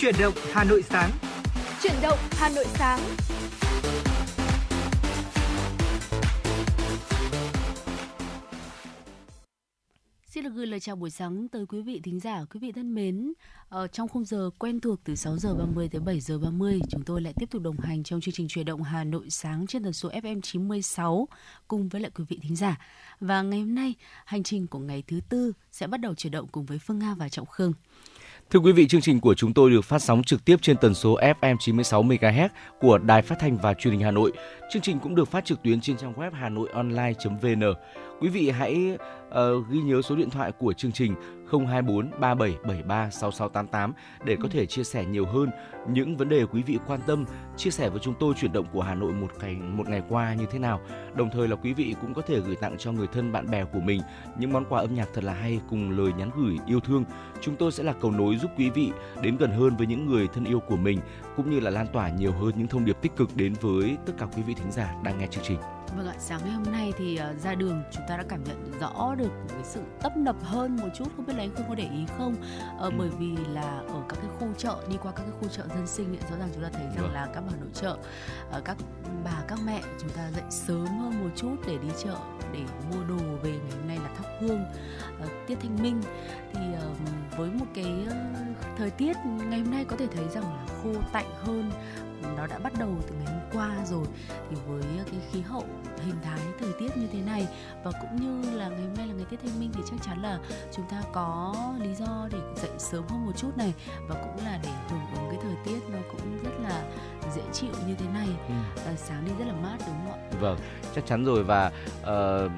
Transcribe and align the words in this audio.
Chuyển 0.00 0.14
động 0.20 0.34
Hà 0.52 0.64
Nội 0.64 0.82
sáng. 0.82 1.10
Chuyển 1.82 1.92
động 2.02 2.18
Hà 2.30 2.48
Nội 2.48 2.64
sáng. 2.68 3.00
Xin 10.26 10.44
được 10.44 10.50
gửi 10.54 10.66
lời 10.66 10.80
chào 10.80 10.96
buổi 10.96 11.10
sáng 11.10 11.48
tới 11.48 11.66
quý 11.66 11.82
vị 11.82 12.00
thính 12.04 12.20
giả, 12.20 12.44
quý 12.50 12.60
vị 12.60 12.72
thân 12.72 12.94
mến. 12.94 13.32
Ở 13.68 13.80
ờ, 13.80 13.86
trong 13.86 14.08
khung 14.08 14.24
giờ 14.24 14.50
quen 14.58 14.80
thuộc 14.80 15.00
từ 15.04 15.14
6 15.14 15.36
giờ 15.36 15.54
30 15.54 15.88
tới 15.92 16.00
7 16.00 16.20
giờ 16.20 16.38
30, 16.38 16.80
chúng 16.90 17.02
tôi 17.02 17.20
lại 17.20 17.32
tiếp 17.36 17.50
tục 17.50 17.62
đồng 17.62 17.80
hành 17.80 18.02
trong 18.02 18.20
chương 18.20 18.34
trình 18.34 18.48
truyền 18.48 18.66
động 18.66 18.82
Hà 18.82 19.04
Nội 19.04 19.30
sáng 19.30 19.66
trên 19.66 19.82
tần 19.84 19.92
số 19.92 20.08
FM 20.08 20.40
96 20.40 21.28
cùng 21.68 21.88
với 21.88 22.00
lại 22.00 22.10
quý 22.14 22.24
vị 22.28 22.38
thính 22.42 22.56
giả. 22.56 22.78
Và 23.20 23.42
ngày 23.42 23.60
hôm 23.60 23.74
nay, 23.74 23.94
hành 24.24 24.42
trình 24.42 24.66
của 24.66 24.78
ngày 24.78 25.02
thứ 25.06 25.20
tư 25.28 25.52
sẽ 25.72 25.86
bắt 25.86 26.00
đầu 26.00 26.14
chuyển 26.14 26.30
động 26.30 26.48
cùng 26.52 26.64
với 26.64 26.78
Phương 26.78 26.98
Nga 26.98 27.14
và 27.14 27.28
Trọng 27.28 27.46
Khương. 27.46 27.72
Thưa 28.50 28.60
quý 28.60 28.72
vị, 28.72 28.88
chương 28.88 29.00
trình 29.00 29.20
của 29.20 29.34
chúng 29.34 29.54
tôi 29.54 29.70
được 29.70 29.84
phát 29.84 30.02
sóng 30.02 30.22
trực 30.22 30.44
tiếp 30.44 30.56
trên 30.62 30.76
tần 30.76 30.94
số 30.94 31.18
FM 31.40 31.56
96 31.60 32.02
MHz 32.02 32.48
của 32.80 32.98
Đài 32.98 33.22
Phát 33.22 33.38
thanh 33.40 33.56
và 33.56 33.74
Truyền 33.74 33.92
hình 33.92 34.02
Hà 34.02 34.10
Nội. 34.10 34.32
Chương 34.72 34.82
trình 34.82 34.98
cũng 34.98 35.14
được 35.14 35.28
phát 35.28 35.44
trực 35.44 35.62
tuyến 35.62 35.80
trên 35.80 35.96
trang 35.96 36.12
web 36.12 36.30
hanoionline.vn. 36.32 37.62
Quý 38.20 38.28
vị 38.28 38.50
hãy 38.50 38.96
uh, 39.30 39.68
ghi 39.68 39.80
nhớ 39.80 40.02
số 40.02 40.16
điện 40.16 40.30
thoại 40.30 40.52
của 40.52 40.72
chương 40.72 40.92
trình 40.92 41.14
024 41.50 42.10
3773 42.20 43.10
6688 43.10 43.92
để 44.24 44.36
có 44.42 44.48
thể 44.48 44.66
chia 44.66 44.84
sẻ 44.84 45.04
nhiều 45.04 45.26
hơn 45.26 45.50
những 45.88 46.16
vấn 46.16 46.28
đề 46.28 46.46
quý 46.46 46.62
vị 46.62 46.78
quan 46.86 47.00
tâm, 47.06 47.24
chia 47.56 47.70
sẻ 47.70 47.90
với 47.90 48.00
chúng 48.00 48.14
tôi 48.20 48.34
chuyển 48.34 48.52
động 48.52 48.66
của 48.72 48.82
Hà 48.82 48.94
Nội 48.94 49.12
một 49.12 49.28
ngày 49.40 49.54
một 49.54 49.88
ngày 49.88 50.02
qua 50.08 50.34
như 50.34 50.46
thế 50.50 50.58
nào. 50.58 50.80
Đồng 51.14 51.30
thời 51.32 51.48
là 51.48 51.56
quý 51.56 51.72
vị 51.72 51.94
cũng 52.00 52.14
có 52.14 52.22
thể 52.22 52.40
gửi 52.40 52.56
tặng 52.56 52.76
cho 52.78 52.92
người 52.92 53.06
thân 53.06 53.32
bạn 53.32 53.50
bè 53.50 53.64
của 53.64 53.80
mình 53.80 54.00
những 54.38 54.52
món 54.52 54.64
quà 54.64 54.80
âm 54.80 54.94
nhạc 54.94 55.08
thật 55.14 55.24
là 55.24 55.32
hay 55.32 55.60
cùng 55.70 55.90
lời 55.90 56.12
nhắn 56.18 56.30
gửi 56.36 56.58
yêu 56.66 56.80
thương. 56.80 57.04
Chúng 57.40 57.56
tôi 57.56 57.72
sẽ 57.72 57.82
là 57.82 57.92
cầu 57.92 58.10
nối 58.10 58.36
giúp 58.36 58.50
quý 58.56 58.70
vị 58.70 58.90
đến 59.22 59.36
gần 59.36 59.50
hơn 59.50 59.76
với 59.76 59.86
những 59.86 60.06
người 60.06 60.28
thân 60.28 60.44
yêu 60.44 60.60
của 60.60 60.76
mình 60.76 61.00
cũng 61.36 61.50
như 61.50 61.60
là 61.60 61.70
lan 61.70 61.86
tỏa 61.92 62.08
nhiều 62.08 62.32
hơn 62.32 62.52
những 62.56 62.68
thông 62.68 62.84
điệp 62.84 62.96
tích 63.02 63.16
cực 63.16 63.36
đến 63.36 63.54
với 63.60 63.96
tất 64.06 64.12
cả 64.18 64.26
quý 64.36 64.42
vị 64.42 64.54
thính 64.54 64.72
giả 64.72 64.94
đang 65.04 65.18
nghe 65.18 65.26
chương 65.26 65.44
trình. 65.44 65.58
Vâng 65.96 66.08
ạ, 66.08 66.14
sáng 66.18 66.40
ngày 66.44 66.52
hôm 66.52 66.72
nay 66.72 66.92
thì 66.98 67.20
uh, 67.30 67.40
ra 67.40 67.54
đường 67.54 67.82
chúng 67.90 68.04
ta 68.08 68.16
đã 68.16 68.24
cảm 68.28 68.44
nhận 68.44 68.72
rõ 68.80 69.14
được 69.18 69.30
cái 69.48 69.64
sự 69.64 69.80
tấp 70.02 70.16
nập 70.16 70.36
hơn 70.42 70.76
một 70.76 70.88
chút, 70.94 71.04
không 71.16 71.26
biết 71.26 71.32
là 71.36 71.42
anh 71.42 71.50
không 71.54 71.68
có 71.68 71.74
để 71.74 71.88
ý 71.92 72.04
không? 72.18 72.34
Uh, 72.76 72.80
ừ. 72.80 72.90
Bởi 72.98 73.08
vì 73.08 73.36
là 73.36 73.82
ở 73.88 74.02
các 74.08 74.16
cái 74.20 74.30
khu 74.38 74.48
chợ, 74.58 74.76
đi 74.90 74.96
qua 75.02 75.12
các 75.12 75.22
cái 75.22 75.32
khu 75.40 75.48
chợ 75.48 75.64
dân 75.68 75.86
sinh, 75.86 76.16
rõ 76.30 76.36
ràng 76.38 76.48
chúng 76.54 76.62
ta 76.62 76.68
thấy 76.72 76.84
rằng 76.84 77.02
vâng. 77.02 77.12
là 77.12 77.28
các 77.34 77.42
bà 77.50 77.56
nội 77.60 77.70
trợ, 77.74 77.96
uh, 78.58 78.64
các 78.64 78.76
bà, 79.24 79.42
các 79.48 79.58
mẹ 79.66 79.82
chúng 80.00 80.10
ta 80.10 80.30
dậy 80.30 80.44
sớm 80.50 80.86
hơn 80.86 81.24
một 81.24 81.30
chút 81.36 81.56
để 81.66 81.78
đi 81.78 81.88
chợ, 82.04 82.16
để 82.52 82.60
mua 82.90 83.04
đồ 83.08 83.36
về 83.42 83.50
ngày 83.50 83.72
hôm 83.78 83.88
nay 83.88 83.98
là 84.02 84.10
thắp 84.16 84.28
hương, 84.40 84.64
uh, 85.24 85.30
tiết 85.46 85.58
thanh 85.60 85.82
minh. 85.82 86.02
Thì 86.52 86.60
với 87.36 87.50
một 87.50 87.66
cái 87.74 88.06
thời 88.76 88.90
tiết 88.90 89.16
ngày 89.24 89.60
hôm 89.60 89.70
nay 89.70 89.84
có 89.84 89.96
thể 89.96 90.06
thấy 90.06 90.24
rằng 90.28 90.44
là 90.44 90.66
khô 90.82 90.92
tạnh 91.12 91.30
hơn 91.44 91.70
nó 92.36 92.46
đã 92.46 92.58
bắt 92.58 92.72
đầu 92.78 92.96
từ 93.08 93.14
ngày 93.14 93.34
hôm 93.34 93.50
qua 93.52 93.84
rồi 93.84 94.06
thì 94.50 94.56
với 94.66 94.82
cái 95.10 95.20
khí 95.32 95.40
hậu 95.40 95.64
hình 96.04 96.16
thái 96.22 96.40
thời 96.60 96.72
tiết 96.78 96.96
như 96.96 97.06
thế 97.12 97.20
này 97.20 97.48
và 97.84 97.90
cũng 98.00 98.16
như 98.16 98.58
là 98.58 98.68
ngày 98.68 98.80
hôm 98.80 98.94
nay 98.96 99.06
là 99.06 99.14
ngày 99.14 99.26
Tết 99.30 99.40
Thanh 99.42 99.60
Minh 99.60 99.70
thì 99.74 99.82
chắc 99.90 99.96
chắn 100.06 100.22
là 100.22 100.38
chúng 100.76 100.84
ta 100.90 101.02
có 101.12 101.54
lý 101.80 101.94
do 101.94 102.28
để 102.32 102.38
dậy 102.56 102.70
sớm 102.78 103.04
hơn 103.08 103.26
một 103.26 103.32
chút 103.36 103.56
này 103.56 103.74
và 104.08 104.14
cũng 104.14 104.44
là 104.46 104.58
để 104.62 104.70
hưởng 104.90 105.00
ứng 105.14 105.30
cái 105.30 105.38
thời 105.42 105.54
tiết 105.64 105.80
nó 105.92 105.98
cũng 106.10 106.38
rất 106.44 106.50
là 106.62 106.82
dễ 107.34 107.42
chịu 107.52 107.70
như 107.86 107.94
thế 107.94 108.06
này 108.14 108.28
ừ. 108.48 108.54
à, 108.86 108.92
sáng 108.96 109.24
đi 109.24 109.32
rất 109.38 109.44
là 109.44 109.54
mát 109.62 109.76
đúng 109.78 109.96
không 110.04 110.12
ạ? 110.12 110.38
Vâng, 110.40 110.58
chắc 110.94 111.06
chắn 111.06 111.24
rồi 111.24 111.44
và 111.44 111.66
uh, 112.00 112.50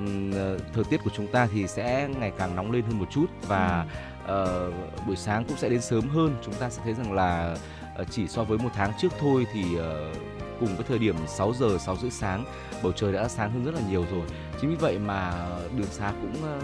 thời 0.74 0.84
tiết 0.91 1.00
của 1.04 1.10
chúng 1.14 1.26
ta 1.26 1.48
thì 1.52 1.66
sẽ 1.66 2.08
ngày 2.19 2.32
càng 2.38 2.56
nóng 2.56 2.72
lên 2.72 2.84
hơn 2.84 2.98
một 2.98 3.06
chút 3.10 3.26
và 3.48 3.86
ừ. 4.26 4.69
uh, 4.69 5.06
buổi 5.06 5.16
sáng 5.16 5.44
cũng 5.44 5.56
sẽ 5.56 5.69
đến 5.69 5.80
sớm 5.80 6.08
hơn 6.08 6.36
chúng 6.44 6.54
ta 6.54 6.70
sẽ 6.70 6.82
thấy 6.84 6.94
rằng 6.94 7.12
là 7.12 7.56
Ờ, 7.94 8.04
chỉ 8.10 8.28
so 8.28 8.44
với 8.44 8.58
một 8.58 8.70
tháng 8.74 8.92
trước 8.98 9.12
thôi 9.20 9.47
thì 9.53 9.76
ờ, 9.76 10.12
cùng 10.60 10.76
với 10.76 10.84
thời 10.88 10.98
điểm 10.98 11.16
6 11.26 11.53
giờ 11.54 11.78
6 11.78 11.97
rưỡi 11.97 12.10
sáng, 12.10 12.44
bầu 12.82 12.92
trời 12.92 13.12
đã 13.12 13.28
sáng 13.28 13.53
hơn 13.53 13.64
rất 13.64 13.75
là 13.75 13.80
nhiều 13.91 14.06
rồi. 14.10 14.22
Chính 14.60 14.70
vì 14.70 14.76
vậy 14.76 14.98
mà 14.98 15.48
đường 15.76 15.91
xá 15.91 16.12
cũng 16.22 16.42
ờ, 16.42 16.58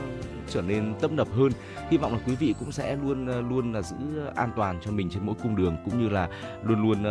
trở 0.49 0.63
nên 0.63 0.95
tấp 1.01 1.13
nập 1.13 1.29
hơn. 1.33 1.53
Hy 1.91 1.97
vọng 1.97 2.13
là 2.13 2.19
quý 2.27 2.35
vị 2.35 2.55
cũng 2.59 2.73
sẽ 2.73 2.97
luôn 2.97 3.49
luôn 3.49 3.73
là 3.73 3.83
giữ 3.83 3.97
an 4.35 4.51
toàn 4.57 4.79
cho 4.85 4.91
mình 4.91 5.11
trên 5.11 5.27
mỗi 5.27 5.35
cung 5.43 5.57
đường, 5.57 5.77
cũng 5.85 6.03
như 6.03 6.09
là 6.09 6.29
luôn 6.63 6.83
luôn 6.83 7.05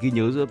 ghi 0.00 0.10
nhớ 0.10 0.30
giữa 0.30 0.46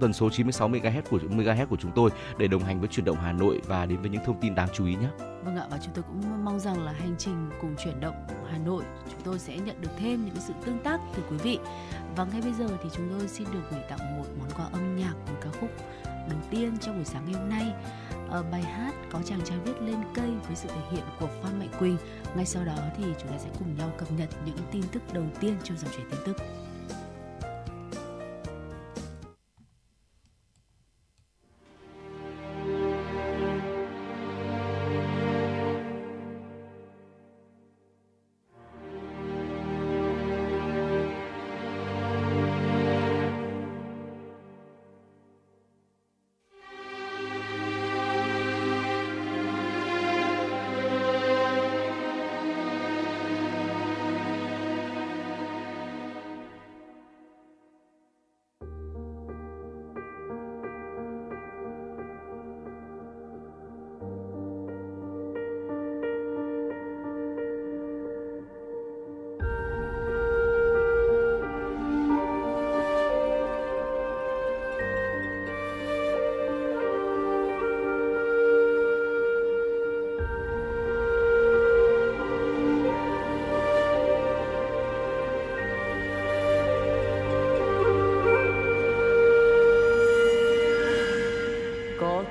tần 0.00 0.12
số 0.12 0.30
96 0.30 0.68
MHz 0.68 1.02
của 1.10 1.18
MHz 1.18 1.66
của 1.66 1.76
chúng 1.76 1.92
tôi 1.94 2.10
để 2.38 2.48
đồng 2.48 2.62
hành 2.62 2.80
với 2.80 2.88
chuyển 2.88 3.04
động 3.04 3.16
Hà 3.16 3.32
Nội 3.32 3.60
và 3.66 3.86
đến 3.86 4.00
với 4.00 4.10
những 4.10 4.24
thông 4.24 4.40
tin 4.40 4.54
đáng 4.54 4.68
chú 4.74 4.86
ý 4.86 4.94
nhé. 4.94 5.08
Vâng 5.44 5.56
ạ, 5.56 5.66
và 5.70 5.78
chúng 5.84 5.94
tôi 5.94 6.04
cũng 6.08 6.44
mong 6.44 6.60
rằng 6.60 6.84
là 6.84 6.92
hành 6.92 7.14
trình 7.18 7.50
cùng 7.60 7.74
chuyển 7.84 8.00
động 8.00 8.14
Hà 8.50 8.58
Nội, 8.58 8.84
chúng 9.10 9.20
tôi 9.24 9.38
sẽ 9.38 9.56
nhận 9.56 9.80
được 9.80 9.90
thêm 9.98 10.24
những 10.24 10.36
sự 10.36 10.54
tương 10.64 10.78
tác 10.78 11.00
từ 11.14 11.22
quý 11.30 11.36
vị. 11.36 11.58
Và 12.16 12.24
ngay 12.24 12.40
bây 12.40 12.52
giờ 12.52 12.68
thì 12.82 12.88
chúng 12.92 13.08
tôi 13.18 13.28
xin 13.28 13.48
được 13.52 13.62
gửi 13.70 13.80
tặng 13.88 14.18
một 14.18 14.26
món 14.38 14.50
quà 14.50 14.64
âm 14.72 14.96
nhạc, 14.96 15.14
một 15.26 15.38
ca 15.40 15.50
khúc 15.60 15.70
đầu 16.30 16.38
tiên 16.50 16.78
trong 16.80 16.96
buổi 16.96 17.04
sáng 17.04 17.24
ngày 17.24 17.34
hôm 17.40 17.48
nay. 17.48 17.72
Ở 18.30 18.42
bài 18.52 18.62
hát 18.62 18.92
có 19.12 19.20
chàng 19.24 19.40
trai 19.44 19.58
viết 19.64 19.82
lên 19.82 19.96
cây 20.14 20.30
với 20.46 20.56
sự 20.56 20.68
thể 20.68 20.82
hiện 20.90 21.04
của 21.20 21.28
Phan 21.42 21.58
Mạnh 21.58 21.70
Quỳnh. 21.78 21.96
Ngay 22.34 22.46
sau 22.46 22.64
đó 22.64 22.76
thì 22.96 23.04
chúng 23.20 23.30
ta 23.30 23.38
sẽ 23.38 23.48
cùng 23.58 23.76
nhau 23.78 23.90
cập 23.98 24.12
nhật 24.12 24.28
những 24.44 24.56
tin 24.72 24.82
tức 24.92 25.02
đầu 25.12 25.24
tiên 25.40 25.56
trong 25.64 25.78
dòng 25.78 25.90
chảy 25.90 26.04
tin 26.10 26.20
tức. 26.26 26.36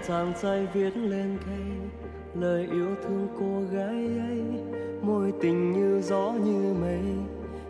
Tay 0.08 0.68
viết 0.74 0.98
lên 0.98 1.38
cây 1.46 1.66
lời 2.34 2.68
yêu 2.72 2.88
thương 3.04 3.28
cô 3.40 3.78
gái 3.78 4.20
ấy. 4.28 4.44
Môi 5.02 5.34
tình 5.42 5.74
như 5.74 6.02
gió 6.02 6.32
như 6.32 6.74
mây, 6.82 7.02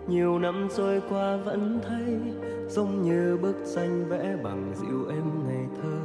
nhiều 0.07 0.39
năm 0.39 0.67
trôi 0.77 1.01
qua 1.09 1.37
vẫn 1.37 1.79
thấy, 1.87 2.19
giống 2.67 3.01
như 3.01 3.37
bức 3.41 3.55
tranh 3.75 4.05
vẽ 4.09 4.35
bằng 4.43 4.73
dịu 4.75 5.05
em 5.09 5.47
ngày 5.47 5.65
thơ. 5.81 5.99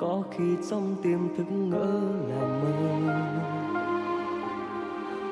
Có 0.00 0.22
khi 0.30 0.56
trong 0.70 0.96
tim 1.02 1.28
thức 1.36 1.46
ngỡ 1.50 2.00
là 2.28 2.60
mơ. 2.62 3.14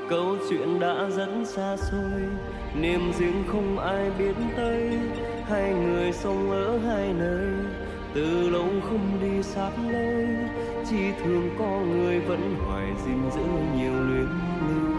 Câu 0.09 0.37
chuyện 0.51 0.81
đã 0.81 1.11
dẫn 1.11 1.45
xa 1.47 1.77
xôi, 1.77 2.23
niềm 2.81 3.13
riêng 3.19 3.45
không 3.47 3.79
ai 3.79 4.11
biết 4.19 4.35
tới. 4.57 4.99
Hai 5.45 5.75
người 5.75 6.13
sống 6.13 6.51
ở 6.51 6.79
hai 6.79 7.13
nơi 7.13 7.74
từ 8.15 8.51
lâu 8.51 8.69
không 8.83 9.19
đi 9.23 9.43
sát 9.43 9.71
lối, 9.93 10.27
chỉ 10.91 10.97
thương 11.25 11.51
có 11.59 11.81
người 11.81 12.21
vẫn 12.21 12.55
hoài 12.67 12.87
gìn 13.07 13.31
giữ 13.35 13.43
nhiều 13.77 13.93
luyến 13.93 14.29
lưu. 14.61 14.97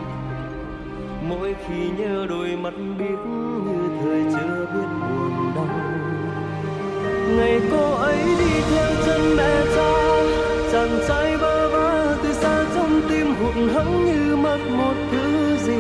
Mỗi 1.30 1.56
khi 1.68 1.90
nhớ 1.98 2.26
đôi 2.30 2.58
mắt 2.58 2.74
biết 3.00 3.18
như 3.26 3.90
thời 4.02 4.24
chưa 4.34 4.66
biết 4.74 4.88
buồn 5.02 5.52
đau. 5.56 5.68
Ngày 7.38 7.62
cô 7.72 7.94
ấy 7.94 8.18
đi 8.40 8.62
theo 8.72 8.92
chân 9.06 9.22
mẹ 9.38 9.66
cha, 9.76 9.94
chàng 10.72 11.00
trai 11.08 11.38
bơ 11.38 11.70
vơ 11.70 12.18
từ 12.24 12.34
xa 12.34 12.66
trong 12.76 13.02
tim 13.10 13.28
hụt 13.36 13.74
hẫng 13.74 14.06
như 14.06 14.36
mất 14.36 14.58
một 14.78 14.94
thứ 15.12 15.58
gì. 15.58 15.80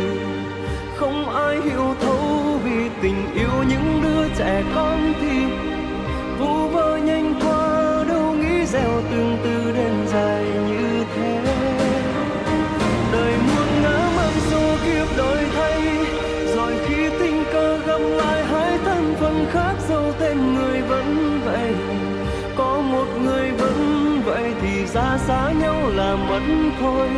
Không 0.95 1.29
ai 1.29 1.61
hiểu 1.61 1.95
thấu 2.01 2.59
vì 2.63 2.89
tình 3.01 3.33
yêu 3.35 3.63
những 3.69 4.01
đứa 4.03 4.27
trẻ 4.37 4.63
con 4.75 5.13
thì 5.21 5.64
nhanh 7.05 7.33
qua 7.41 8.03
đâu 8.07 8.33
nghĩ 8.33 8.65
gieo 8.65 9.01
từng 9.11 9.37
từ 9.43 9.71
đến 9.71 9.93
dài 10.07 10.43
như 10.43 11.03
thế. 11.15 11.41
Đời 13.11 13.33
muôn 13.47 13.81
ngã 13.83 14.09
mang 14.17 14.39
số 14.51 14.75
kiếp 14.85 15.17
đổi 15.17 15.37
thay, 15.55 15.81
rồi 16.55 16.73
khi 16.87 17.09
tình 17.19 17.43
cờ 17.53 17.77
gặp 17.77 18.01
lại, 18.17 18.43
hai 18.43 18.77
thân 18.85 19.15
phận 19.19 19.45
khác 19.51 19.73
dẫu 19.89 20.13
tên 20.19 20.55
người 20.55 20.81
vẫn 20.81 21.39
vậy. 21.45 21.73
Có 22.55 22.81
một 22.81 23.05
người 23.23 23.51
vẫn 23.51 24.21
vậy 24.25 24.53
thì 24.61 24.85
ra 24.85 25.17
xa 25.27 25.51
nhau 25.61 25.89
là 25.95 26.15
mất 26.15 26.41
thôi. 26.79 27.09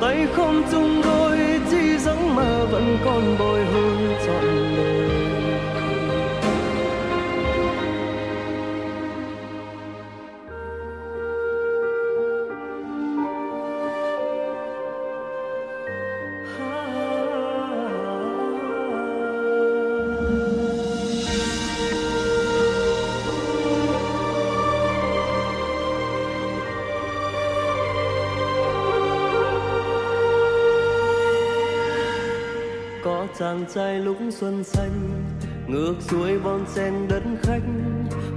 Tay 0.00 0.26
không 0.36 0.62
chung 0.72 1.02
đôi 1.04 1.38
chi 1.70 1.98
giấc 1.98 2.16
mơ 2.34 2.66
vẫn 2.70 2.98
còn 3.04 3.36
bồi 3.38 3.64
hồi 3.64 4.16
trọn 4.26 4.44
đời. 4.76 5.09
Chàng 33.40 33.64
trai 33.74 34.00
lúc 34.00 34.16
xuân 34.30 34.64
xanh, 34.64 35.24
ngược 35.66 35.94
xuôi 36.00 36.38
bon 36.38 36.64
sen 36.66 36.94
đất 37.08 37.22
khách. 37.42 37.62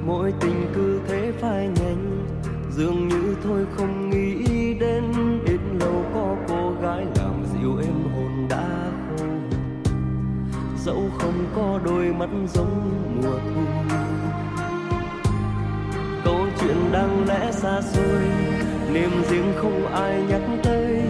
Mỗi 0.06 0.34
tình 0.40 0.72
cứ 0.76 1.02
thế 1.08 1.32
phai 1.40 1.68
nhanh 1.68 2.26
dường 2.72 3.08
như 3.08 3.36
thôi 3.44 3.66
không 3.78 4.10
nghĩ 4.10 4.74
đến 4.80 5.04
ít 5.46 5.60
lâu 5.80 6.06
có 6.14 6.36
cô 6.48 6.74
gái 6.82 7.06
làm 7.16 7.44
dịu 7.54 7.78
em 7.82 8.14
hồn 8.16 8.48
đã 8.50 8.92
khô 9.10 9.26
dẫu 10.86 11.10
không 11.20 11.46
có 11.56 11.80
đôi 11.86 12.06
mắt 12.06 12.30
giống 12.54 12.92
mùa 13.24 13.40
thu. 13.40 13.62
Câu 16.26 16.46
chuyện 16.60 16.78
đang 16.92 17.26
lẽ 17.28 17.52
xa 17.52 17.82
xôi, 17.82 18.22
niềm 18.94 19.12
riêng 19.30 19.54
không 19.58 19.86
ai 19.86 20.24
nhắc 20.30 20.42
tới, 20.64 21.02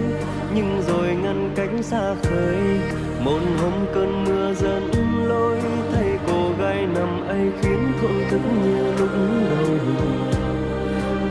nhưng 0.56 0.82
rồi 0.88 1.16
ngăn 1.16 1.54
cánh 1.56 1.84
xa 1.84 2.16
khơi 2.24 2.80
một 3.26 3.40
hôm 3.62 3.74
cơn 3.94 4.24
mưa 4.24 4.54
dẫn 4.54 4.92
lối 5.28 5.58
thấy 5.92 6.20
cô 6.28 6.52
gái 6.60 6.88
nằm 6.96 7.28
ấy 7.28 7.52
khiến 7.62 7.94
thổn 8.02 8.12
thức 8.30 8.40
như 8.66 8.96
lúc 9.00 9.10
đầu. 9.50 9.78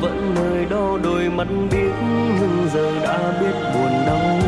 Vẫn 0.01 0.35
nơi 0.35 0.67
đó 0.71 0.99
đôi 1.05 1.29
mắt 1.29 1.47
biết, 1.71 1.93
nhưng 2.41 2.69
giờ 2.75 3.01
đã 3.03 3.39
biết 3.41 3.55
buồn 3.75 3.93
đau. 4.07 4.39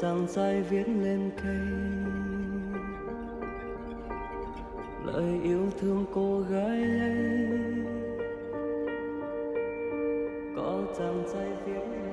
Có 0.00 0.26
dài 0.28 0.62
viết 0.62 0.88
lên 0.88 1.30
cây. 1.42 1.60
Lời 5.04 5.40
yêu 5.42 5.70
thương 5.80 6.04
cô 6.14 6.40
gái 6.40 6.82
ấy 7.00 7.16
có 10.56 10.82
trang 10.98 11.22
dài 11.26 11.48
viết 11.66 11.80
lên 11.90 12.09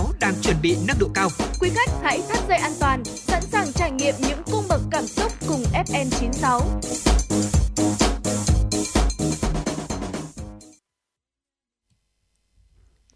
FM96 0.00 0.12
đang 0.20 0.34
chuẩn 0.42 0.56
bị 0.62 0.76
nâng 0.86 0.98
độ 0.98 1.08
cao. 1.14 1.28
Quý 1.60 1.70
khách 1.74 1.90
hãy 2.02 2.20
thắt 2.28 2.48
dây 2.48 2.58
an 2.58 2.72
toàn, 2.80 3.04
sẵn 3.04 3.42
sàng 3.42 3.72
trải 3.72 3.90
nghiệm 3.90 4.14
những 4.28 4.42
cung 4.52 4.64
bậc 4.68 4.80
cảm 4.90 5.06
xúc 5.06 5.32
cùng 5.48 5.62
FN96. 5.86 6.80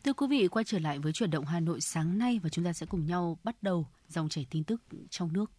Thưa 0.05 0.13
quý 0.13 0.27
vị, 0.31 0.49
quay 0.49 0.65
trở 0.65 0.79
lại 0.79 0.99
với 0.99 1.13
chuyển 1.13 1.31
động 1.31 1.45
Hà 1.45 1.61
Nội 1.61 1.81
sáng 1.81 2.19
nay 2.19 2.41
và 2.43 2.49
chúng 2.49 2.65
ta 2.65 2.73
sẽ 2.73 2.87
cùng 2.87 3.07
nhau 3.07 3.39
bắt 3.45 3.63
đầu 3.63 3.87
dòng 4.09 4.29
chảy 4.29 4.47
tin 4.51 4.65
tức 4.65 4.83
trong 5.11 5.33
nước. 5.33 5.51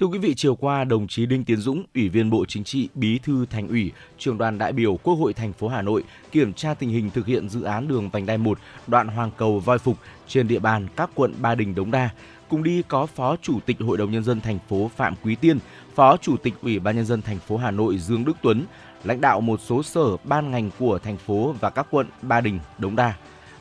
Thưa 0.00 0.06
quý 0.06 0.18
vị, 0.18 0.34
chiều 0.34 0.54
qua, 0.54 0.84
đồng 0.84 1.08
chí 1.08 1.26
Đinh 1.26 1.44
Tiến 1.44 1.56
Dũng, 1.56 1.84
Ủy 1.94 2.08
viên 2.08 2.30
Bộ 2.30 2.44
Chính 2.48 2.64
trị, 2.64 2.88
Bí 2.94 3.18
thư 3.18 3.46
Thành 3.50 3.68
ủy, 3.68 3.92
Trường 4.18 4.38
đoàn 4.38 4.58
đại 4.58 4.72
biểu 4.72 4.96
Quốc 4.96 5.14
hội 5.14 5.32
thành 5.32 5.52
phố 5.52 5.68
Hà 5.68 5.82
Nội 5.82 6.04
kiểm 6.32 6.52
tra 6.52 6.74
tình 6.74 6.90
hình 6.90 7.10
thực 7.10 7.26
hiện 7.26 7.48
dự 7.48 7.62
án 7.62 7.88
đường 7.88 8.10
vành 8.10 8.26
đai 8.26 8.38
1 8.38 8.58
đoạn 8.86 9.08
Hoàng 9.08 9.30
Cầu 9.36 9.58
Voi 9.60 9.78
Phục 9.78 9.96
trên 10.28 10.48
địa 10.48 10.58
bàn 10.58 10.86
các 10.96 11.10
quận 11.14 11.34
Ba 11.40 11.54
Đình, 11.54 11.74
Đống 11.74 11.90
Đa. 11.90 12.10
Cùng 12.48 12.62
đi 12.62 12.82
có 12.88 13.06
Phó 13.06 13.36
Chủ 13.42 13.60
tịch 13.66 13.76
Hội 13.80 13.98
đồng 13.98 14.10
nhân 14.10 14.24
dân 14.24 14.40
thành 14.40 14.58
phố 14.68 14.90
Phạm 14.96 15.14
Quý 15.22 15.34
Tiên, 15.34 15.58
Phó 15.94 16.16
Chủ 16.16 16.36
tịch 16.36 16.54
Ủy 16.62 16.78
ban 16.78 16.96
nhân 16.96 17.06
dân 17.06 17.22
thành 17.22 17.38
phố 17.38 17.56
Hà 17.56 17.70
Nội 17.70 17.98
Dương 17.98 18.24
Đức 18.24 18.36
Tuấn, 18.42 18.64
lãnh 19.04 19.20
đạo 19.20 19.40
một 19.40 19.60
số 19.60 19.82
sở 19.82 20.16
ban 20.24 20.50
ngành 20.50 20.70
của 20.78 20.98
thành 20.98 21.16
phố 21.16 21.54
và 21.60 21.70
các 21.70 21.86
quận 21.90 22.06
Ba 22.22 22.40
Đình, 22.40 22.58
Đống 22.78 22.96
Đa. 22.96 23.14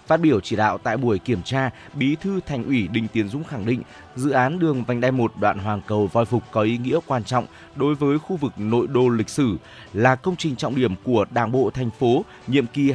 Phát 0.08 0.18
biểu 0.18 0.40
chỉ 0.40 0.56
đạo 0.56 0.78
tại 0.78 0.98
buổi 0.98 1.20
kiểm 1.20 1.44
tra, 1.44 1.70
Bí 1.94 2.16
thư 2.16 2.40
Thành 2.46 2.64
ủy 2.64 2.88
Đinh 2.88 3.08
Tiến 3.08 3.30
Dũng 3.30 3.44
khẳng 3.44 3.66
định 3.66 3.82
dự 4.16 4.32
án 4.32 4.60
đường 4.60 4.84
vành 4.84 5.02
đai 5.02 5.12
1 5.12 5.32
đoạn 5.40 5.60
Hoàng 5.60 5.82
Cầu 5.88 6.08
Voi 6.08 6.26
Phục 6.26 6.44
có 6.52 6.62
ý 6.62 6.78
nghĩa 6.78 7.00
quan 7.08 7.24
trọng 7.24 7.46
đối 7.76 7.96
với 7.96 8.20
khu 8.20 8.36
vực 8.36 8.54
nội 8.58 8.88
đô 8.88 9.10
lịch 9.10 9.30
sử, 9.30 9.58
là 9.94 10.16
công 10.16 10.36
trình 10.36 10.56
trọng 10.56 10.76
điểm 10.76 10.96
của 11.04 11.26
Đảng 11.32 11.52
bộ 11.52 11.70
thành 11.74 11.90
phố 12.00 12.26
nhiệm 12.48 12.68
kỳ 12.68 12.94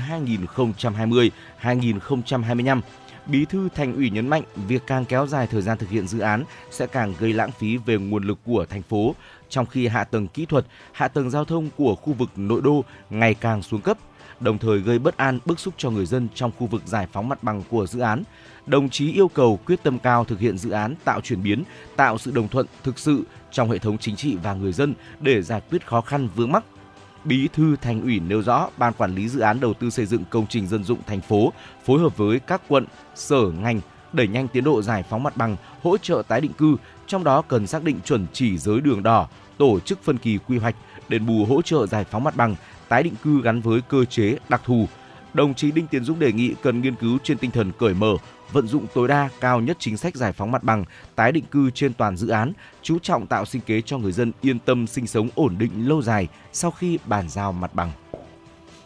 2020-2025. 1.62 2.80
Bí 3.26 3.44
thư 3.44 3.68
Thành 3.74 3.94
ủy 3.94 4.10
nhấn 4.10 4.28
mạnh 4.28 4.42
việc 4.68 4.82
càng 4.86 5.04
kéo 5.04 5.26
dài 5.26 5.46
thời 5.46 5.62
gian 5.62 5.78
thực 5.78 5.90
hiện 5.90 6.08
dự 6.08 6.18
án 6.18 6.44
sẽ 6.70 6.86
càng 6.86 7.14
gây 7.18 7.32
lãng 7.32 7.50
phí 7.52 7.76
về 7.76 7.96
nguồn 7.96 8.24
lực 8.24 8.38
của 8.44 8.66
thành 8.70 8.82
phố, 8.82 9.14
trong 9.48 9.66
khi 9.66 9.86
hạ 9.86 10.04
tầng 10.04 10.28
kỹ 10.28 10.46
thuật, 10.46 10.66
hạ 10.92 11.08
tầng 11.08 11.30
giao 11.30 11.44
thông 11.44 11.68
của 11.76 11.94
khu 11.94 12.12
vực 12.12 12.30
nội 12.36 12.60
đô 12.64 12.84
ngày 13.10 13.34
càng 13.34 13.62
xuống 13.62 13.80
cấp 13.80 13.98
đồng 14.40 14.58
thời 14.58 14.78
gây 14.78 14.98
bất 14.98 15.16
an 15.16 15.38
bức 15.44 15.60
xúc 15.60 15.74
cho 15.76 15.90
người 15.90 16.06
dân 16.06 16.28
trong 16.34 16.50
khu 16.58 16.66
vực 16.66 16.82
giải 16.86 17.06
phóng 17.12 17.28
mặt 17.28 17.42
bằng 17.42 17.62
của 17.70 17.86
dự 17.86 18.00
án. 18.00 18.22
Đồng 18.66 18.90
chí 18.90 19.12
yêu 19.12 19.28
cầu 19.28 19.58
quyết 19.66 19.82
tâm 19.82 19.98
cao 19.98 20.24
thực 20.24 20.40
hiện 20.40 20.58
dự 20.58 20.70
án 20.70 20.94
tạo 21.04 21.20
chuyển 21.20 21.42
biến, 21.42 21.64
tạo 21.96 22.18
sự 22.18 22.30
đồng 22.30 22.48
thuận 22.48 22.66
thực 22.82 22.98
sự 22.98 23.22
trong 23.50 23.70
hệ 23.70 23.78
thống 23.78 23.98
chính 23.98 24.16
trị 24.16 24.36
và 24.42 24.54
người 24.54 24.72
dân 24.72 24.94
để 25.20 25.42
giải 25.42 25.60
quyết 25.70 25.86
khó 25.86 26.00
khăn 26.00 26.28
vướng 26.36 26.52
mắc. 26.52 26.64
Bí 27.24 27.48
thư 27.52 27.76
Thành 27.76 28.02
ủy 28.02 28.20
nêu 28.20 28.42
rõ 28.42 28.68
ban 28.76 28.92
quản 28.92 29.14
lý 29.14 29.28
dự 29.28 29.40
án 29.40 29.60
đầu 29.60 29.74
tư 29.74 29.90
xây 29.90 30.06
dựng 30.06 30.24
công 30.30 30.46
trình 30.46 30.66
dân 30.66 30.84
dụng 30.84 30.98
thành 31.06 31.20
phố 31.20 31.52
phối 31.84 32.00
hợp 32.00 32.16
với 32.16 32.40
các 32.40 32.62
quận, 32.68 32.84
sở 33.14 33.42
ngành 33.62 33.80
đẩy 34.12 34.28
nhanh 34.28 34.48
tiến 34.48 34.64
độ 34.64 34.82
giải 34.82 35.04
phóng 35.10 35.22
mặt 35.22 35.36
bằng, 35.36 35.56
hỗ 35.82 35.96
trợ 35.96 36.22
tái 36.28 36.40
định 36.40 36.52
cư, 36.52 36.76
trong 37.06 37.24
đó 37.24 37.42
cần 37.42 37.66
xác 37.66 37.84
định 37.84 38.00
chuẩn 38.04 38.26
chỉ 38.32 38.58
giới 38.58 38.80
đường 38.80 39.02
đỏ, 39.02 39.28
tổ 39.58 39.80
chức 39.80 40.02
phân 40.02 40.18
kỳ 40.18 40.38
quy 40.48 40.58
hoạch, 40.58 40.76
đền 41.08 41.26
bù 41.26 41.44
hỗ 41.44 41.62
trợ 41.62 41.86
giải 41.86 42.04
phóng 42.04 42.24
mặt 42.24 42.36
bằng, 42.36 42.56
tái 42.90 43.02
định 43.02 43.14
cư 43.22 43.42
gắn 43.42 43.60
với 43.60 43.80
cơ 43.88 44.04
chế 44.04 44.36
đặc 44.48 44.60
thù. 44.64 44.88
Đồng 45.34 45.54
chí 45.54 45.70
Đinh 45.70 45.86
Tiến 45.86 46.04
Dũng 46.04 46.18
đề 46.18 46.32
nghị 46.32 46.54
cần 46.62 46.80
nghiên 46.80 46.94
cứu 46.94 47.18
trên 47.24 47.38
tinh 47.38 47.50
thần 47.50 47.72
cởi 47.78 47.94
mở, 47.94 48.14
vận 48.52 48.66
dụng 48.66 48.86
tối 48.94 49.08
đa 49.08 49.28
cao 49.40 49.60
nhất 49.60 49.76
chính 49.80 49.96
sách 49.96 50.16
giải 50.16 50.32
phóng 50.32 50.52
mặt 50.52 50.62
bằng, 50.62 50.84
tái 51.14 51.32
định 51.32 51.44
cư 51.50 51.70
trên 51.70 51.94
toàn 51.94 52.16
dự 52.16 52.28
án, 52.28 52.52
chú 52.82 52.98
trọng 52.98 53.26
tạo 53.26 53.44
sinh 53.44 53.62
kế 53.62 53.80
cho 53.80 53.98
người 53.98 54.12
dân 54.12 54.32
yên 54.40 54.58
tâm 54.58 54.86
sinh 54.86 55.06
sống 55.06 55.28
ổn 55.34 55.56
định 55.58 55.88
lâu 55.88 56.02
dài 56.02 56.28
sau 56.52 56.70
khi 56.70 56.98
bàn 57.04 57.28
giao 57.28 57.52
mặt 57.52 57.74
bằng. 57.74 57.92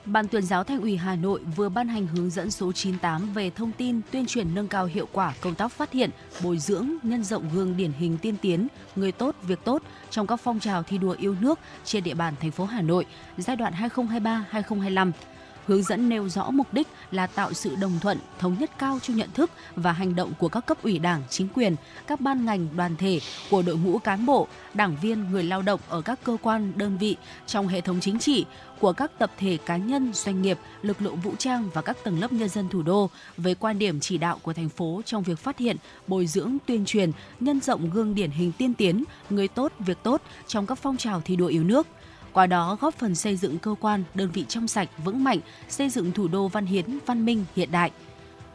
Ban 0.04 0.28
tuyên 0.28 0.42
giáo 0.42 0.64
Thành 0.64 0.80
ủy 0.80 0.96
Hà 0.96 1.16
Nội 1.16 1.40
vừa 1.56 1.68
ban 1.68 1.88
hành 1.88 2.06
hướng 2.06 2.30
dẫn 2.30 2.50
số 2.50 2.72
98 2.72 3.32
về 3.34 3.50
thông 3.50 3.72
tin 3.72 4.00
tuyên 4.10 4.26
truyền 4.26 4.54
nâng 4.54 4.68
cao 4.68 4.86
hiệu 4.86 5.08
quả 5.12 5.34
công 5.40 5.54
tác 5.54 5.72
phát 5.72 5.92
hiện, 5.92 6.10
bồi 6.42 6.58
dưỡng, 6.58 6.88
nhân 7.02 7.24
rộng 7.24 7.48
gương 7.54 7.76
điển 7.76 7.92
hình 7.92 8.18
tiên 8.18 8.36
tiến, 8.42 8.68
người 8.96 9.12
tốt, 9.12 9.36
việc 9.42 9.58
tốt 9.64 9.82
trong 10.10 10.26
các 10.26 10.36
phong 10.36 10.60
trào 10.60 10.82
thi 10.82 10.98
đua 10.98 11.16
yêu 11.18 11.36
nước 11.40 11.58
trên 11.84 12.04
địa 12.04 12.14
bàn 12.14 12.34
thành 12.40 12.50
phố 12.50 12.64
Hà 12.64 12.82
Nội 12.82 13.06
giai 13.36 13.56
đoạn 13.56 13.72
2023-2025 14.52 15.12
hướng 15.66 15.82
dẫn 15.82 16.08
nêu 16.08 16.28
rõ 16.28 16.50
mục 16.50 16.74
đích 16.74 16.88
là 17.10 17.26
tạo 17.26 17.52
sự 17.52 17.76
đồng 17.80 17.98
thuận, 18.00 18.18
thống 18.38 18.56
nhất 18.60 18.70
cao 18.78 18.98
trong 19.02 19.16
nhận 19.16 19.30
thức 19.34 19.50
và 19.76 19.92
hành 19.92 20.14
động 20.16 20.32
của 20.38 20.48
các 20.48 20.66
cấp 20.66 20.82
ủy 20.82 20.98
Đảng, 20.98 21.22
chính 21.30 21.48
quyền, 21.54 21.76
các 22.06 22.20
ban 22.20 22.44
ngành, 22.44 22.68
đoàn 22.76 22.96
thể, 22.96 23.20
của 23.50 23.62
đội 23.62 23.76
ngũ 23.76 23.98
cán 23.98 24.26
bộ, 24.26 24.48
đảng 24.74 24.96
viên, 25.02 25.30
người 25.30 25.42
lao 25.42 25.62
động 25.62 25.80
ở 25.88 26.00
các 26.00 26.18
cơ 26.24 26.36
quan, 26.42 26.72
đơn 26.76 26.98
vị 26.98 27.16
trong 27.46 27.68
hệ 27.68 27.80
thống 27.80 28.00
chính 28.00 28.18
trị, 28.18 28.44
của 28.80 28.92
các 28.92 29.18
tập 29.18 29.30
thể 29.38 29.58
cá 29.66 29.76
nhân, 29.76 30.10
doanh 30.14 30.42
nghiệp, 30.42 30.58
lực 30.82 31.02
lượng 31.02 31.16
vũ 31.16 31.32
trang 31.38 31.70
và 31.74 31.82
các 31.82 31.96
tầng 32.04 32.20
lớp 32.20 32.32
nhân 32.32 32.48
dân 32.48 32.68
thủ 32.68 32.82
đô 32.82 33.10
về 33.36 33.54
quan 33.54 33.78
điểm 33.78 34.00
chỉ 34.00 34.18
đạo 34.18 34.38
của 34.42 34.52
thành 34.52 34.68
phố 34.68 35.02
trong 35.04 35.22
việc 35.22 35.38
phát 35.38 35.58
hiện, 35.58 35.76
bồi 36.06 36.26
dưỡng, 36.26 36.56
tuyên 36.66 36.84
truyền, 36.84 37.10
nhân 37.40 37.60
rộng 37.60 37.90
gương 37.90 38.14
điển 38.14 38.30
hình 38.30 38.52
tiên 38.52 38.74
tiến, 38.74 39.04
người 39.30 39.48
tốt, 39.48 39.72
việc 39.78 39.98
tốt 40.02 40.22
trong 40.46 40.66
các 40.66 40.78
phong 40.78 40.96
trào 40.96 41.20
thi 41.24 41.36
đua 41.36 41.46
yêu 41.46 41.64
nước– 41.64 41.86
qua 42.34 42.46
đó 42.46 42.78
góp 42.80 42.94
phần 42.94 43.14
xây 43.14 43.36
dựng 43.36 43.58
cơ 43.58 43.74
quan, 43.80 44.04
đơn 44.14 44.30
vị 44.30 44.44
trong 44.48 44.68
sạch, 44.68 44.88
vững 45.04 45.24
mạnh, 45.24 45.38
xây 45.68 45.90
dựng 45.90 46.12
thủ 46.12 46.28
đô 46.28 46.48
văn 46.48 46.66
hiến, 46.66 46.98
văn 47.06 47.24
minh, 47.24 47.44
hiện 47.56 47.72
đại. 47.72 47.90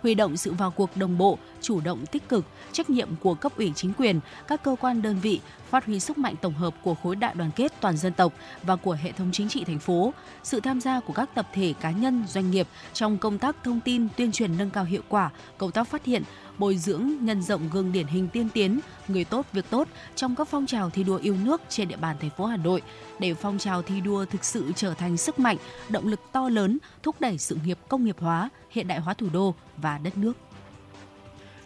Huy 0.01 0.15
động 0.15 0.37
sự 0.37 0.53
vào 0.53 0.71
cuộc 0.71 0.97
đồng 0.97 1.17
bộ, 1.17 1.37
chủ 1.61 1.81
động 1.81 2.05
tích 2.05 2.29
cực, 2.29 2.45
trách 2.71 2.89
nhiệm 2.89 3.15
của 3.15 3.33
cấp 3.33 3.51
ủy 3.57 3.71
chính 3.75 3.93
quyền, 3.93 4.19
các 4.47 4.63
cơ 4.63 4.75
quan 4.81 5.01
đơn 5.01 5.19
vị, 5.19 5.39
phát 5.69 5.85
huy 5.85 5.99
sức 5.99 6.17
mạnh 6.17 6.35
tổng 6.41 6.53
hợp 6.53 6.73
của 6.83 6.95
khối 6.95 7.15
đại 7.15 7.33
đoàn 7.35 7.51
kết 7.55 7.73
toàn 7.81 7.97
dân 7.97 8.13
tộc 8.13 8.33
và 8.63 8.75
của 8.75 8.97
hệ 9.01 9.11
thống 9.11 9.29
chính 9.31 9.49
trị 9.49 9.63
thành 9.63 9.79
phố, 9.79 10.13
sự 10.43 10.59
tham 10.59 10.81
gia 10.81 10.99
của 10.99 11.13
các 11.13 11.29
tập 11.35 11.47
thể 11.53 11.73
cá 11.81 11.91
nhân, 11.91 12.23
doanh 12.27 12.51
nghiệp 12.51 12.67
trong 12.93 13.17
công 13.17 13.37
tác 13.37 13.55
thông 13.63 13.79
tin, 13.79 14.07
tuyên 14.17 14.31
truyền 14.31 14.57
nâng 14.57 14.69
cao 14.69 14.83
hiệu 14.83 15.01
quả, 15.09 15.29
công 15.57 15.71
tác 15.71 15.87
phát 15.87 16.05
hiện, 16.05 16.23
bồi 16.57 16.77
dưỡng, 16.77 17.11
nhân 17.21 17.41
rộng 17.41 17.69
gương 17.73 17.91
điển 17.91 18.07
hình 18.07 18.27
tiên 18.27 18.49
tiến, 18.53 18.79
người 19.07 19.25
tốt 19.25 19.45
việc 19.53 19.65
tốt 19.69 19.87
trong 20.15 20.35
các 20.35 20.47
phong 20.47 20.65
trào 20.65 20.89
thi 20.89 21.03
đua 21.03 21.17
yêu 21.17 21.35
nước 21.43 21.61
trên 21.69 21.87
địa 21.87 21.97
bàn 21.97 22.15
thành 22.19 22.29
phố 22.29 22.45
Hà 22.45 22.57
Nội 22.57 22.81
để 23.19 23.33
phong 23.33 23.57
trào 23.57 23.81
thi 23.81 24.01
đua 24.01 24.25
thực 24.25 24.45
sự 24.45 24.71
trở 24.75 24.93
thành 24.93 25.17
sức 25.17 25.39
mạnh, 25.39 25.57
động 25.89 26.07
lực 26.07 26.19
to 26.31 26.49
lớn 26.49 26.77
thúc 27.03 27.15
đẩy 27.19 27.37
sự 27.37 27.57
nghiệp 27.65 27.77
công 27.87 28.05
nghiệp 28.05 28.15
hóa, 28.19 28.49
hiện 28.69 28.87
đại 28.87 28.99
hóa 28.99 29.13
thủ 29.13 29.27
đô 29.33 29.55
và 29.77 29.97
đất 29.97 30.17
nước. 30.17 30.33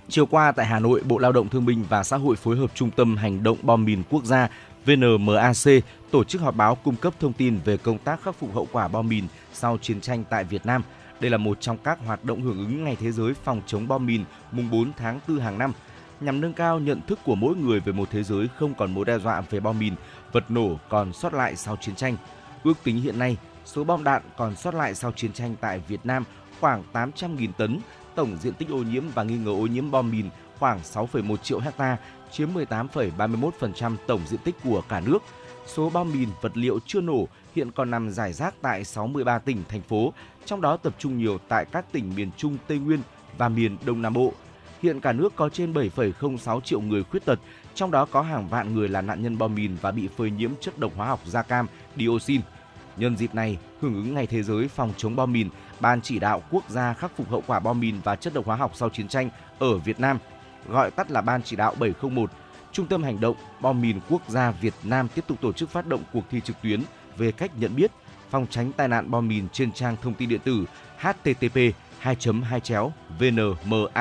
Chiều 0.10 0.26
qua 0.26 0.52
tại 0.52 0.66
Hà 0.66 0.80
Nội, 0.80 1.02
Bộ 1.06 1.18
Lao 1.18 1.32
động 1.32 1.50
Thương 1.50 1.66
binh 1.66 1.86
và 1.90 2.04
Xã 2.04 2.18
hội 2.18 2.36
phối 2.36 2.58
hợp 2.58 2.72
Trung 2.76 2.92
tâm 2.92 3.18
Hành 3.18 3.44
động 3.44 3.58
bom 3.62 3.86
mìn 3.86 4.04
quốc 4.10 4.26
gia 4.26 4.50
VNMAC 4.86 5.84
tổ 6.12 6.24
chức 6.24 6.42
họp 6.42 6.56
báo 6.56 6.76
cung 6.76 6.96
cấp 6.96 7.14
thông 7.20 7.34
tin 7.34 7.60
về 7.66 7.78
công 7.78 7.98
tác 7.98 8.24
khắc 8.24 8.36
phục 8.36 8.56
hậu 8.56 8.68
quả 8.72 8.88
bom 8.88 9.08
mìn 9.08 9.24
sau 9.54 9.78
chiến 9.82 10.02
tranh 10.02 10.24
tại 10.30 10.44
Việt 10.44 10.66
Nam. 10.66 10.84
Đây 11.20 11.32
là 11.32 11.38
một 11.38 11.62
trong 11.62 11.78
các 11.78 12.00
hoạt 12.06 12.26
động 12.26 12.42
hưởng 12.42 12.58
ứng 12.58 12.84
Ngày 12.84 12.98
Thế 13.00 13.12
giới 13.12 13.34
phòng 13.34 13.62
chống 13.68 13.88
bom 13.88 14.06
mìn 14.06 14.24
mùng 14.52 14.72
4 14.72 14.92
tháng 14.98 15.20
4 15.28 15.40
hàng 15.40 15.58
năm 15.58 15.74
nhằm 16.20 16.42
nâng 16.42 16.54
cao 16.54 16.80
nhận 16.80 17.02
thức 17.08 17.20
của 17.26 17.36
mỗi 17.36 17.56
người 17.56 17.80
về 17.80 17.94
một 17.94 18.08
thế 18.12 18.24
giới 18.24 18.48
không 18.60 18.74
còn 18.74 18.94
mối 18.94 19.06
đe 19.06 19.20
dọa 19.20 19.42
về 19.42 19.60
bom 19.60 19.80
mìn, 19.80 19.94
vật 20.32 20.52
nổ 20.52 20.80
còn 20.90 21.14
sót 21.14 21.34
lại 21.34 21.56
sau 21.56 21.76
chiến 21.76 21.96
tranh. 21.96 22.18
Ước 22.64 22.74
tính 22.84 23.02
hiện 23.02 23.20
nay, 23.20 23.38
số 23.66 23.84
bom 23.84 24.04
đạn 24.04 24.22
còn 24.38 24.56
sót 24.56 24.74
lại 24.74 24.96
sau 24.96 25.12
chiến 25.12 25.34
tranh 25.34 25.56
tại 25.62 25.82
Việt 25.88 26.00
Nam 26.04 26.24
khoảng 26.60 26.84
800.000 26.94 27.52
tấn, 27.58 27.80
tổng 28.16 28.38
diện 28.42 28.54
tích 28.54 28.70
ô 28.70 28.78
nhiễm 28.78 29.04
và 29.14 29.24
nghi 29.24 29.38
ngờ 29.38 29.52
ô 29.52 29.68
nhiễm 29.68 29.92
bom 29.92 30.12
mìn 30.12 30.30
khoảng 30.60 30.80
6,1 30.80 31.36
triệu 31.38 31.60
hecta, 31.60 31.98
chiếm 32.32 32.50
18,31% 32.54 33.96
tổng 34.08 34.22
diện 34.28 34.40
tích 34.44 34.56
của 34.64 34.82
cả 34.90 35.00
nước. 35.00 35.20
Số 35.66 35.90
bom 35.90 36.12
mìn 36.12 36.30
vật 36.42 36.58
liệu 36.58 36.80
chưa 36.86 37.02
nổ 37.02 37.28
hiện 37.56 37.72
còn 37.72 37.92
nằm 37.92 38.10
rải 38.10 38.34
rác 38.34 38.54
tại 38.62 38.84
63 38.84 39.40
tỉnh, 39.40 39.64
thành 39.70 39.82
phố, 39.82 40.14
trong 40.46 40.62
đó 40.62 40.78
tập 40.78 40.96
trung 41.00 41.18
nhiều 41.18 41.38
tại 41.48 41.66
các 41.66 41.86
tỉnh 41.92 42.16
miền 42.16 42.30
Trung, 42.38 42.58
Tây 42.68 42.78
Nguyên 42.78 43.00
và 43.38 43.50
miền 43.50 43.78
Đông 43.86 44.02
Nam 44.02 44.14
Bộ. 44.14 44.34
Hiện 44.82 45.00
cả 45.00 45.12
nước 45.12 45.36
có 45.36 45.50
trên 45.50 45.74
7,06 45.74 46.62
triệu 46.62 46.82
người 46.82 47.04
khuyết 47.04 47.26
tật, 47.26 47.40
trong 47.76 47.92
đó 47.92 48.06
có 48.06 48.22
hàng 48.22 48.48
vạn 48.48 48.74
người 48.74 48.90
là 48.90 49.02
nạn 49.02 49.24
nhân 49.24 49.38
bom 49.38 49.56
mìn 49.56 49.76
và 49.82 49.92
bị 49.92 50.08
phơi 50.18 50.32
nhiễm 50.32 50.52
chất 50.62 50.80
độc 50.80 50.92
hóa 50.96 51.08
học 51.08 51.20
da 51.26 51.42
cam, 51.42 51.68
dioxin. 51.98 52.42
Nhân 52.98 53.18
dịp 53.18 53.36
này, 53.36 53.58
hưởng 53.82 53.94
ứng 53.94 54.14
Ngày 54.14 54.28
Thế 54.28 54.44
giới 54.44 54.68
phòng 54.68 54.94
chống 54.98 55.16
bom 55.16 55.34
mìn, 55.34 55.50
Ban 55.80 56.02
chỉ 56.02 56.20
đạo 56.20 56.44
quốc 56.52 56.70
gia 56.70 56.94
khắc 56.94 57.12
phục 57.18 57.30
hậu 57.30 57.44
quả 57.48 57.60
bom 57.60 57.80
mìn 57.80 57.96
và 58.04 58.16
chất 58.16 58.34
độc 58.34 58.46
hóa 58.46 58.56
học 58.56 58.72
sau 58.76 58.90
chiến 58.90 59.08
tranh 59.08 59.30
ở 59.60 59.78
Việt 59.78 60.00
Nam, 60.00 60.18
gọi 60.70 60.92
tắt 60.92 61.12
là 61.12 61.22
Ban 61.22 61.44
chỉ 61.44 61.56
đạo 61.56 61.76
701, 61.80 62.32
Trung 62.72 62.88
tâm 62.88 63.04
hành 63.04 63.20
động 63.20 63.36
bom 63.62 63.82
mìn 63.82 64.00
quốc 64.10 64.22
gia 64.28 64.52
Việt 64.52 64.74
Nam 64.84 65.08
tiếp 65.16 65.24
tục 65.28 65.38
tổ 65.42 65.52
chức 65.52 65.70
phát 65.70 65.88
động 65.88 66.04
cuộc 66.14 66.24
thi 66.30 66.42
trực 66.42 66.62
tuyến 66.62 66.82
về 67.18 67.32
cách 67.32 67.52
nhận 67.58 67.76
biết, 67.76 67.92
phòng 68.30 68.46
tránh 68.50 68.72
tai 68.72 68.88
nạn 68.88 69.12
bom 69.12 69.28
mìn 69.28 69.50
trên 69.50 69.72
trang 69.72 69.96
thông 70.02 70.14
tin 70.14 70.30
điện 70.30 70.40
tử 70.44 70.66
http 71.00 71.58
2 72.00 72.16
2 72.44 72.60
chéo 72.60 72.92
vnmac.gov.vn 73.20 73.94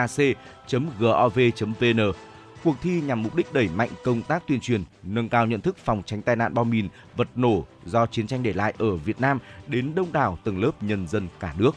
Cuộc 2.64 2.76
thi 2.82 3.00
nhằm 3.00 3.22
mục 3.22 3.34
đích 3.34 3.52
đẩy 3.52 3.68
mạnh 3.68 3.88
công 4.04 4.22
tác 4.22 4.42
tuyên 4.46 4.60
truyền, 4.60 4.84
nâng 5.02 5.28
cao 5.28 5.46
nhận 5.46 5.60
thức 5.60 5.76
phòng 5.78 6.02
tránh 6.06 6.22
tai 6.22 6.36
nạn 6.36 6.54
bom 6.54 6.70
mìn, 6.70 6.88
vật 7.16 7.28
nổ 7.36 7.64
do 7.84 8.06
chiến 8.06 8.26
tranh 8.26 8.42
để 8.42 8.52
lại 8.52 8.74
ở 8.78 8.96
Việt 8.96 9.20
Nam 9.20 9.38
đến 9.66 9.94
đông 9.94 10.12
đảo 10.12 10.38
tầng 10.44 10.60
lớp 10.60 10.82
nhân 10.82 11.08
dân 11.08 11.28
cả 11.40 11.54
nước. 11.58 11.76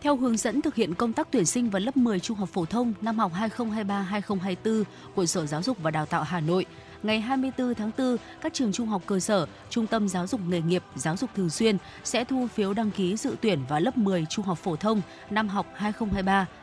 Theo 0.00 0.16
hướng 0.16 0.36
dẫn 0.36 0.62
thực 0.62 0.74
hiện 0.74 0.94
công 0.94 1.12
tác 1.12 1.28
tuyển 1.30 1.46
sinh 1.46 1.70
vào 1.70 1.80
lớp 1.80 1.96
10 1.96 2.20
trung 2.20 2.36
học 2.36 2.48
phổ 2.52 2.64
thông 2.64 2.92
năm 3.00 3.18
học 3.18 3.32
2023-2024 3.56 4.84
của 5.14 5.26
Sở 5.26 5.46
Giáo 5.46 5.62
dục 5.62 5.76
và 5.82 5.90
Đào 5.90 6.06
tạo 6.06 6.22
Hà 6.22 6.40
Nội, 6.40 6.66
ngày 7.02 7.20
24 7.20 7.74
tháng 7.74 7.90
4, 7.98 8.16
các 8.40 8.54
trường 8.54 8.72
trung 8.72 8.88
học 8.88 9.02
cơ 9.06 9.20
sở, 9.20 9.46
trung 9.70 9.86
tâm 9.86 10.08
giáo 10.08 10.26
dục 10.26 10.40
nghề 10.48 10.60
nghiệp, 10.60 10.82
giáo 10.94 11.16
dục 11.16 11.30
thường 11.36 11.50
xuyên 11.50 11.76
sẽ 12.04 12.24
thu 12.24 12.46
phiếu 12.54 12.74
đăng 12.74 12.90
ký 12.90 13.16
dự 13.16 13.36
tuyển 13.40 13.58
vào 13.68 13.80
lớp 13.80 13.98
10 13.98 14.26
trung 14.30 14.44
học 14.44 14.58
phổ 14.58 14.76
thông 14.76 15.00
năm 15.30 15.48
học 15.48 15.66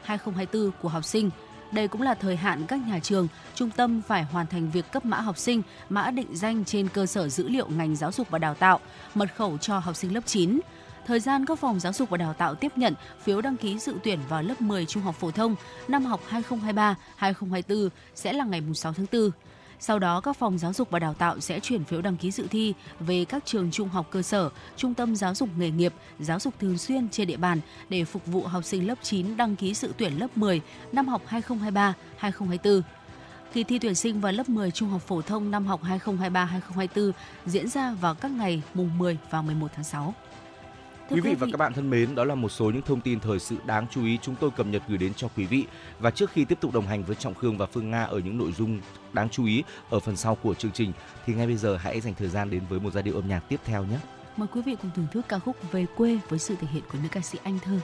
2023-2024 0.07 0.71
của 0.81 0.89
học 0.89 1.05
sinh– 1.05 1.29
đây 1.71 1.87
cũng 1.87 2.01
là 2.01 2.13
thời 2.13 2.35
hạn 2.35 2.65
các 2.67 2.79
nhà 2.87 2.99
trường, 2.99 3.27
trung 3.55 3.69
tâm 3.69 4.01
phải 4.07 4.23
hoàn 4.23 4.47
thành 4.47 4.71
việc 4.71 4.91
cấp 4.91 5.05
mã 5.05 5.19
học 5.19 5.37
sinh, 5.37 5.61
mã 5.89 6.11
định 6.11 6.27
danh 6.33 6.65
trên 6.65 6.87
cơ 6.87 7.05
sở 7.05 7.29
dữ 7.29 7.47
liệu 7.47 7.67
ngành 7.67 7.95
giáo 7.95 8.11
dục 8.11 8.29
và 8.29 8.39
đào 8.39 8.53
tạo, 8.53 8.79
mật 9.15 9.35
khẩu 9.35 9.57
cho 9.57 9.79
học 9.79 9.95
sinh 9.95 10.13
lớp 10.13 10.21
9. 10.25 10.59
Thời 11.07 11.19
gian 11.19 11.45
các 11.45 11.59
phòng 11.59 11.79
giáo 11.79 11.93
dục 11.93 12.09
và 12.09 12.17
đào 12.17 12.33
tạo 12.33 12.55
tiếp 12.55 12.71
nhận 12.75 12.93
phiếu 13.23 13.41
đăng 13.41 13.57
ký 13.57 13.79
dự 13.79 13.93
tuyển 14.03 14.19
vào 14.29 14.41
lớp 14.41 14.61
10 14.61 14.85
trung 14.85 15.03
học 15.03 15.15
phổ 15.19 15.31
thông 15.31 15.55
năm 15.87 16.05
học 16.05 16.21
2023-2024 17.19 17.89
sẽ 18.15 18.33
là 18.33 18.45
ngày 18.45 18.61
6 18.73 18.93
tháng 18.93 19.05
4. 19.11 19.31
Sau 19.79 19.99
đó, 19.99 20.21
các 20.21 20.37
phòng 20.37 20.57
giáo 20.57 20.73
dục 20.73 20.89
và 20.91 20.99
đào 20.99 21.13
tạo 21.13 21.39
sẽ 21.39 21.59
chuyển 21.59 21.83
phiếu 21.83 22.01
đăng 22.01 22.17
ký 22.17 22.31
dự 22.31 22.47
thi 22.47 22.73
về 22.99 23.25
các 23.25 23.45
trường 23.45 23.71
trung 23.71 23.89
học 23.89 24.07
cơ 24.11 24.21
sở, 24.21 24.49
trung 24.77 24.93
tâm 24.93 25.15
giáo 25.15 25.35
dục 25.35 25.49
nghề 25.57 25.69
nghiệp, 25.71 25.93
giáo 26.19 26.39
dục 26.39 26.53
thường 26.59 26.77
xuyên 26.77 27.09
trên 27.09 27.27
địa 27.27 27.37
bàn 27.37 27.59
để 27.89 28.05
phục 28.05 28.25
vụ 28.25 28.41
học 28.41 28.63
sinh 28.63 28.87
lớp 28.87 28.95
9 29.01 29.37
đăng 29.37 29.55
ký 29.55 29.73
dự 29.73 29.93
tuyển 29.97 30.19
lớp 30.19 30.37
10 30.37 30.61
năm 30.91 31.07
học 31.07 31.21
2023-2024. 32.21 32.81
Kỳ 33.53 33.63
thi 33.63 33.79
tuyển 33.79 33.95
sinh 33.95 34.21
vào 34.21 34.31
lớp 34.31 34.49
10 34.49 34.71
trung 34.71 34.89
học 34.89 35.01
phổ 35.01 35.21
thông 35.21 35.51
năm 35.51 35.65
học 35.65 35.81
2023-2024 35.83 37.11
diễn 37.45 37.67
ra 37.69 37.91
vào 38.01 38.15
các 38.15 38.31
ngày 38.31 38.61
mùng 38.73 38.97
10 38.97 39.17
và 39.29 39.41
11 39.41 39.67
tháng 39.75 39.83
6. 39.83 40.13
Thưa 41.09 41.15
quý 41.15 41.21
vị 41.21 41.35
và 41.35 41.47
các 41.51 41.57
bạn 41.57 41.73
thân 41.73 41.89
mến, 41.89 42.15
đó 42.15 42.23
là 42.23 42.35
một 42.35 42.49
số 42.49 42.65
những 42.65 42.81
thông 42.81 43.01
tin 43.01 43.19
thời 43.19 43.39
sự 43.39 43.57
đáng 43.65 43.87
chú 43.91 44.05
ý 44.05 44.19
chúng 44.21 44.35
tôi 44.35 44.51
cập 44.51 44.67
nhật 44.67 44.83
gửi 44.87 44.97
đến 44.97 45.13
cho 45.13 45.27
quý 45.37 45.45
vị. 45.45 45.65
Và 45.99 46.11
trước 46.11 46.31
khi 46.31 46.45
tiếp 46.45 46.57
tục 46.61 46.73
đồng 46.73 46.87
hành 46.87 47.03
với 47.03 47.15
Trọng 47.15 47.33
Khương 47.33 47.57
và 47.57 47.65
Phương 47.65 47.91
Nga 47.91 48.03
ở 48.03 48.19
những 48.19 48.37
nội 48.37 48.51
dung 48.51 48.79
đáng 49.13 49.29
chú 49.29 49.45
ý 49.45 49.63
ở 49.89 49.99
phần 49.99 50.15
sau 50.15 50.35
của 50.35 50.53
chương 50.53 50.71
trình, 50.71 50.91
thì 51.25 51.33
ngay 51.33 51.47
bây 51.47 51.55
giờ 51.55 51.77
hãy 51.77 52.01
dành 52.01 52.13
thời 52.13 52.27
gian 52.27 52.49
đến 52.49 52.61
với 52.69 52.79
một 52.79 52.93
giai 52.93 53.03
điệu 53.03 53.15
âm 53.15 53.27
nhạc 53.27 53.39
tiếp 53.49 53.59
theo 53.65 53.83
nhé. 53.83 53.97
Mời 54.37 54.47
quý 54.53 54.61
vị 54.61 54.75
cùng 54.81 54.91
thưởng 54.95 55.07
thức 55.11 55.25
ca 55.29 55.39
khúc 55.39 55.71
Về 55.71 55.85
quê 55.95 56.19
với 56.29 56.39
sự 56.39 56.55
thể 56.61 56.67
hiện 56.71 56.83
của 56.91 56.97
nữ 57.03 57.09
ca 57.11 57.21
sĩ 57.21 57.39
Anh 57.43 57.59
Thơ. 57.59 57.79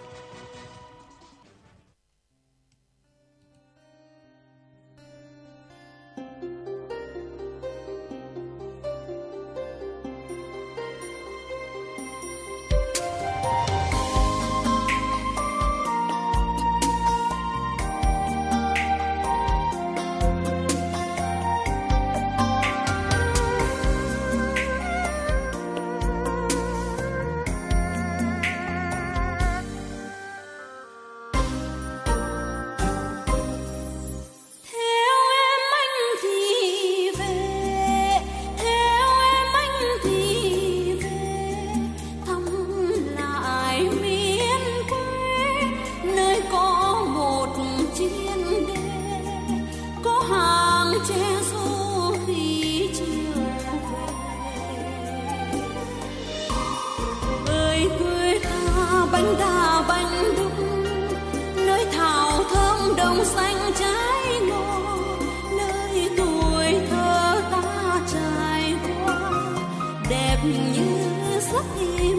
giấc 71.51 71.65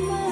mơ 0.08 0.31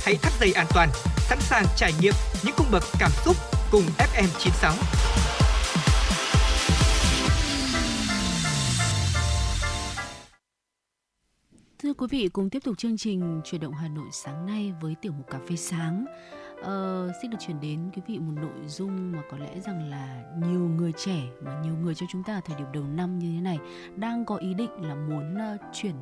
hãy 0.11 0.17
thắt 0.17 0.33
dây 0.39 0.53
an 0.53 0.67
toàn, 0.73 0.89
sẵn 1.17 1.39
sàng 1.41 1.65
trải 1.77 1.93
nghiệm 2.01 2.13
những 2.43 2.55
cung 2.57 2.67
bậc 2.71 2.83
cảm 2.99 3.11
xúc 3.25 3.35
cùng 3.71 3.83
FM96. 3.97 4.73
Thưa 11.79 11.93
quý 11.93 12.07
vị, 12.09 12.29
cùng 12.33 12.49
tiếp 12.49 12.59
tục 12.63 12.77
chương 12.77 12.97
trình 12.97 13.41
chuyển 13.45 13.61
động 13.61 13.73
Hà 13.73 13.87
Nội 13.87 14.07
sáng 14.11 14.45
nay 14.45 14.73
với 14.81 14.95
tiểu 15.01 15.11
mục 15.11 15.29
cà 15.29 15.39
phê 15.49 15.55
sáng. 15.55 16.05
Uh, 16.61 17.11
xin 17.21 17.31
được 17.31 17.37
chuyển 17.39 17.59
đến 17.59 17.79
quý 17.95 18.01
vị 18.07 18.19
một 18.19 18.33
nội 18.35 18.67
dung 18.67 19.11
mà 19.11 19.21
có 19.31 19.37
lẽ 19.37 19.59
rằng 19.59 19.89
là 19.89 20.23
nhiều 20.39 20.59
người 20.59 20.91
trẻ 20.97 21.21
mà 21.41 21.61
nhiều 21.63 21.73
người 21.81 21.95
cho 21.95 22.05
chúng 22.11 22.23
ta 22.23 22.33
ở 22.33 22.41
thời 22.45 22.57
điểm 22.57 22.67
đầu 22.73 22.83
năm 22.83 23.19
như 23.19 23.31
thế 23.35 23.41
này 23.41 23.59
đang 23.95 24.25
có 24.25 24.35
ý 24.35 24.53
định 24.53 24.71
là 24.81 24.95
muốn 24.95 25.35
uh, 25.35 25.61
chuyển 25.73 25.95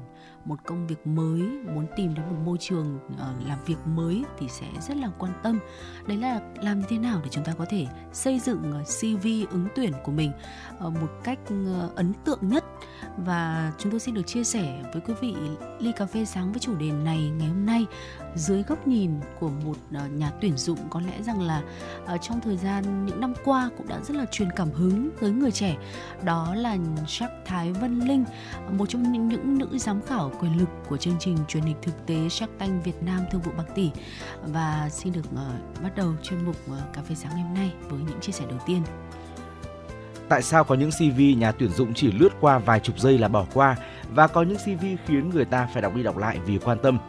một 0.45 0.59
công 0.65 0.87
việc 0.87 1.07
mới 1.07 1.41
muốn 1.41 1.85
tìm 1.95 2.13
đến 2.13 2.25
một 2.25 2.35
môi 2.45 2.57
trường 2.57 2.99
uh, 3.13 3.47
làm 3.47 3.59
việc 3.65 3.77
mới 3.85 4.23
thì 4.37 4.47
sẽ 4.49 4.67
rất 4.87 4.97
là 4.97 5.09
quan 5.19 5.33
tâm. 5.43 5.59
Đấy 6.07 6.17
là 6.17 6.41
làm 6.55 6.79
như 6.79 6.85
thế 6.89 6.97
nào 6.97 7.19
để 7.23 7.29
chúng 7.31 7.43
ta 7.43 7.53
có 7.53 7.65
thể 7.69 7.87
xây 8.13 8.39
dựng 8.39 8.73
uh, 8.81 8.87
cv 8.87 9.27
ứng 9.51 9.67
tuyển 9.75 9.93
của 10.03 10.11
mình 10.11 10.31
uh, 10.77 10.93
một 10.93 11.09
cách 11.23 11.39
uh, 11.43 11.95
ấn 11.95 12.13
tượng 12.25 12.39
nhất? 12.41 12.58
Và 13.25 13.71
chúng 13.77 13.91
tôi 13.91 13.99
xin 13.99 14.15
được 14.15 14.27
chia 14.27 14.43
sẻ 14.43 14.83
với 14.93 15.01
quý 15.01 15.13
vị 15.21 15.35
ly 15.79 15.91
cà 15.91 16.05
phê 16.05 16.25
sáng 16.25 16.51
với 16.51 16.59
chủ 16.59 16.75
đề 16.75 16.91
này 16.91 17.29
ngày 17.29 17.47
hôm 17.47 17.65
nay. 17.65 17.85
Dưới 18.35 18.63
góc 18.63 18.87
nhìn 18.87 19.11
của 19.39 19.49
một 19.49 19.77
à, 19.93 20.07
nhà 20.07 20.31
tuyển 20.41 20.57
dụng 20.57 20.79
có 20.89 21.01
lẽ 21.01 21.21
rằng 21.21 21.41
là 21.41 21.61
à, 22.05 22.17
trong 22.17 22.41
thời 22.41 22.57
gian 22.57 23.05
những 23.05 23.21
năm 23.21 23.33
qua 23.45 23.69
cũng 23.77 23.87
đã 23.87 23.99
rất 23.99 24.17
là 24.17 24.25
truyền 24.31 24.49
cảm 24.55 24.71
hứng 24.71 25.09
tới 25.21 25.31
người 25.31 25.51
trẻ. 25.51 25.77
Đó 26.23 26.55
là 26.55 26.77
Jack 27.05 27.29
Thái 27.45 27.73
Vân 27.73 27.99
Linh 27.99 28.25
một 28.71 28.89
trong 28.89 29.11
những, 29.11 29.27
những 29.27 29.57
nữ 29.57 29.77
giám 29.77 30.01
khảo 30.01 30.31
quyền 30.39 30.57
lực 30.59 30.69
của 30.87 30.97
chương 30.97 31.17
trình 31.19 31.37
truyền 31.47 31.63
hình 31.63 31.75
thực 31.81 32.05
tế 32.05 32.15
Jack 32.15 32.47
Tanh 32.57 32.81
Việt 32.81 33.03
Nam 33.03 33.19
Thương 33.31 33.41
vụ 33.41 33.51
Bạc 33.57 33.67
Tỷ. 33.75 33.91
Và 34.43 34.89
xin 34.91 35.13
được 35.13 35.25
uh, 35.33 35.83
bắt 35.83 35.95
đầu 35.95 36.13
chuyên 36.23 36.45
mục 36.45 36.55
uh, 36.71 36.93
cà 36.93 37.01
phê 37.01 37.15
sáng 37.15 37.31
ngày 37.33 37.43
hôm 37.43 37.53
nay 37.53 37.71
với 37.89 37.99
những 37.99 38.19
chia 38.21 38.31
sẻ 38.31 38.45
đầu 38.49 38.59
tiên. 38.65 38.83
Tại 40.29 40.41
sao 40.41 40.63
có 40.63 40.75
những 40.75 40.91
CV 40.91 41.21
nhà 41.37 41.51
tuyển 41.51 41.69
dụng 41.69 41.93
chỉ 41.93 42.11
lướt 42.11 42.29
qua 42.41 42.59
vài 42.59 42.79
chục 42.79 42.99
giây 42.99 43.17
là 43.17 43.27
bỏ 43.27 43.45
qua 43.53 43.75
và 44.09 44.27
có 44.27 44.41
những 44.41 44.57
CV 44.57 44.85
khiến 45.05 45.29
người 45.29 45.45
ta 45.45 45.67
phải 45.73 45.81
đọc 45.81 45.95
đi 45.95 46.03
đọc 46.03 46.17
lại 46.17 46.39
vì 46.45 46.57
quan 46.57 46.77
tâm? 46.83 46.99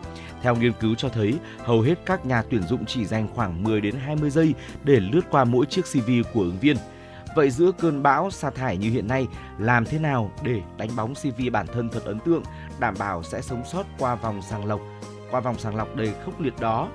Theo 0.43 0.57
nghiên 0.57 0.73
cứu 0.73 0.95
cho 0.95 1.09
thấy, 1.09 1.35
hầu 1.59 1.81
hết 1.81 1.95
các 2.07 2.27
nhà 2.27 2.43
tuyển 2.51 2.63
dụng 2.63 2.87
chỉ 2.87 3.05
dành 3.05 3.29
khoảng 3.35 3.63
10 3.63 3.81
đến 3.81 3.95
20 3.95 4.31
giây 4.31 4.55
để 4.85 5.01
lướt 5.01 5.21
qua 5.31 5.45
mỗi 5.45 5.67
chiếc 5.67 5.83
CV 5.83 6.11
của 6.33 6.41
ứng 6.41 6.59
viên. 6.61 6.77
Vậy 7.35 7.51
giữa 7.51 7.73
cơn 7.73 8.03
bão 8.03 8.31
sa 8.31 8.51
thải 8.51 8.77
như 8.77 8.91
hiện 8.91 9.09
nay, 9.09 9.27
làm 9.59 9.85
thế 9.85 9.99
nào 9.99 10.33
để 10.43 10.61
đánh 10.77 10.89
bóng 10.97 11.15
CV 11.15 11.43
bản 11.53 11.67
thân 11.67 11.89
thật 11.89 12.05
ấn 12.05 12.19
tượng, 12.21 12.43
đảm 12.79 12.95
bảo 12.99 13.23
sẽ 13.23 13.41
sống 13.41 13.63
sót 13.73 13.87
qua 13.99 14.15
vòng 14.15 14.43
sàng 14.43 14.65
lọc, 14.65 14.81
qua 15.31 15.41
vòng 15.41 15.59
sàng 15.59 15.77
lọc 15.77 15.97
đầy 15.97 16.13
khốc 16.25 16.41
liệt 16.41 16.55
đó? 16.61 16.89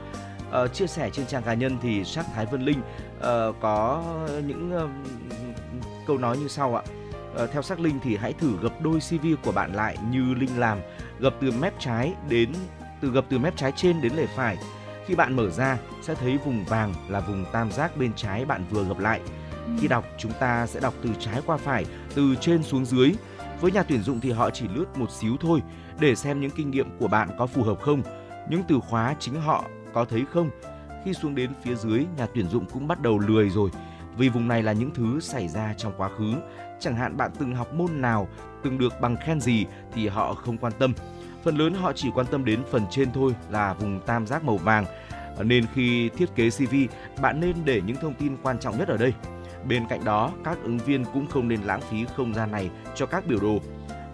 Ờ, 0.52 0.68
chia 0.68 0.88
sẻ 0.88 1.10
trên 1.14 1.26
trang 1.26 1.44
cá 1.44 1.54
nhân 1.54 1.78
thì 1.82 2.04
sắc 2.04 2.26
Thái 2.36 2.46
Vân 2.46 2.62
Linh 2.62 2.80
uh, 2.80 3.56
có 3.62 4.04
những 4.48 4.72
uh, 4.84 4.90
câu 6.08 6.18
nói 6.18 6.38
như 6.38 6.48
sau 6.48 6.76
ạ. 6.76 6.84
Uh, 7.44 7.52
theo 7.52 7.62
sắc 7.62 7.80
Linh 7.80 8.00
thì 8.04 8.18
hãy 8.18 8.34
thử 8.34 8.58
gập 8.62 8.82
đôi 8.82 9.00
CV 9.00 9.26
của 9.44 9.52
bạn 9.52 9.74
lại 9.74 9.98
như 10.12 10.34
Linh 10.34 10.60
làm, 10.60 10.80
gập 11.20 11.36
từ 11.42 11.52
mép 11.52 11.80
trái 11.80 12.14
đến 12.30 12.54
từ 13.02 13.12
gập 13.12 13.26
từ 13.30 13.40
mép 13.40 13.58
trái 13.58 13.72
trên 13.76 14.02
đến 14.02 14.14
lề 14.16 14.26
phải 14.26 14.58
Khi 15.06 15.16
bạn 15.16 15.36
mở 15.36 15.50
ra 15.50 15.78
sẽ 16.02 16.16
thấy 16.16 16.38
vùng 16.46 16.66
vàng 16.66 16.94
là 17.10 17.20
vùng 17.20 17.46
tam 17.52 17.72
giác 17.72 17.98
bên 17.98 18.14
trái 18.16 18.46
bạn 18.46 18.66
vừa 18.70 18.84
gập 18.84 19.00
lại. 19.00 19.22
Khi 19.80 19.88
đọc 19.88 20.06
chúng 20.18 20.32
ta 20.40 20.68
sẽ 20.68 20.80
đọc 20.80 20.94
từ 21.02 21.10
trái 21.20 21.42
qua 21.46 21.58
phải, 21.58 21.86
từ 22.16 22.36
trên 22.42 22.64
xuống 22.64 22.86
dưới. 22.86 23.14
Với 23.62 23.72
nhà 23.72 23.84
tuyển 23.84 24.04
dụng 24.04 24.20
thì 24.20 24.32
họ 24.32 24.50
chỉ 24.50 24.68
lướt 24.76 24.86
một 24.98 25.12
xíu 25.12 25.38
thôi 25.42 25.62
để 26.00 26.16
xem 26.16 26.42
những 26.42 26.52
kinh 26.52 26.72
nghiệm 26.72 26.98
của 27.00 27.08
bạn 27.08 27.30
có 27.38 27.48
phù 27.48 27.64
hợp 27.64 27.82
không, 27.82 28.02
những 28.50 28.64
từ 28.68 28.80
khóa 28.90 29.16
chính 29.20 29.42
họ 29.42 29.64
có 29.94 30.06
thấy 30.06 30.24
không. 30.34 30.50
Khi 31.06 31.14
xuống 31.14 31.36
đến 31.36 31.52
phía 31.64 31.76
dưới, 31.76 32.06
nhà 32.18 32.28
tuyển 32.34 32.50
dụng 32.50 32.66
cũng 32.74 32.88
bắt 32.88 33.02
đầu 33.02 33.20
lười 33.20 33.50
rồi, 33.50 33.70
vì 34.18 34.30
vùng 34.30 34.48
này 34.48 34.64
là 34.64 34.74
những 34.74 34.92
thứ 34.94 35.20
xảy 35.20 35.48
ra 35.48 35.74
trong 35.78 35.94
quá 35.98 36.10
khứ. 36.18 36.34
Chẳng 36.80 36.96
hạn 36.96 37.18
bạn 37.18 37.32
từng 37.40 37.56
học 37.56 37.74
môn 37.74 38.02
nào, 38.02 38.28
từng 38.64 38.78
được 38.78 38.94
bằng 39.02 39.18
khen 39.26 39.42
gì 39.42 39.66
thì 39.94 40.08
họ 40.08 40.34
không 40.34 40.58
quan 40.58 40.74
tâm. 40.80 40.94
Phần 41.44 41.58
lớn 41.58 41.74
họ 41.74 41.94
chỉ 41.94 42.10
quan 42.16 42.26
tâm 42.32 42.46
đến 42.46 42.60
phần 42.72 42.86
trên 42.92 43.12
thôi 43.12 43.36
là 43.50 43.74
vùng 43.74 44.00
tam 44.06 44.28
giác 44.28 44.44
màu 44.44 44.58
vàng. 44.58 44.86
Nên 45.40 45.66
khi 45.74 46.10
thiết 46.10 46.36
kế 46.36 46.50
CV, 46.50 46.76
bạn 47.22 47.40
nên 47.40 47.56
để 47.66 47.82
những 47.86 47.98
thông 47.98 48.14
tin 48.14 48.38
quan 48.44 48.60
trọng 48.60 48.78
nhất 48.78 48.88
ở 48.88 48.98
đây. 48.98 49.14
Bên 49.68 49.84
cạnh 49.90 50.04
đó, 50.04 50.32
các 50.44 50.58
ứng 50.64 50.78
viên 50.78 51.06
cũng 51.14 51.28
không 51.28 51.48
nên 51.48 51.62
lãng 51.62 51.82
phí 51.82 52.06
không 52.18 52.34
gian 52.34 52.52
này 52.52 52.70
cho 52.96 53.06
các 53.06 53.28
biểu 53.28 53.40
đồ. 53.40 53.60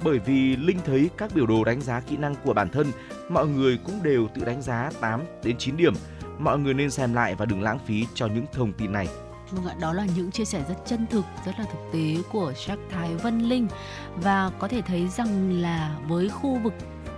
Bởi 0.03 0.19
vì 0.19 0.55
Linh 0.55 0.77
thấy 0.85 1.09
các 1.17 1.31
biểu 1.35 1.45
đồ 1.45 1.63
đánh 1.63 1.81
giá 1.81 1.99
kỹ 1.99 2.17
năng 2.17 2.35
của 2.35 2.53
bản 2.53 2.69
thân, 2.69 2.87
mọi 3.29 3.47
người 3.47 3.79
cũng 3.85 4.03
đều 4.03 4.27
tự 4.33 4.45
đánh 4.45 4.61
giá 4.61 4.89
8 5.01 5.21
đến 5.43 5.57
9 5.57 5.77
điểm. 5.77 5.93
Mọi 6.39 6.59
người 6.59 6.73
nên 6.73 6.91
xem 6.91 7.13
lại 7.13 7.35
và 7.35 7.45
đừng 7.45 7.61
lãng 7.61 7.79
phí 7.85 8.07
cho 8.13 8.27
những 8.27 8.45
thông 8.53 8.73
tin 8.73 8.91
này. 8.91 9.07
Vâng 9.51 9.65
ạ, 9.65 9.75
đó 9.79 9.93
là 9.93 10.05
những 10.15 10.31
chia 10.31 10.45
sẻ 10.45 10.63
rất 10.69 10.75
chân 10.85 11.07
thực, 11.09 11.25
rất 11.45 11.59
là 11.59 11.65
thực 11.65 11.91
tế 11.93 12.15
của 12.31 12.51
Jack 12.51 12.77
Thái 12.89 13.15
Vân 13.15 13.39
Linh 13.39 13.67
và 14.15 14.51
có 14.59 14.67
thể 14.67 14.81
thấy 14.81 15.07
rằng 15.07 15.61
là 15.61 15.95
với 16.07 16.29
khu 16.29 16.59
vực 16.63 16.73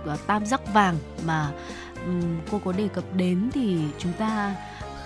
à, 0.06 0.16
tam 0.26 0.46
giác 0.46 0.74
vàng 0.74 0.96
mà 1.26 1.50
um, 2.06 2.36
cô 2.50 2.60
có 2.64 2.72
đề 2.72 2.88
cập 2.88 3.04
đến 3.16 3.50
thì 3.54 3.78
chúng 3.98 4.12
ta 4.12 4.54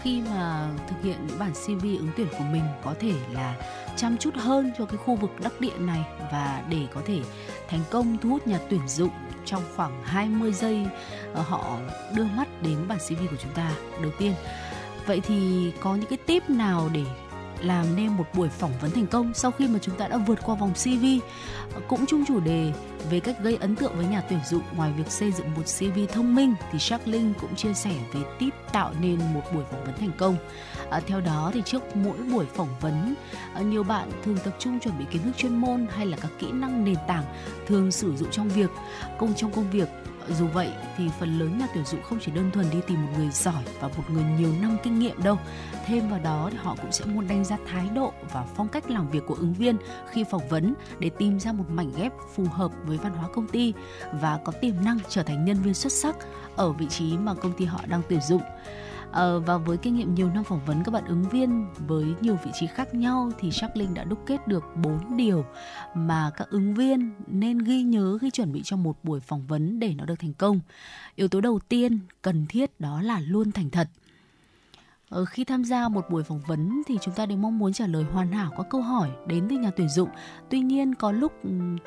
khi 0.03 0.23
mà 0.31 0.69
thực 0.89 0.97
hiện 1.03 1.17
những 1.27 1.39
bản 1.39 1.53
CV 1.53 1.83
ứng 1.83 2.11
tuyển 2.17 2.29
của 2.39 2.45
mình 2.53 2.65
có 2.85 2.95
thể 3.01 3.13
là 3.33 3.55
chăm 3.97 4.17
chút 4.19 4.35
hơn 4.35 4.73
cho 4.79 4.85
cái 4.85 4.97
khu 4.97 5.15
vực 5.15 5.31
đắc 5.43 5.61
địa 5.61 5.79
này 5.79 6.05
và 6.33 6.63
để 6.71 6.87
có 6.95 7.01
thể 7.07 7.21
thành 7.69 7.81
công 7.91 8.19
thu 8.19 8.29
hút 8.29 8.47
nhà 8.47 8.59
tuyển 8.71 8.89
dụng 8.89 9.11
trong 9.45 9.63
khoảng 9.77 10.03
20 10.05 10.53
giây 10.53 10.87
ờ, 11.35 11.43
họ 11.43 11.79
đưa 12.15 12.25
mắt 12.25 12.63
đến 12.63 12.77
bản 12.89 12.99
CV 12.99 13.21
của 13.31 13.37
chúng 13.43 13.53
ta. 13.53 13.71
Đầu 14.03 14.11
tiên, 14.19 14.35
vậy 15.09 15.21
thì 15.21 15.73
có 15.81 15.95
những 15.95 16.09
cái 16.11 16.19
tip 16.27 16.51
nào 16.51 16.91
để 16.93 17.05
làm 17.61 17.97
nên 17.97 18.09
một 18.09 18.25
buổi 18.35 18.49
phỏng 18.49 18.73
vấn 18.81 18.91
thành 18.91 19.07
công 19.07 19.35
sau 19.35 19.51
khi 19.51 19.69
mà 19.69 19.79
chúng 19.83 19.97
ta 19.97 20.09
đã 20.09 20.17
vượt 20.17 20.39
qua 20.45 20.55
vòng 20.55 20.73
CV 20.75 21.05
cũng 21.89 22.07
chung 22.07 22.25
chủ 22.29 22.41
đề 22.41 22.73
về 23.11 23.21
cách 23.21 23.37
gây 23.43 23.57
ấn 23.61 23.77
tượng 23.77 23.97
với 23.97 24.07
nhà 24.07 24.21
tuyển 24.21 24.39
dụng 24.49 24.63
ngoài 24.77 24.93
việc 24.97 25.11
xây 25.11 25.33
dựng 25.33 25.55
một 25.55 25.63
CV 25.63 25.99
thông 26.13 26.35
minh 26.35 26.55
thì 26.73 26.79
Shark 26.79 27.09
Linh 27.09 27.33
cũng 27.41 27.55
chia 27.55 27.75
sẻ 27.75 27.91
về 28.13 28.21
tip 28.39 28.55
tạo 28.73 28.93
nên 29.01 29.19
một 29.35 29.43
buổi 29.55 29.65
phỏng 29.71 29.85
vấn 29.85 29.97
thành 29.99 30.13
công. 30.19 30.37
À, 30.91 31.01
theo 31.07 31.21
đó 31.21 31.51
thì 31.55 31.63
trước 31.65 31.97
mỗi 31.97 32.17
buổi 32.19 32.47
phỏng 32.55 32.81
vấn 32.81 33.15
à, 33.55 33.61
nhiều 33.61 33.83
bạn 33.83 34.11
thường 34.25 34.39
tập 34.45 34.57
trung 34.59 34.81
chuẩn 34.81 34.99
bị 34.99 35.05
kiến 35.11 35.23
thức 35.23 35.37
chuyên 35.37 35.57
môn 35.57 35.87
hay 35.91 36.07
là 36.07 36.17
các 36.17 36.31
kỹ 36.39 36.53
năng 36.53 36.85
nền 36.85 36.97
tảng 37.09 37.25
thường 37.67 37.93
sử 37.93 38.17
dụng 38.17 38.31
trong 38.31 38.49
việc 38.49 38.71
công 39.19 39.35
trong 39.35 39.53
công 39.53 39.71
việc 39.71 39.89
dù 40.35 40.47
vậy 40.47 40.71
thì 40.97 41.09
phần 41.21 41.39
lớn 41.39 41.59
nhà 41.59 41.67
tuyển 41.75 41.85
dụng 41.85 42.03
không 42.03 42.19
chỉ 42.21 42.33
đơn 42.33 42.51
thuần 42.51 42.71
đi 42.71 42.79
tìm 42.87 43.07
một 43.07 43.13
người 43.17 43.31
giỏi 43.31 43.65
và 43.81 43.89
một 43.89 44.11
người 44.11 44.25
nhiều 44.39 44.53
năm 44.63 44.77
kinh 44.83 44.99
nghiệm 44.99 45.23
đâu. 45.23 45.39
Thêm 45.87 46.11
vào 46.11 46.21
đó 46.21 46.49
thì 46.53 46.59
họ 46.61 46.77
cũng 46.83 46.93
sẽ 46.93 47.05
muốn 47.05 47.29
đánh 47.29 47.45
giá 47.45 47.57
thái 47.67 47.89
độ 47.95 48.13
và 48.33 48.45
phong 48.57 48.69
cách 48.69 48.91
làm 48.91 49.11
việc 49.11 49.23
của 49.27 49.35
ứng 49.35 49.55
viên 49.55 49.77
khi 50.11 50.25
phỏng 50.31 50.49
vấn 50.49 50.75
để 50.99 51.11
tìm 51.19 51.41
ra 51.41 51.53
một 51.53 51.65
mảnh 51.71 51.93
ghép 51.97 52.13
phù 52.35 52.45
hợp 52.45 52.73
với 52.85 52.99
văn 52.99 53.13
hóa 53.13 53.29
công 53.35 53.49
ty 53.49 53.73
và 54.13 54.39
có 54.45 54.53
tiềm 54.61 54.75
năng 54.85 54.99
trở 55.09 55.23
thành 55.23 55.45
nhân 55.45 55.57
viên 55.63 55.75
xuất 55.75 55.93
sắc 55.93 56.17
ở 56.57 56.73
vị 56.73 56.87
trí 56.87 57.17
mà 57.17 57.35
công 57.35 57.53
ty 57.53 57.65
họ 57.65 57.81
đang 57.87 58.03
tuyển 58.09 58.21
dụng. 58.21 58.43
Uh, 59.09 59.47
và 59.47 59.59
với 59.59 59.77
kinh 59.77 59.97
nghiệm 59.97 60.15
nhiều 60.15 60.31
năm 60.31 60.45
phỏng 60.45 60.65
vấn 60.67 60.85
các 60.85 60.93
bạn 60.93 61.05
ứng 61.05 61.23
viên 61.23 61.67
với 61.87 62.05
nhiều 62.21 62.39
vị 62.45 62.51
trí 62.55 62.67
khác 62.67 62.95
nhau 62.95 63.31
thì 63.39 63.51
Shark 63.51 63.77
Linh 63.77 63.95
đã 63.95 64.05
đúc 64.05 64.19
kết 64.27 64.49
được 64.49 64.65
4 64.83 65.17
điều 65.17 65.45
mà 65.95 66.31
các 66.37 66.51
ứng 66.51 66.75
viên 66.75 67.13
nên 67.27 67.59
ghi 67.59 67.83
nhớ 67.83 68.19
khi 68.21 68.31
chuẩn 68.31 68.53
bị 68.53 68.63
cho 68.65 68.77
một 68.77 69.05
buổi 69.05 69.21
phỏng 69.21 69.47
vấn 69.47 69.81
để 69.81 69.95
nó 69.95 70.05
được 70.05 70.19
thành 70.19 70.35
công. 70.35 70.61
Yếu 71.15 71.29
tố 71.29 71.41
đầu 71.41 71.59
tiên 71.69 71.99
cần 72.23 72.47
thiết 72.49 72.81
đó 72.81 73.03
là 73.03 73.21
luôn 73.21 73.53
thành 73.53 73.71
thật. 73.71 73.89
Ở 75.11 75.21
ờ, 75.21 75.25
khi 75.25 75.45
tham 75.45 75.65
gia 75.65 75.89
một 75.89 76.11
buổi 76.11 76.23
phỏng 76.23 76.41
vấn 76.47 76.83
thì 76.87 76.99
chúng 77.01 77.15
ta 77.15 77.27
đều 77.27 77.39
mong 77.39 77.59
muốn 77.59 77.73
trả 77.73 77.87
lời 77.87 78.05
hoàn 78.13 78.33
hảo 78.33 78.51
các 78.57 78.67
câu 78.71 78.83
hỏi 78.83 79.11
đến 79.27 79.47
từ 79.51 79.57
nhà 79.57 79.71
tuyển 79.77 79.89
dụng. 79.89 80.09
Tuy 80.51 80.61
nhiên 80.61 80.95
có 80.95 81.13
lúc 81.13 81.33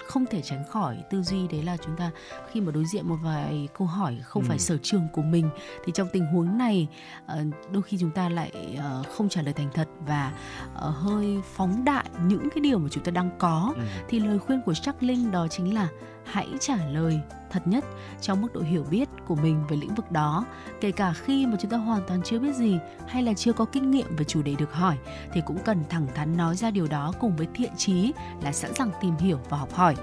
không 0.08 0.26
thể 0.26 0.42
tránh 0.42 0.64
khỏi 0.70 0.98
tư 1.10 1.24
duy 1.24 1.48
đấy 1.48 1.64
là 1.64 1.78
chúng 1.78 1.96
ta 1.98 2.12
khi 2.52 2.62
mà 2.62 2.72
đối 2.72 2.86
diện 2.86 3.08
một 3.10 3.18
vài 3.24 3.68
câu 3.78 3.88
hỏi 3.88 4.18
không 4.24 4.44
ừ. 4.44 4.48
phải 4.50 4.60
sở 4.60 4.78
trường 4.78 5.08
của 5.14 5.22
mình 5.22 5.50
thì 5.86 5.92
trong 5.96 6.08
tình 6.14 6.26
huống 6.26 6.58
này 6.58 6.88
ờ, 7.26 7.44
đôi 7.72 7.84
khi 7.84 7.98
chúng 8.00 8.12
ta 8.12 8.30
lại 8.30 8.78
ờ, 8.78 9.04
không 9.18 9.30
trả 9.30 9.42
lời 9.42 9.54
thành 9.54 9.70
thật 9.74 9.88
và 10.08 10.34
hơi 10.78 11.38
phóng 11.54 11.86
đại 11.86 12.06
những 12.26 12.50
cái 12.50 12.62
điều 12.62 12.80
mà 12.80 12.90
chúng 12.92 13.04
ta 13.04 13.12
đang 13.12 13.30
có 13.40 13.74
ừ. 13.76 13.82
thì 14.10 14.20
lời 14.20 14.40
khuyên 14.40 14.62
của 14.66 14.72
Jack 14.72 14.94
Linh 15.00 15.32
đó 15.32 15.48
chính 15.48 15.74
là 15.74 15.88
hãy 16.26 16.48
trả 16.60 16.76
lời 16.86 17.20
thật 17.52 17.68
nhất 17.68 17.86
trong 18.22 18.42
mức 18.42 18.54
độ 18.54 18.62
hiểu 18.62 18.86
biết 18.90 19.10
của 19.28 19.36
mình 19.36 19.64
về 19.70 19.78
lĩnh 19.78 19.96
vực 19.96 20.12
đó, 20.12 20.46
kể 20.82 20.92
cả 20.92 21.14
khi 21.14 21.46
mà 21.46 21.58
chúng 21.62 21.72
ta 21.72 21.78
hoàn 21.78 22.02
toàn 22.08 22.22
chưa 22.24 22.40
biết 22.40 22.56
gì 22.56 22.80
hay 23.08 23.24
là 23.24 23.34
chưa 23.34 23.54
có 23.54 23.66
kinh 23.66 23.92
nghiệm 23.92 24.16
về 24.16 24.24
chủ 24.24 24.42
đề 24.42 24.56
được 24.56 24.74
hỏi, 24.74 24.98
thì 25.34 25.42
cũng 25.46 25.58
cần 25.66 25.84
thẳng 25.90 26.08
thắn 26.16 26.38
nói 26.38 26.56
ra 26.56 26.72
điều 26.72 26.88
đó 26.88 27.14
cùng 27.20 27.36
với 27.36 27.48
thiện 27.54 27.72
chí 27.78 28.12
là 28.44 28.52
sẵn 28.52 28.74
sàng 28.74 28.92
tìm 29.02 29.16
hiểu 29.20 29.40
và 29.50 29.58
học 29.58 29.74
hỏi. 29.74 29.96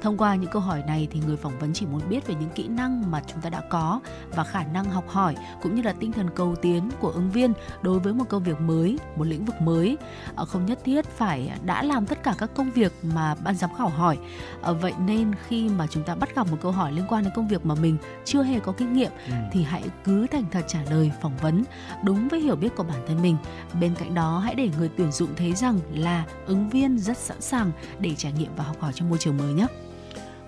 Thông 0.00 0.16
qua 0.16 0.34
những 0.34 0.50
câu 0.50 0.62
hỏi 0.62 0.82
này 0.86 1.08
thì 1.10 1.20
người 1.26 1.36
phỏng 1.36 1.58
vấn 1.58 1.72
chỉ 1.72 1.86
muốn 1.86 2.00
biết 2.08 2.26
về 2.26 2.34
những 2.34 2.50
kỹ 2.50 2.68
năng 2.68 3.10
mà 3.10 3.22
chúng 3.26 3.40
ta 3.40 3.50
đã 3.50 3.62
có 3.70 4.00
và 4.30 4.44
khả 4.44 4.64
năng 4.64 4.84
học 4.84 5.08
hỏi 5.08 5.36
cũng 5.62 5.74
như 5.74 5.82
là 5.82 5.92
tinh 5.92 6.12
thần 6.12 6.30
cầu 6.34 6.56
tiến 6.62 6.90
của 7.00 7.10
ứng 7.10 7.30
viên 7.30 7.52
đối 7.82 7.98
với 7.98 8.14
một 8.14 8.24
công 8.28 8.42
việc 8.42 8.60
mới, 8.60 8.98
một 9.16 9.26
lĩnh 9.26 9.44
vực 9.44 9.60
mới. 9.60 9.98
Ờ, 10.36 10.44
không 10.44 10.66
nhất 10.66 10.78
thiết 10.84 11.04
phải 11.04 11.50
đã 11.64 11.82
làm 11.82 12.06
tất 12.06 12.22
cả 12.22 12.34
các 12.38 12.50
công 12.54 12.70
việc 12.70 12.92
mà 13.02 13.34
ban 13.34 13.54
giám 13.54 13.70
khảo 13.74 13.88
hỏi. 13.88 14.18
Ờ, 14.62 14.74
vậy 14.74 14.92
nên 15.06 15.32
khi 15.48 15.68
mà 15.68 15.86
chúng 15.86 16.02
ta 16.02 16.14
bắt 16.14 16.34
gặp 16.34 16.50
một 16.50 16.56
câu 16.62 16.72
hỏi 16.72 16.92
liên 16.92 17.04
quan 17.08 17.24
đến 17.24 17.32
công 17.36 17.48
việc 17.48 17.66
mà 17.66 17.74
mình 17.74 17.96
chưa 18.24 18.42
hề 18.42 18.60
có 18.60 18.72
kinh 18.72 18.92
nghiệm 18.92 19.10
ừ. 19.28 19.34
thì 19.52 19.62
hãy 19.62 19.82
cứ 20.04 20.26
thành 20.26 20.44
thật 20.50 20.64
trả 20.68 20.78
lời 20.90 21.12
phỏng 21.22 21.36
vấn 21.36 21.64
đúng 22.04 22.28
với 22.28 22.40
hiểu 22.40 22.56
biết 22.56 22.76
của 22.76 22.82
bản 22.82 23.04
thân 23.08 23.22
mình. 23.22 23.36
Bên 23.80 23.94
cạnh 23.94 24.14
đó 24.14 24.38
hãy 24.38 24.54
để 24.54 24.70
người 24.78 24.90
tuyển 24.96 25.12
dụng 25.12 25.30
thấy 25.36 25.52
rằng 25.52 25.80
là 25.94 26.24
ứng 26.46 26.68
viên 26.68 26.98
rất 26.98 27.16
sẵn 27.18 27.40
sàng 27.40 27.72
để 27.98 28.14
trải 28.14 28.32
nghiệm 28.32 28.50
và 28.56 28.64
học 28.64 28.76
hỏi 28.80 28.92
trong 28.94 29.08
môi 29.08 29.18
trường 29.18 29.36
mới 29.36 29.52
nhé. 29.52 29.66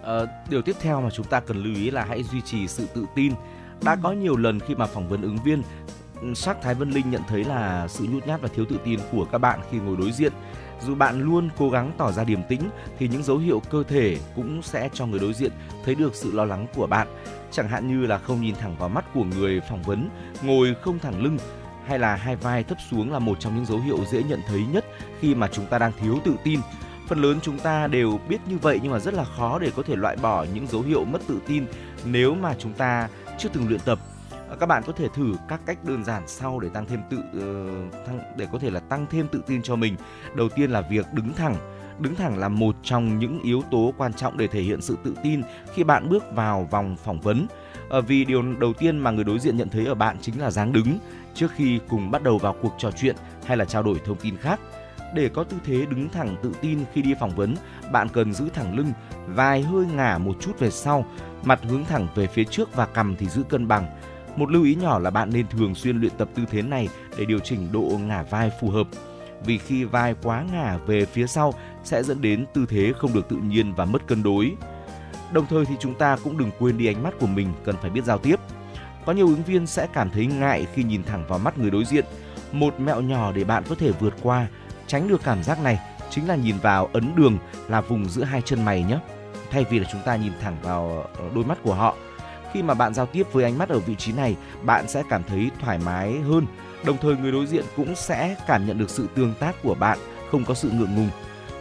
Ờ, 0.08 0.26
điều 0.50 0.62
tiếp 0.62 0.76
theo 0.80 1.00
mà 1.00 1.10
chúng 1.10 1.26
ta 1.26 1.40
cần 1.40 1.62
lưu 1.62 1.74
ý 1.74 1.90
là 1.90 2.04
hãy 2.04 2.22
duy 2.22 2.40
trì 2.40 2.68
sự 2.68 2.86
tự 2.94 3.06
tin. 3.14 3.32
Đã 3.82 3.96
có 4.02 4.12
nhiều 4.12 4.36
lần 4.36 4.60
khi 4.60 4.74
mà 4.74 4.86
phỏng 4.86 5.08
vấn 5.08 5.22
ứng 5.22 5.38
viên, 5.44 5.62
sắc 6.34 6.56
Thái 6.62 6.74
Vân 6.74 6.90
Linh 6.90 7.10
nhận 7.10 7.22
thấy 7.28 7.44
là 7.44 7.88
sự 7.88 8.04
nhút 8.10 8.26
nhát 8.26 8.40
và 8.40 8.48
thiếu 8.48 8.64
tự 8.68 8.78
tin 8.84 9.00
của 9.12 9.24
các 9.24 9.38
bạn 9.38 9.60
khi 9.70 9.78
ngồi 9.78 9.96
đối 9.96 10.12
diện. 10.12 10.32
Dù 10.86 10.94
bạn 10.94 11.22
luôn 11.22 11.48
cố 11.58 11.70
gắng 11.70 11.92
tỏ 11.98 12.12
ra 12.12 12.24
điềm 12.24 12.42
tĩnh 12.48 12.60
thì 12.98 13.08
những 13.08 13.22
dấu 13.22 13.38
hiệu 13.38 13.62
cơ 13.70 13.82
thể 13.82 14.18
cũng 14.36 14.62
sẽ 14.62 14.88
cho 14.92 15.06
người 15.06 15.20
đối 15.20 15.32
diện 15.32 15.52
thấy 15.84 15.94
được 15.94 16.14
sự 16.14 16.32
lo 16.32 16.44
lắng 16.44 16.66
của 16.74 16.86
bạn. 16.86 17.08
Chẳng 17.50 17.68
hạn 17.68 17.88
như 17.88 18.06
là 18.06 18.18
không 18.18 18.40
nhìn 18.40 18.54
thẳng 18.54 18.76
vào 18.78 18.88
mắt 18.88 19.04
của 19.14 19.24
người 19.24 19.60
phỏng 19.68 19.82
vấn, 19.82 20.08
ngồi 20.42 20.74
không 20.82 20.98
thẳng 20.98 21.22
lưng 21.22 21.38
hay 21.86 21.98
là 21.98 22.16
hai 22.16 22.36
vai 22.36 22.64
thấp 22.64 22.78
xuống 22.90 23.12
là 23.12 23.18
một 23.18 23.40
trong 23.40 23.56
những 23.56 23.66
dấu 23.66 23.78
hiệu 23.78 23.98
dễ 24.10 24.22
nhận 24.22 24.40
thấy 24.48 24.64
nhất 24.72 24.84
khi 25.20 25.34
mà 25.34 25.48
chúng 25.52 25.66
ta 25.66 25.78
đang 25.78 25.92
thiếu 26.00 26.18
tự 26.24 26.34
tin 26.44 26.60
phần 27.08 27.22
lớn 27.22 27.38
chúng 27.42 27.58
ta 27.58 27.86
đều 27.86 28.20
biết 28.28 28.38
như 28.48 28.58
vậy 28.58 28.80
nhưng 28.82 28.92
mà 28.92 28.98
rất 28.98 29.14
là 29.14 29.24
khó 29.24 29.58
để 29.58 29.70
có 29.76 29.82
thể 29.82 29.96
loại 29.96 30.16
bỏ 30.16 30.46
những 30.54 30.66
dấu 30.66 30.82
hiệu 30.82 31.04
mất 31.04 31.22
tự 31.28 31.38
tin 31.46 31.66
nếu 32.04 32.34
mà 32.34 32.54
chúng 32.58 32.72
ta 32.72 33.08
chưa 33.38 33.48
từng 33.52 33.68
luyện 33.68 33.80
tập. 33.80 33.98
À, 34.50 34.56
các 34.60 34.66
bạn 34.66 34.82
có 34.86 34.92
thể 34.92 35.08
thử 35.14 35.34
các 35.48 35.60
cách 35.66 35.84
đơn 35.84 36.04
giản 36.04 36.22
sau 36.26 36.60
để 36.60 36.68
tăng 36.68 36.86
thêm 36.86 37.00
tự 37.10 37.18
ờ, 37.40 38.12
để 38.36 38.46
có 38.52 38.58
thể 38.58 38.70
là 38.70 38.80
tăng 38.80 39.06
thêm 39.10 39.28
tự 39.28 39.42
tin 39.46 39.62
cho 39.62 39.76
mình. 39.76 39.96
Đầu 40.34 40.48
tiên 40.48 40.70
là 40.70 40.80
việc 40.80 41.06
đứng 41.12 41.32
thẳng. 41.32 41.56
Đứng 41.98 42.14
thẳng 42.14 42.38
là 42.38 42.48
một 42.48 42.76
trong 42.82 43.18
những 43.18 43.40
yếu 43.42 43.62
tố 43.70 43.92
quan 43.98 44.12
trọng 44.12 44.36
để 44.36 44.46
thể 44.46 44.60
hiện 44.60 44.80
sự 44.80 44.96
tự 45.04 45.14
tin 45.22 45.42
khi 45.74 45.84
bạn 45.84 46.08
bước 46.08 46.24
vào 46.34 46.68
vòng 46.70 46.96
phỏng 47.04 47.20
vấn. 47.20 47.46
À, 47.90 48.00
vì 48.00 48.24
điều 48.24 48.42
đầu 48.42 48.72
tiên 48.72 48.98
mà 48.98 49.10
người 49.10 49.24
đối 49.24 49.38
diện 49.38 49.56
nhận 49.56 49.68
thấy 49.68 49.86
ở 49.86 49.94
bạn 49.94 50.16
chính 50.20 50.40
là 50.40 50.50
dáng 50.50 50.72
đứng 50.72 50.98
trước 51.34 51.48
khi 51.56 51.80
cùng 51.88 52.10
bắt 52.10 52.22
đầu 52.22 52.38
vào 52.38 52.56
cuộc 52.62 52.74
trò 52.78 52.90
chuyện 52.90 53.16
hay 53.46 53.56
là 53.56 53.64
trao 53.64 53.82
đổi 53.82 54.00
thông 54.04 54.16
tin 54.16 54.36
khác 54.36 54.60
để 55.14 55.28
có 55.28 55.44
tư 55.44 55.56
thế 55.64 55.86
đứng 55.86 56.08
thẳng 56.08 56.36
tự 56.42 56.52
tin 56.60 56.78
khi 56.92 57.02
đi 57.02 57.14
phỏng 57.20 57.36
vấn, 57.36 57.54
bạn 57.92 58.08
cần 58.08 58.32
giữ 58.32 58.48
thẳng 58.54 58.76
lưng, 58.76 58.92
vai 59.26 59.62
hơi 59.62 59.86
ngả 59.86 60.18
một 60.18 60.36
chút 60.40 60.58
về 60.58 60.70
sau, 60.70 61.04
mặt 61.44 61.60
hướng 61.68 61.84
thẳng 61.84 62.08
về 62.14 62.26
phía 62.26 62.44
trước 62.44 62.74
và 62.74 62.86
cằm 62.86 63.16
thì 63.16 63.28
giữ 63.28 63.42
cân 63.42 63.68
bằng. 63.68 63.86
Một 64.36 64.50
lưu 64.50 64.64
ý 64.64 64.74
nhỏ 64.74 64.98
là 64.98 65.10
bạn 65.10 65.30
nên 65.32 65.46
thường 65.48 65.74
xuyên 65.74 66.00
luyện 66.00 66.12
tập 66.18 66.28
tư 66.34 66.44
thế 66.50 66.62
này 66.62 66.88
để 67.18 67.24
điều 67.24 67.38
chỉnh 67.38 67.72
độ 67.72 68.00
ngả 68.06 68.22
vai 68.22 68.50
phù 68.60 68.70
hợp. 68.70 68.86
Vì 69.44 69.58
khi 69.58 69.84
vai 69.84 70.14
quá 70.22 70.44
ngả 70.52 70.78
về 70.86 71.04
phía 71.04 71.26
sau 71.26 71.54
sẽ 71.84 72.02
dẫn 72.02 72.20
đến 72.20 72.46
tư 72.54 72.66
thế 72.68 72.92
không 72.98 73.14
được 73.14 73.28
tự 73.28 73.36
nhiên 73.36 73.74
và 73.74 73.84
mất 73.84 74.06
cân 74.06 74.22
đối. 74.22 74.52
Đồng 75.32 75.46
thời 75.46 75.64
thì 75.64 75.74
chúng 75.80 75.94
ta 75.94 76.16
cũng 76.24 76.38
đừng 76.38 76.50
quên 76.58 76.78
đi 76.78 76.86
ánh 76.86 77.02
mắt 77.02 77.14
của 77.20 77.26
mình 77.26 77.48
cần 77.64 77.76
phải 77.80 77.90
biết 77.90 78.04
giao 78.04 78.18
tiếp. 78.18 78.40
Có 79.06 79.12
nhiều 79.12 79.26
ứng 79.26 79.42
viên 79.42 79.66
sẽ 79.66 79.86
cảm 79.92 80.10
thấy 80.10 80.26
ngại 80.26 80.66
khi 80.74 80.82
nhìn 80.84 81.02
thẳng 81.02 81.24
vào 81.28 81.38
mắt 81.38 81.58
người 81.58 81.70
đối 81.70 81.84
diện. 81.84 82.04
Một 82.52 82.80
mẹo 82.80 83.00
nhỏ 83.00 83.32
để 83.32 83.44
bạn 83.44 83.62
có 83.68 83.74
thể 83.74 83.92
vượt 83.92 84.14
qua 84.22 84.46
Tránh 84.88 85.08
được 85.08 85.20
cảm 85.24 85.42
giác 85.42 85.62
này 85.62 85.80
chính 86.10 86.28
là 86.28 86.36
nhìn 86.36 86.58
vào 86.58 86.88
ấn 86.92 87.16
đường 87.16 87.38
là 87.68 87.80
vùng 87.80 88.08
giữa 88.08 88.24
hai 88.24 88.42
chân 88.42 88.64
mày 88.64 88.82
nhé. 88.82 88.98
Thay 89.50 89.64
vì 89.70 89.78
là 89.78 89.88
chúng 89.92 90.00
ta 90.04 90.16
nhìn 90.16 90.32
thẳng 90.40 90.56
vào 90.62 91.06
ờ, 91.18 91.24
đôi 91.34 91.44
mắt 91.44 91.58
của 91.62 91.74
họ. 91.74 91.94
Khi 92.52 92.62
mà 92.62 92.74
bạn 92.74 92.94
giao 92.94 93.06
tiếp 93.06 93.26
với 93.32 93.44
ánh 93.44 93.58
mắt 93.58 93.68
ở 93.68 93.78
vị 93.78 93.94
trí 93.94 94.12
này, 94.12 94.36
bạn 94.62 94.88
sẽ 94.88 95.02
cảm 95.10 95.22
thấy 95.24 95.50
thoải 95.60 95.78
mái 95.78 96.20
hơn. 96.20 96.46
Đồng 96.84 96.96
thời 97.00 97.16
người 97.16 97.32
đối 97.32 97.46
diện 97.46 97.64
cũng 97.76 97.94
sẽ 97.94 98.36
cảm 98.46 98.66
nhận 98.66 98.78
được 98.78 98.90
sự 98.90 99.08
tương 99.14 99.34
tác 99.34 99.62
của 99.62 99.74
bạn, 99.74 99.98
không 100.30 100.44
có 100.44 100.54
sự 100.54 100.70
ngượng 100.70 100.94
ngùng. 100.94 101.10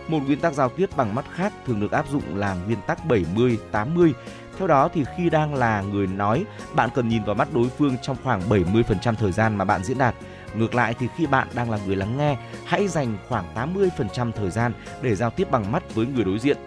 Một 0.07 0.19
nguyên 0.25 0.39
tắc 0.39 0.53
giao 0.53 0.69
tiếp 0.69 0.89
bằng 0.97 1.15
mắt 1.15 1.25
khác 1.33 1.53
thường 1.65 1.79
được 1.79 1.91
áp 1.91 2.05
dụng 2.09 2.37
là 2.37 2.53
nguyên 2.53 2.79
tắc 2.87 2.99
70-80. 3.07 4.11
Theo 4.57 4.67
đó 4.67 4.89
thì 4.93 5.05
khi 5.17 5.29
đang 5.29 5.55
là 5.55 5.81
người 5.81 6.07
nói, 6.07 6.45
bạn 6.73 6.89
cần 6.95 7.09
nhìn 7.09 7.23
vào 7.23 7.35
mắt 7.35 7.47
đối 7.53 7.69
phương 7.69 7.95
trong 8.01 8.17
khoảng 8.23 8.49
70% 8.49 9.15
thời 9.15 9.31
gian 9.31 9.55
mà 9.55 9.65
bạn 9.65 9.83
diễn 9.83 9.97
đạt. 9.97 10.15
Ngược 10.55 10.75
lại 10.75 10.95
thì 10.99 11.07
khi 11.15 11.27
bạn 11.27 11.47
đang 11.55 11.71
là 11.71 11.79
người 11.85 11.95
lắng 11.95 12.17
nghe, 12.17 12.37
hãy 12.65 12.87
dành 12.87 13.17
khoảng 13.27 13.45
80% 13.55 14.31
thời 14.31 14.51
gian 14.51 14.71
để 15.01 15.15
giao 15.15 15.29
tiếp 15.29 15.51
bằng 15.51 15.71
mắt 15.71 15.95
với 15.95 16.05
người 16.05 16.23
đối 16.23 16.39
diện. 16.39 16.57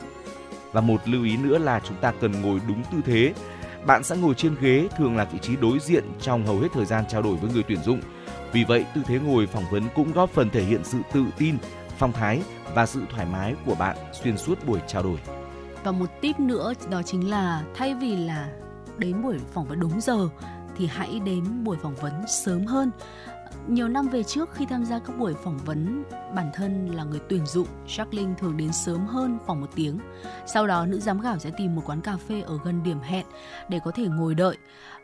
Và 0.72 0.80
một 0.80 1.08
lưu 1.08 1.24
ý 1.24 1.36
nữa 1.36 1.58
là 1.58 1.80
chúng 1.84 1.96
ta 1.96 2.12
cần 2.20 2.42
ngồi 2.42 2.60
đúng 2.68 2.82
tư 2.92 2.98
thế. 3.06 3.34
Bạn 3.86 4.04
sẽ 4.04 4.16
ngồi 4.16 4.34
trên 4.34 4.56
ghế 4.60 4.88
thường 4.96 5.16
là 5.16 5.24
vị 5.24 5.38
trí 5.42 5.56
đối 5.56 5.78
diện 5.78 6.04
trong 6.20 6.46
hầu 6.46 6.58
hết 6.58 6.68
thời 6.74 6.84
gian 6.84 7.04
trao 7.08 7.22
đổi 7.22 7.36
với 7.36 7.52
người 7.52 7.62
tuyển 7.62 7.82
dụng. 7.82 8.00
Vì 8.52 8.64
vậy, 8.64 8.84
tư 8.94 9.02
thế 9.06 9.18
ngồi 9.18 9.46
phỏng 9.46 9.64
vấn 9.70 9.82
cũng 9.94 10.12
góp 10.12 10.30
phần 10.30 10.50
thể 10.50 10.62
hiện 10.62 10.80
sự 10.84 10.98
tự 11.12 11.24
tin, 11.38 11.56
phong 11.98 12.12
thái 12.12 12.42
và 12.74 12.86
sự 12.86 13.00
thoải 13.10 13.26
mái 13.26 13.54
của 13.66 13.74
bạn 13.74 13.96
xuyên 14.22 14.38
suốt 14.38 14.66
buổi 14.66 14.80
trao 14.86 15.02
đổi. 15.02 15.18
Và 15.84 15.92
một 15.92 16.06
tip 16.20 16.40
nữa 16.40 16.72
đó 16.90 17.02
chính 17.02 17.30
là 17.30 17.62
thay 17.74 17.94
vì 17.94 18.16
là 18.16 18.48
đến 18.98 19.22
buổi 19.22 19.38
phỏng 19.52 19.66
vấn 19.66 19.80
đúng 19.80 20.00
giờ 20.00 20.28
thì 20.76 20.86
hãy 20.86 21.20
đến 21.24 21.64
buổi 21.64 21.76
phỏng 21.82 21.94
vấn 21.94 22.12
sớm 22.28 22.66
hơn 22.66 22.90
nhiều 23.70 23.88
năm 23.88 24.08
về 24.08 24.22
trước 24.22 24.54
khi 24.54 24.66
tham 24.66 24.84
gia 24.84 24.98
các 24.98 25.18
buổi 25.18 25.34
phỏng 25.34 25.58
vấn, 25.58 26.04
bản 26.34 26.50
thân 26.54 26.86
là 26.86 27.04
người 27.04 27.20
tuyển 27.28 27.46
dụng, 27.46 27.66
Jacqueline 27.86 28.34
thường 28.34 28.56
đến 28.56 28.72
sớm 28.72 29.06
hơn 29.06 29.38
khoảng 29.46 29.60
một 29.60 29.70
tiếng. 29.74 29.98
Sau 30.46 30.66
đó 30.66 30.86
nữ 30.86 31.00
giám 31.00 31.22
khảo 31.22 31.38
sẽ 31.38 31.50
tìm 31.56 31.76
một 31.76 31.82
quán 31.86 32.00
cà 32.00 32.16
phê 32.16 32.40
ở 32.40 32.58
gần 32.64 32.82
điểm 32.82 33.00
hẹn 33.00 33.26
để 33.68 33.80
có 33.84 33.90
thể 33.90 34.04
ngồi 34.04 34.34
đợi. 34.34 34.56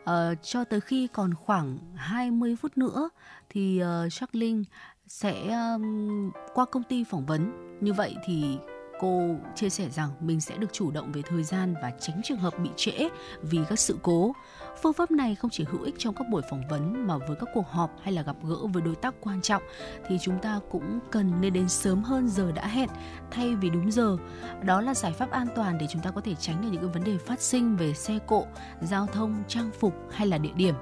À, 0.05 0.33
cho 0.41 0.63
tới 0.63 0.81
khi 0.81 1.07
còn 1.07 1.33
khoảng 1.33 1.77
20 1.95 2.55
phút 2.61 2.77
nữa 2.77 3.09
thì 3.49 3.79
ờ, 3.79 4.03
uh, 4.05 4.11
Jacqueline 4.11 4.63
sẽ 5.07 5.49
um, 5.73 6.31
qua 6.53 6.65
công 6.65 6.83
ty 6.83 7.03
phỏng 7.03 7.25
vấn. 7.25 7.51
Như 7.81 7.93
vậy 7.93 8.15
thì 8.25 8.57
cô 8.99 9.35
chia 9.55 9.69
sẻ 9.69 9.89
rằng 9.89 10.09
mình 10.19 10.41
sẽ 10.41 10.57
được 10.57 10.73
chủ 10.73 10.91
động 10.91 11.11
về 11.11 11.21
thời 11.21 11.43
gian 11.43 11.75
và 11.81 11.91
tránh 11.99 12.21
trường 12.23 12.37
hợp 12.37 12.53
bị 12.59 12.69
trễ 12.75 13.09
vì 13.41 13.59
các 13.69 13.79
sự 13.79 13.97
cố. 14.01 14.33
Phương 14.81 14.93
pháp 14.93 15.11
này 15.11 15.35
không 15.35 15.51
chỉ 15.51 15.63
hữu 15.63 15.81
ích 15.81 15.95
trong 15.97 16.15
các 16.15 16.27
buổi 16.29 16.41
phỏng 16.49 16.67
vấn 16.69 17.07
mà 17.07 17.17
với 17.17 17.35
các 17.39 17.49
cuộc 17.53 17.67
họp 17.67 17.91
hay 18.01 18.13
là 18.13 18.21
gặp 18.21 18.35
gỡ 18.43 18.55
với 18.73 18.81
đối 18.81 18.95
tác 18.95 19.15
quan 19.21 19.41
trọng 19.41 19.63
thì 20.07 20.17
chúng 20.21 20.39
ta 20.39 20.59
cũng 20.71 20.99
cần 21.11 21.41
nên 21.41 21.53
đến 21.53 21.69
sớm 21.69 22.03
hơn 22.03 22.27
giờ 22.27 22.51
đã 22.51 22.67
hẹn 22.67 22.89
thay 23.31 23.55
vì 23.55 23.69
đúng 23.69 23.91
giờ. 23.91 24.17
Đó 24.63 24.81
là 24.81 24.93
giải 24.93 25.13
pháp 25.13 25.31
an 25.31 25.47
toàn 25.55 25.77
để 25.77 25.87
chúng 25.89 26.01
ta 26.01 26.11
có 26.11 26.21
thể 26.21 26.35
tránh 26.39 26.61
được 26.61 26.67
những 26.71 26.81
cái 26.81 26.89
vấn 26.93 27.03
đề 27.03 27.17
phát 27.17 27.41
sinh 27.41 27.75
về 27.75 27.93
xe 27.93 28.19
cộ, 28.27 28.45
giao 28.81 29.07
thông, 29.13 29.43
trang 29.47 29.71
phục 29.79 29.93
hay 30.11 30.27
là 30.27 30.37
địa 30.37 30.53
điểm. 30.55 30.75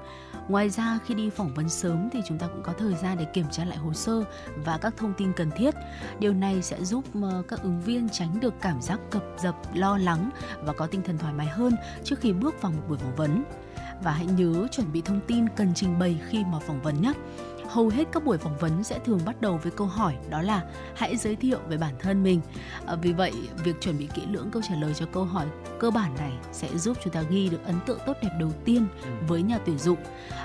Ngoài 0.48 0.70
ra 0.70 0.98
khi 1.06 1.14
đi 1.14 1.30
phỏng 1.30 1.54
vấn 1.54 1.68
sớm 1.68 2.08
thì 2.12 2.20
chúng 2.26 2.38
ta 2.38 2.46
cũng 2.46 2.62
có 2.62 2.72
thời 2.78 2.94
gian 2.94 3.16
để 3.18 3.24
kiểm 3.24 3.46
tra 3.50 3.64
lại 3.64 3.78
hồ 3.78 3.92
sơ 3.92 4.24
và 4.56 4.78
các 4.78 4.94
thông 4.96 5.14
tin 5.14 5.32
cần 5.32 5.50
thiết. 5.56 5.74
Điều 6.18 6.34
này 6.34 6.62
sẽ 6.62 6.84
giúp 6.84 7.04
ờ, 7.22 7.42
các 7.48 7.62
ứng 7.62 7.80
viên 7.80 8.08
tránh 8.08 8.40
được 8.40 8.54
cảm 8.60 8.82
giác 8.82 9.00
cập 9.10 9.24
dập, 9.38 9.56
lo 9.74 9.98
lắng 9.98 10.30
và 10.62 10.72
có 10.72 10.86
tinh 10.86 11.02
thần 11.02 11.18
thoải 11.18 11.32
mái 11.32 11.46
hơn 11.46 11.72
trước 12.04 12.20
khi 12.20 12.32
bước 12.32 12.62
vào 12.62 12.72
một 12.72 12.82
buổi 12.88 12.98
phỏng 12.98 13.16
vấn 13.16 13.44
và 14.02 14.12
hãy 14.12 14.26
nhớ 14.26 14.68
chuẩn 14.70 14.92
bị 14.92 15.00
thông 15.00 15.20
tin 15.26 15.48
cần 15.48 15.72
trình 15.74 15.98
bày 15.98 16.18
khi 16.28 16.44
mà 16.44 16.58
phỏng 16.58 16.82
vấn 16.82 17.02
nhé 17.02 17.12
hầu 17.68 17.88
hết 17.88 18.04
các 18.12 18.24
buổi 18.24 18.38
phỏng 18.38 18.56
vấn 18.56 18.84
sẽ 18.84 18.98
thường 18.98 19.20
bắt 19.24 19.40
đầu 19.40 19.60
với 19.62 19.72
câu 19.72 19.86
hỏi 19.86 20.16
đó 20.28 20.42
là 20.42 20.62
hãy 20.94 21.16
giới 21.16 21.36
thiệu 21.36 21.58
về 21.68 21.76
bản 21.76 21.94
thân 21.98 22.22
mình. 22.22 22.40
À, 22.86 22.94
vì 23.02 23.12
vậy, 23.12 23.32
việc 23.64 23.80
chuẩn 23.80 23.98
bị 23.98 24.08
kỹ 24.14 24.22
lưỡng 24.30 24.50
câu 24.50 24.62
trả 24.68 24.74
lời 24.74 24.94
cho 24.94 25.06
câu 25.12 25.24
hỏi 25.24 25.46
cơ 25.78 25.90
bản 25.90 26.14
này 26.18 26.32
sẽ 26.52 26.78
giúp 26.78 26.96
chúng 27.04 27.12
ta 27.12 27.22
ghi 27.22 27.48
được 27.48 27.64
ấn 27.64 27.74
tượng 27.86 27.98
tốt 28.06 28.16
đẹp 28.22 28.30
đầu 28.38 28.52
tiên 28.64 28.86
ừ. 29.02 29.08
với 29.28 29.42
nhà 29.42 29.58
tuyển 29.66 29.78
dụng. 29.78 29.98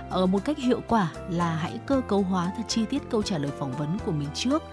Ở 0.09 0.25
một 0.25 0.45
cách 0.45 0.57
hiệu 0.57 0.81
quả 0.87 1.11
là 1.29 1.55
hãy 1.55 1.79
cơ 1.85 2.01
cấu 2.07 2.21
hóa 2.21 2.51
thật 2.57 2.63
chi 2.67 2.85
tiết 2.85 3.01
câu 3.09 3.21
trả 3.21 3.37
lời 3.37 3.51
phỏng 3.59 3.71
vấn 3.71 3.97
của 4.05 4.11
mình 4.11 4.29
trước. 4.33 4.63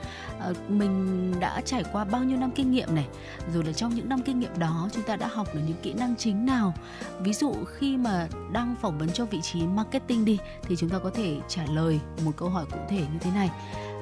Ờ, 0.41 0.55
mình 0.69 1.33
đã 1.41 1.61
trải 1.65 1.85
qua 1.93 2.05
bao 2.05 2.25
nhiêu 2.25 2.39
năm 2.39 2.51
kinh 2.51 2.71
nghiệm 2.71 2.95
này, 2.95 3.07
rồi 3.55 3.65
là 3.65 3.73
trong 3.73 3.95
những 3.95 4.09
năm 4.09 4.23
kinh 4.23 4.41
nghiệm 4.41 4.59
đó 4.59 4.89
chúng 4.93 5.03
ta 5.03 5.17
đã 5.17 5.27
học 5.27 5.55
được 5.55 5.61
những 5.67 5.77
kỹ 5.83 5.93
năng 5.93 6.17
chính 6.17 6.47
nào. 6.47 6.75
Ví 7.21 7.33
dụ 7.33 7.55
khi 7.67 7.97
mà 7.97 8.29
đang 8.53 8.77
phỏng 8.81 8.99
vấn 8.99 9.09
cho 9.11 9.25
vị 9.25 9.41
trí 9.43 9.67
marketing 9.67 10.25
đi 10.25 10.39
thì 10.63 10.77
chúng 10.77 10.91
ta 10.91 10.99
có 10.99 11.11
thể 11.11 11.37
trả 11.49 11.63
lời 11.73 12.01
một 12.25 12.33
câu 12.37 12.49
hỏi 12.49 12.65
cụ 12.71 12.79
thể 12.89 12.99
như 12.99 13.19
thế 13.21 13.31
này 13.31 13.51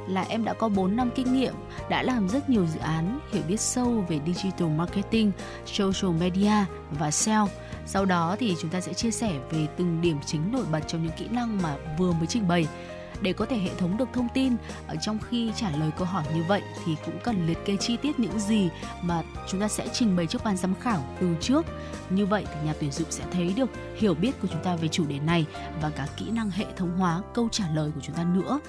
là 0.08 0.24
em 0.28 0.44
đã 0.44 0.52
có 0.52 0.68
4 0.68 0.96
năm 0.96 1.10
kinh 1.14 1.32
nghiệm, 1.32 1.54
đã 1.88 2.02
làm 2.02 2.28
rất 2.28 2.50
nhiều 2.50 2.66
dự 2.66 2.80
án, 2.80 3.18
hiểu 3.32 3.42
biết 3.48 3.60
sâu 3.60 4.04
về 4.08 4.20
digital 4.26 4.68
marketing, 4.68 5.32
social 5.66 6.12
media 6.20 6.64
và 6.90 7.10
SEO. 7.10 7.48
Sau 7.86 8.04
đó 8.04 8.36
thì 8.38 8.56
chúng 8.60 8.70
ta 8.70 8.80
sẽ 8.80 8.92
chia 8.92 9.10
sẻ 9.10 9.32
về 9.50 9.66
từng 9.76 10.00
điểm 10.00 10.18
chính 10.26 10.52
nổi 10.52 10.64
bật 10.72 10.80
trong 10.86 11.02
những 11.02 11.12
kỹ 11.18 11.28
năng 11.30 11.62
mà 11.62 11.76
vừa 11.98 12.12
mới 12.12 12.26
trình 12.26 12.48
bày 12.48 12.66
để 13.22 13.32
có 13.32 13.46
thể 13.46 13.58
hệ 13.58 13.70
thống 13.78 13.96
được 13.96 14.08
thông 14.12 14.28
tin. 14.34 14.56
Ở 14.86 14.96
trong 15.00 15.18
khi 15.28 15.52
trả 15.56 15.70
lời 15.70 15.90
câu 15.96 16.06
hỏi 16.06 16.24
như 16.34 16.42
vậy 16.48 16.62
thì 16.84 16.96
cũng 17.04 17.18
cần 17.24 17.46
liệt 17.46 17.58
kê 17.64 17.76
chi 17.76 17.96
tiết 17.96 18.18
những 18.18 18.40
gì 18.40 18.68
mà 19.02 19.22
chúng 19.48 19.60
ta 19.60 19.68
sẽ 19.68 19.88
trình 19.92 20.16
bày 20.16 20.26
trước 20.26 20.44
ban 20.44 20.56
giám 20.56 20.74
khảo 20.74 21.04
từ 21.20 21.28
trước. 21.40 21.66
Như 22.10 22.26
vậy 22.26 22.44
thì 22.46 22.66
nhà 22.66 22.74
tuyển 22.80 22.92
dụng 22.92 23.10
sẽ 23.10 23.24
thấy 23.32 23.52
được 23.56 23.70
hiểu 23.96 24.14
biết 24.14 24.40
của 24.42 24.48
chúng 24.48 24.62
ta 24.62 24.76
về 24.76 24.88
chủ 24.88 25.06
đề 25.06 25.18
này 25.18 25.46
và 25.82 25.90
cả 25.90 26.06
kỹ 26.16 26.30
năng 26.30 26.50
hệ 26.50 26.66
thống 26.76 26.98
hóa 26.98 27.22
câu 27.34 27.48
trả 27.52 27.64
lời 27.74 27.90
của 27.94 28.00
chúng 28.00 28.16
ta 28.16 28.24
nữa. 28.24 28.60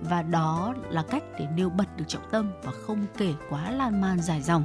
Và 0.00 0.22
đó 0.22 0.74
là 0.90 1.04
cách 1.10 1.22
để 1.38 1.46
nêu 1.56 1.70
bật 1.70 1.96
được 1.96 2.04
trọng 2.08 2.30
tâm 2.30 2.52
và 2.62 2.72
không 2.86 3.06
kể 3.16 3.32
quá 3.50 3.70
lan 3.70 4.00
man 4.00 4.20
dài 4.20 4.42
dòng. 4.42 4.64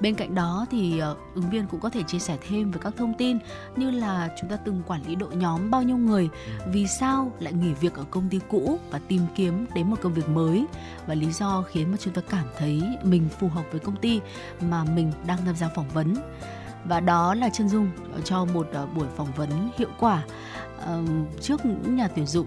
Bên 0.00 0.14
cạnh 0.14 0.34
đó 0.34 0.66
thì 0.70 1.02
uh, 1.12 1.18
ứng 1.34 1.50
viên 1.50 1.66
cũng 1.66 1.80
có 1.80 1.90
thể 1.90 2.02
chia 2.02 2.18
sẻ 2.18 2.38
thêm 2.48 2.70
về 2.70 2.80
các 2.82 2.94
thông 2.96 3.14
tin 3.14 3.38
như 3.76 3.90
là 3.90 4.28
chúng 4.40 4.50
ta 4.50 4.56
từng 4.56 4.82
quản 4.86 5.06
lý 5.06 5.14
đội 5.14 5.36
nhóm 5.36 5.70
bao 5.70 5.82
nhiêu 5.82 5.96
người, 5.96 6.28
vì 6.72 6.86
sao 6.86 7.32
lại 7.38 7.52
nghỉ 7.52 7.72
việc 7.72 7.94
ở 7.94 8.04
công 8.10 8.28
ty 8.28 8.40
cũ 8.48 8.78
và 8.90 9.00
tìm 9.08 9.22
kiếm 9.34 9.66
đến 9.74 9.90
một 9.90 9.96
công 10.02 10.14
việc 10.14 10.28
mới. 10.28 10.66
Và 11.06 11.14
lý 11.14 11.32
do 11.32 11.62
khiến 11.62 11.90
mà 11.90 11.96
chúng 12.00 12.14
ta 12.14 12.22
cảm 12.28 12.44
thấy 12.58 12.82
mình 13.02 13.28
phù 13.40 13.48
hợp 13.48 13.64
với 13.70 13.80
công 13.80 13.96
ty 13.96 14.20
mà 14.60 14.84
mình 14.84 15.12
đang 15.26 15.38
tham 15.44 15.56
gia 15.56 15.68
phỏng 15.68 15.88
vấn. 15.88 16.14
Và 16.84 17.00
đó 17.00 17.34
là 17.34 17.48
chân 17.48 17.68
dung 17.68 17.90
cho 18.24 18.44
một 18.44 18.68
uh, 18.82 18.94
buổi 18.94 19.06
phỏng 19.16 19.32
vấn 19.36 19.70
hiệu 19.78 19.88
quả 19.98 20.22
trước 21.40 21.66
những 21.66 21.96
nhà 21.96 22.08
tuyển 22.08 22.26
dụng 22.26 22.46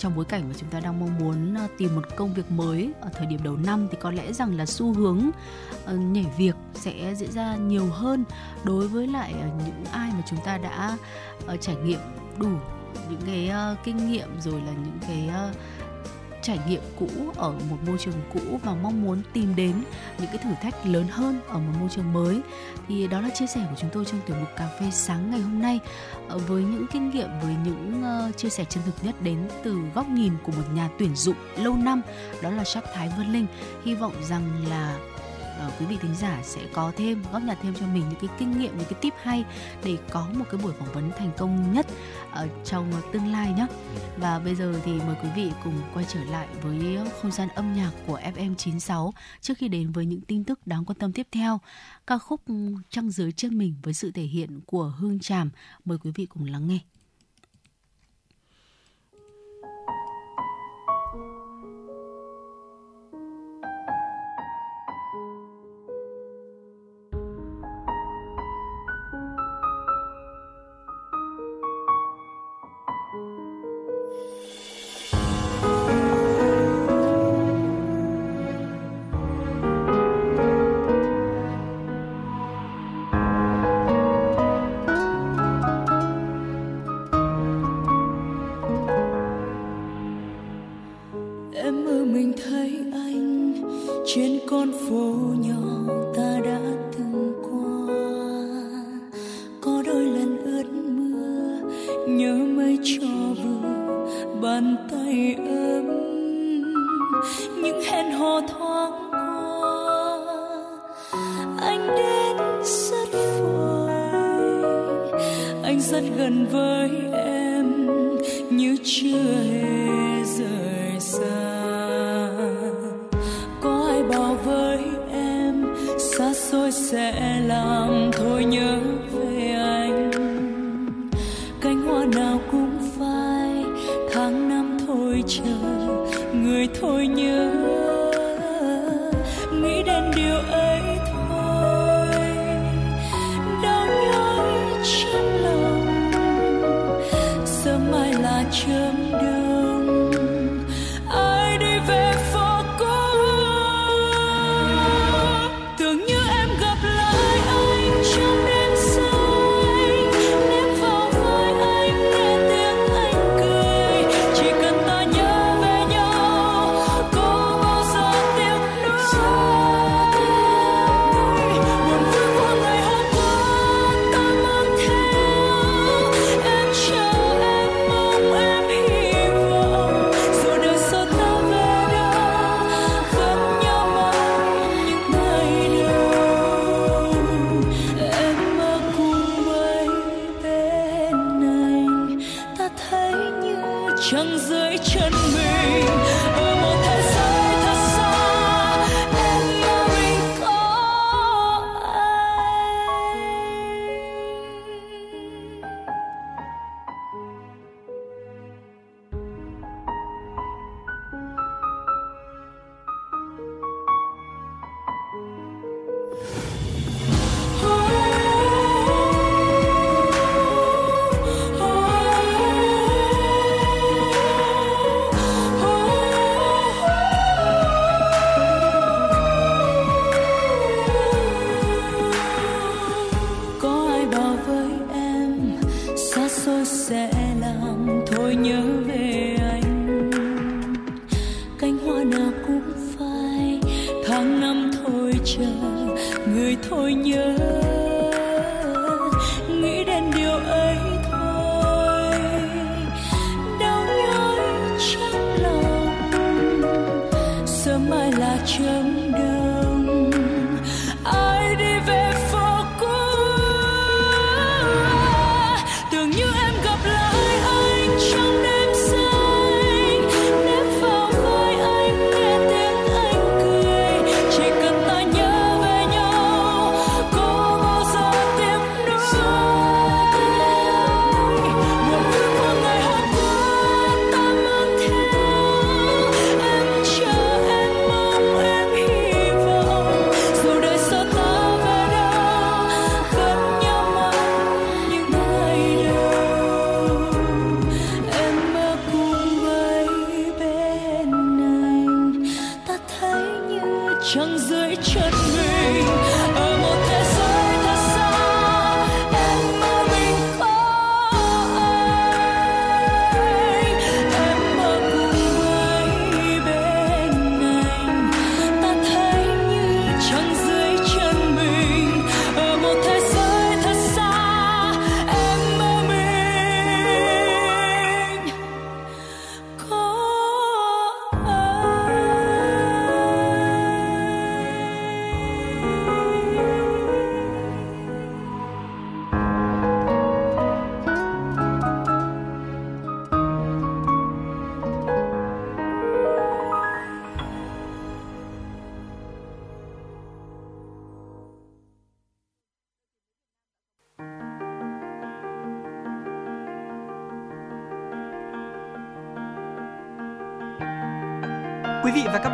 trong 0.00 0.16
bối 0.16 0.24
cảnh 0.24 0.48
mà 0.48 0.54
chúng 0.58 0.68
ta 0.68 0.80
đang 0.80 1.00
mong 1.00 1.18
muốn 1.18 1.54
ờ, 1.54 1.66
tìm 1.78 1.94
một 1.94 2.16
công 2.16 2.34
việc 2.34 2.50
mới 2.50 2.92
ở 3.00 3.08
thời 3.12 3.26
điểm 3.26 3.40
đầu 3.42 3.56
năm 3.56 3.88
thì 3.90 3.98
có 4.00 4.10
lẽ 4.10 4.32
rằng 4.32 4.56
là 4.56 4.66
xu 4.66 4.94
hướng 4.94 5.30
ờ, 5.84 5.96
nhảy 5.96 6.26
việc 6.38 6.56
sẽ 6.74 7.14
diễn 7.14 7.32
ra 7.32 7.56
nhiều 7.56 7.86
hơn 7.86 8.24
đối 8.64 8.88
với 8.88 9.06
lại 9.06 9.34
ờ, 9.40 9.48
những 9.66 9.84
ai 9.92 10.10
mà 10.12 10.22
chúng 10.30 10.38
ta 10.44 10.58
đã 10.58 10.96
trải 11.60 11.76
nghiệm 11.76 12.00
đủ 12.38 12.50
những 13.10 13.20
cái 13.26 13.50
kinh 13.84 14.10
nghiệm 14.10 14.28
rồi 14.40 14.60
là 14.60 14.72
những 14.72 14.98
cái 15.00 15.30
trải 16.42 16.58
nghiệm 16.68 16.80
cũ 16.98 17.08
ở 17.36 17.52
một 17.70 17.76
môi 17.86 17.98
trường 17.98 18.14
cũ 18.34 18.60
và 18.64 18.74
mong 18.74 19.02
muốn 19.02 19.22
tìm 19.32 19.56
đến 19.56 19.74
những 20.18 20.26
cái 20.26 20.38
thử 20.38 20.50
thách 20.62 20.86
lớn 20.86 21.06
hơn 21.10 21.40
ở 21.48 21.58
một 21.58 21.72
môi 21.80 21.88
trường 21.88 22.12
mới. 22.12 22.40
Thì 22.88 23.06
đó 23.06 23.20
là 23.20 23.30
chia 23.30 23.46
sẻ 23.46 23.66
của 23.70 23.76
chúng 23.78 23.90
tôi 23.92 24.04
trong 24.04 24.20
tiểu 24.26 24.36
mục 24.40 24.48
cà 24.56 24.68
phê 24.80 24.86
sáng 24.92 25.30
ngày 25.30 25.40
hôm 25.40 25.62
nay 25.62 25.80
ờ, 26.28 26.38
với 26.38 26.62
những 26.62 26.86
kinh 26.92 27.10
nghiệm, 27.10 27.28
với 27.42 27.54
những 27.64 28.02
ờ, 28.02 28.30
chia 28.36 28.48
sẻ 28.48 28.64
chân 28.64 28.82
thực 28.86 28.94
nhất 29.02 29.14
đến 29.22 29.48
từ 29.62 29.78
góc 29.94 30.08
nhìn 30.08 30.32
của 30.42 30.52
một 30.52 30.64
nhà 30.74 30.88
tuyển 30.98 31.16
dụng 31.16 31.36
lâu 31.56 31.76
năm, 31.76 32.02
đó 32.42 32.50
là 32.50 32.64
sắc 32.64 32.84
thái 32.94 33.12
vân 33.18 33.32
linh. 33.32 33.46
Hy 33.84 33.94
vọng 33.94 34.14
rằng 34.28 34.68
là 34.68 34.98
uh, 35.66 35.72
quý 35.80 35.86
vị 35.86 35.96
thính 36.02 36.14
giả 36.14 36.40
sẽ 36.42 36.60
có 36.72 36.92
thêm 36.96 37.22
góp 37.32 37.42
nhặt 37.42 37.58
thêm 37.62 37.74
cho 37.80 37.86
mình 37.86 38.04
những 38.08 38.20
cái 38.20 38.30
kinh 38.38 38.58
nghiệm 38.58 38.78
những 38.78 38.88
cái 38.90 38.98
tip 39.00 39.14
hay 39.22 39.44
để 39.84 39.98
có 40.10 40.28
một 40.34 40.44
cái 40.50 40.60
buổi 40.62 40.72
phỏng 40.72 40.92
vấn 40.92 41.10
thành 41.18 41.30
công 41.36 41.72
nhất 41.72 41.86
ở 42.32 42.48
trong 42.64 42.92
tương 43.12 43.26
lai 43.26 43.52
nhé 43.52 43.66
và 44.16 44.38
bây 44.38 44.54
giờ 44.54 44.80
thì 44.84 44.92
mời 44.92 45.16
quý 45.22 45.28
vị 45.36 45.50
cùng 45.64 45.74
quay 45.94 46.06
trở 46.08 46.24
lại 46.24 46.48
với 46.62 46.98
không 47.22 47.30
gian 47.30 47.48
âm 47.48 47.74
nhạc 47.74 47.90
của 48.06 48.18
FM 48.18 48.54
96 48.54 49.12
trước 49.40 49.58
khi 49.58 49.68
đến 49.68 49.92
với 49.92 50.06
những 50.06 50.20
tin 50.20 50.44
tức 50.44 50.66
đáng 50.66 50.84
quan 50.84 50.98
tâm 50.98 51.12
tiếp 51.12 51.26
theo. 51.32 51.60
Ca 52.06 52.18
khúc 52.18 52.40
trăng 52.90 53.10
dưới 53.10 53.32
chân 53.32 53.58
mình 53.58 53.74
với 53.82 53.94
sự 53.94 54.10
thể 54.10 54.22
hiện 54.22 54.60
của 54.66 54.92
Hương 54.98 55.20
Tràm 55.20 55.50
mời 55.84 55.98
quý 55.98 56.10
vị 56.14 56.26
cùng 56.26 56.44
lắng 56.44 56.68
nghe 56.68 56.78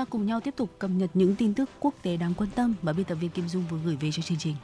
ta 0.00 0.04
cùng 0.10 0.26
nhau 0.26 0.40
tiếp 0.40 0.54
tục 0.56 0.70
cập 0.78 0.90
nhật 0.90 1.10
những 1.14 1.36
tin 1.36 1.54
tức 1.54 1.70
quốc 1.80 1.94
tế 2.02 2.16
đáng 2.16 2.34
quan 2.34 2.50
tâm 2.54 2.74
mà 2.82 2.92
biên 2.92 3.04
tập 3.04 3.14
viên 3.14 3.30
Kim 3.30 3.48
Dung 3.48 3.64
vừa 3.70 3.78
gửi 3.84 3.96
về 4.00 4.10
cho 4.12 4.22
chương 4.22 4.38
trình. 4.38 4.54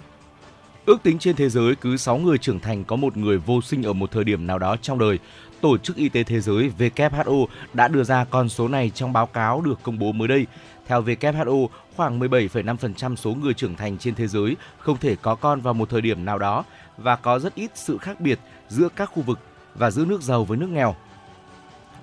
Ước 0.87 1.03
tính 1.03 1.19
trên 1.19 1.37
thế 1.37 1.49
giới 1.49 1.75
cứ 1.77 1.97
6 1.97 2.19
người 2.19 2.39
trưởng 2.39 2.61
thành 2.61 2.85
có 2.85 2.97
một 2.97 3.17
người 3.17 3.39
vô 3.39 3.63
sinh 3.63 3.83
ở 3.83 3.93
một 3.93 4.11
thời 4.11 4.25
điểm 4.25 4.47
nào 4.47 4.59
đó 4.59 4.77
trong 4.83 4.99
đời. 4.99 5.19
Tổ 5.61 5.79
chức 5.79 5.97
Y 5.97 6.09
tế 6.09 6.23
Thế 6.23 6.41
giới 6.41 6.71
WHO 6.79 7.47
đã 7.75 7.89
đưa 7.89 8.05
ra 8.05 8.25
con 8.25 8.49
số 8.49 8.69
này 8.69 8.91
trong 8.95 9.13
báo 9.13 9.27
cáo 9.27 9.61
được 9.61 9.79
công 9.83 9.99
bố 9.99 10.13
mới 10.13 10.29
đây. 10.29 10.47
Theo 10.87 11.03
WHO, 11.03 11.69
khoảng 11.97 12.21
17,5% 12.21 13.17
số 13.17 13.35
người 13.35 13.55
trưởng 13.55 13.77
thành 13.77 13.99
trên 13.99 14.15
thế 14.15 14.27
giới 14.27 14.57
không 14.79 14.97
thể 14.99 15.17
có 15.17 15.35
con 15.35 15.61
vào 15.61 15.75
một 15.75 15.91
thời 15.91 16.01
điểm 16.01 16.25
nào 16.25 16.39
đó 16.39 16.65
và 16.97 17.17
có 17.17 17.39
rất 17.39 17.55
ít 17.55 17.71
sự 17.75 17.99
khác 17.99 18.21
biệt 18.21 18.39
giữa 18.69 18.89
các 18.97 19.11
khu 19.15 19.23
vực 19.23 19.39
và 19.75 19.91
giữa 19.91 20.05
nước 20.05 20.23
giàu 20.23 20.45
với 20.45 20.59
nước 20.59 20.69
nghèo 20.69 20.97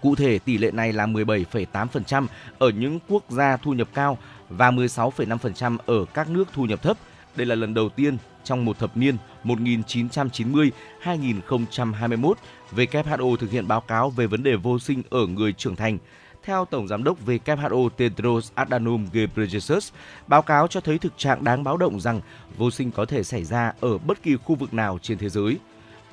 Cụ 0.03 0.15
thể, 0.15 0.39
tỷ 0.39 0.57
lệ 0.57 0.71
này 0.71 0.93
là 0.93 1.07
17,8% 1.07 2.27
ở 2.59 2.69
những 2.69 2.99
quốc 3.07 3.23
gia 3.29 3.57
thu 3.57 3.73
nhập 3.73 3.87
cao 3.93 4.17
và 4.49 4.71
16,5% 4.71 5.77
ở 5.85 6.05
các 6.13 6.29
nước 6.29 6.47
thu 6.53 6.65
nhập 6.65 6.81
thấp. 6.81 6.97
Đây 7.35 7.45
là 7.45 7.55
lần 7.55 7.73
đầu 7.73 7.89
tiên 7.89 8.17
trong 8.43 8.65
một 8.65 8.79
thập 8.79 8.97
niên 8.97 9.17
1990-2021, 9.43 12.33
WHO 12.75 13.35
thực 13.35 13.51
hiện 13.51 13.67
báo 13.67 13.81
cáo 13.81 14.09
về 14.09 14.27
vấn 14.27 14.43
đề 14.43 14.55
vô 14.55 14.79
sinh 14.79 15.01
ở 15.09 15.27
người 15.27 15.53
trưởng 15.53 15.75
thành. 15.75 15.97
Theo 16.43 16.65
Tổng 16.65 16.87
Giám 16.87 17.03
đốc 17.03 17.25
WHO 17.25 17.89
Tedros 17.89 18.51
Adhanom 18.55 19.07
Ghebreyesus, 19.13 19.91
báo 20.27 20.41
cáo 20.41 20.67
cho 20.67 20.81
thấy 20.81 20.97
thực 20.97 21.17
trạng 21.17 21.43
đáng 21.43 21.63
báo 21.63 21.77
động 21.77 21.99
rằng 21.99 22.21
vô 22.57 22.71
sinh 22.71 22.91
có 22.91 23.05
thể 23.05 23.23
xảy 23.23 23.43
ra 23.43 23.73
ở 23.81 23.97
bất 23.97 24.23
kỳ 24.23 24.35
khu 24.35 24.55
vực 24.55 24.73
nào 24.73 24.99
trên 25.01 25.17
thế 25.17 25.29
giới. 25.29 25.57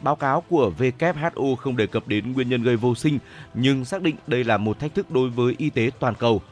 Báo 0.03 0.17
cáo 0.17 0.41
của 0.41 0.73
WHO 0.79 1.57
không 1.57 1.77
đề 1.77 1.87
cập 1.87 2.09
đến 2.09 2.33
nguyên 2.33 2.49
nhân 2.49 2.63
gây 2.63 2.77
vô 2.77 2.95
sinh, 2.95 3.19
nhưng 3.55 3.85
xác 3.85 4.03
định 4.03 4.17
đây 4.27 4.45
là 4.45 4.57
một 4.57 4.79
thách 4.79 4.95
thức 4.95 5.11
đối 5.11 5.31
với 5.31 5.55
y 5.59 5.71
tế 5.71 5.91
toàn 5.99 6.15
cầu. 6.15 6.43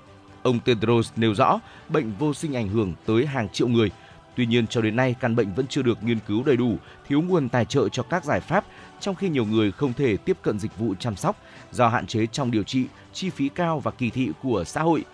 Ông 0.43 0.61
Tedros 0.61 1.13
nêu 1.17 1.35
rõ, 1.35 1.61
bệnh 1.89 2.13
vô 2.19 2.35
sinh 2.35 2.57
ảnh 2.57 2.69
hưởng 2.69 2.93
tới 3.07 3.27
hàng 3.27 3.49
triệu 3.49 3.69
người. 3.69 3.91
Tuy 4.37 4.47
nhiên, 4.47 4.67
cho 4.67 4.81
đến 4.81 4.97
nay, 4.97 5.15
căn 5.21 5.37
bệnh 5.37 5.55
vẫn 5.55 5.67
chưa 5.67 5.83
được 5.83 6.03
nghiên 6.03 6.19
cứu 6.27 6.43
đầy 6.47 6.57
đủ, 6.57 6.77
thiếu 7.09 7.23
nguồn 7.23 7.49
tài 7.49 7.65
trợ 7.65 7.89
cho 7.89 8.03
các 8.03 8.25
giải 8.25 8.41
pháp, 8.41 8.65
trong 9.01 9.15
khi 9.15 9.29
nhiều 9.29 9.45
người 9.45 9.73
không 9.73 9.93
thể 9.93 10.17
tiếp 10.17 10.37
cận 10.43 10.59
dịch 10.59 10.79
vụ 10.79 10.95
chăm 10.99 11.17
sóc 11.17 11.37
do 11.73 11.89
hạn 11.89 12.07
chế 12.07 12.27
trong 12.27 12.51
điều 12.51 12.63
trị, 12.63 12.85
chi 13.13 13.31
phí 13.31 13.49
cao 13.49 13.81
và 13.81 13.91
kỳ 13.91 14.11
thị 14.11 14.31
của 14.43 14.65
xã 14.65 14.83
hội. 14.83 15.05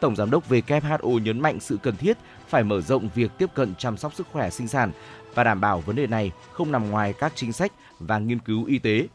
Tổng 0.00 0.16
giám 0.16 0.30
đốc 0.30 0.50
WHO 0.50 1.18
nhấn 1.18 1.40
mạnh 1.40 1.60
sự 1.60 1.78
cần 1.82 1.96
thiết 1.96 2.18
phải 2.48 2.64
mở 2.64 2.80
rộng 2.80 3.08
việc 3.14 3.30
tiếp 3.38 3.50
cận 3.54 3.74
chăm 3.74 3.96
sóc 3.96 4.14
sức 4.14 4.26
khỏe 4.32 4.50
sinh 4.50 4.68
sản 4.68 4.92
và 5.34 5.44
đảm 5.44 5.60
bảo 5.60 5.80
vấn 5.80 5.96
đề 5.96 6.06
này 6.06 6.32
không 6.52 6.72
nằm 6.72 6.90
ngoài 6.90 7.12
các 7.12 7.32
chính 7.34 7.52
sách 7.52 7.72
và 7.98 8.18
nghiên 8.18 8.38
cứu 8.38 8.64
y 8.64 8.78
tế. 8.78 9.08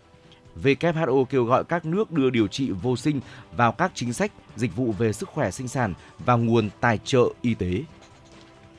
WHO 0.64 1.26
kêu 1.26 1.44
gọi 1.44 1.64
các 1.64 1.86
nước 1.86 2.12
đưa 2.12 2.30
điều 2.30 2.48
trị 2.48 2.72
vô 2.72 2.98
sinh 2.98 3.20
vào 3.58 3.72
các 3.72 3.92
chính 3.96 4.14
sách, 4.14 4.32
dịch 4.56 4.76
vụ 4.76 4.92
về 4.92 5.14
sức 5.14 5.30
khỏe 5.30 5.52
sinh 5.52 5.68
sản 5.68 5.94
và 6.20 6.36
nguồn 6.36 6.70
tài 6.80 6.98
trợ 6.98 7.24
y 7.42 7.54
tế. 7.54 7.82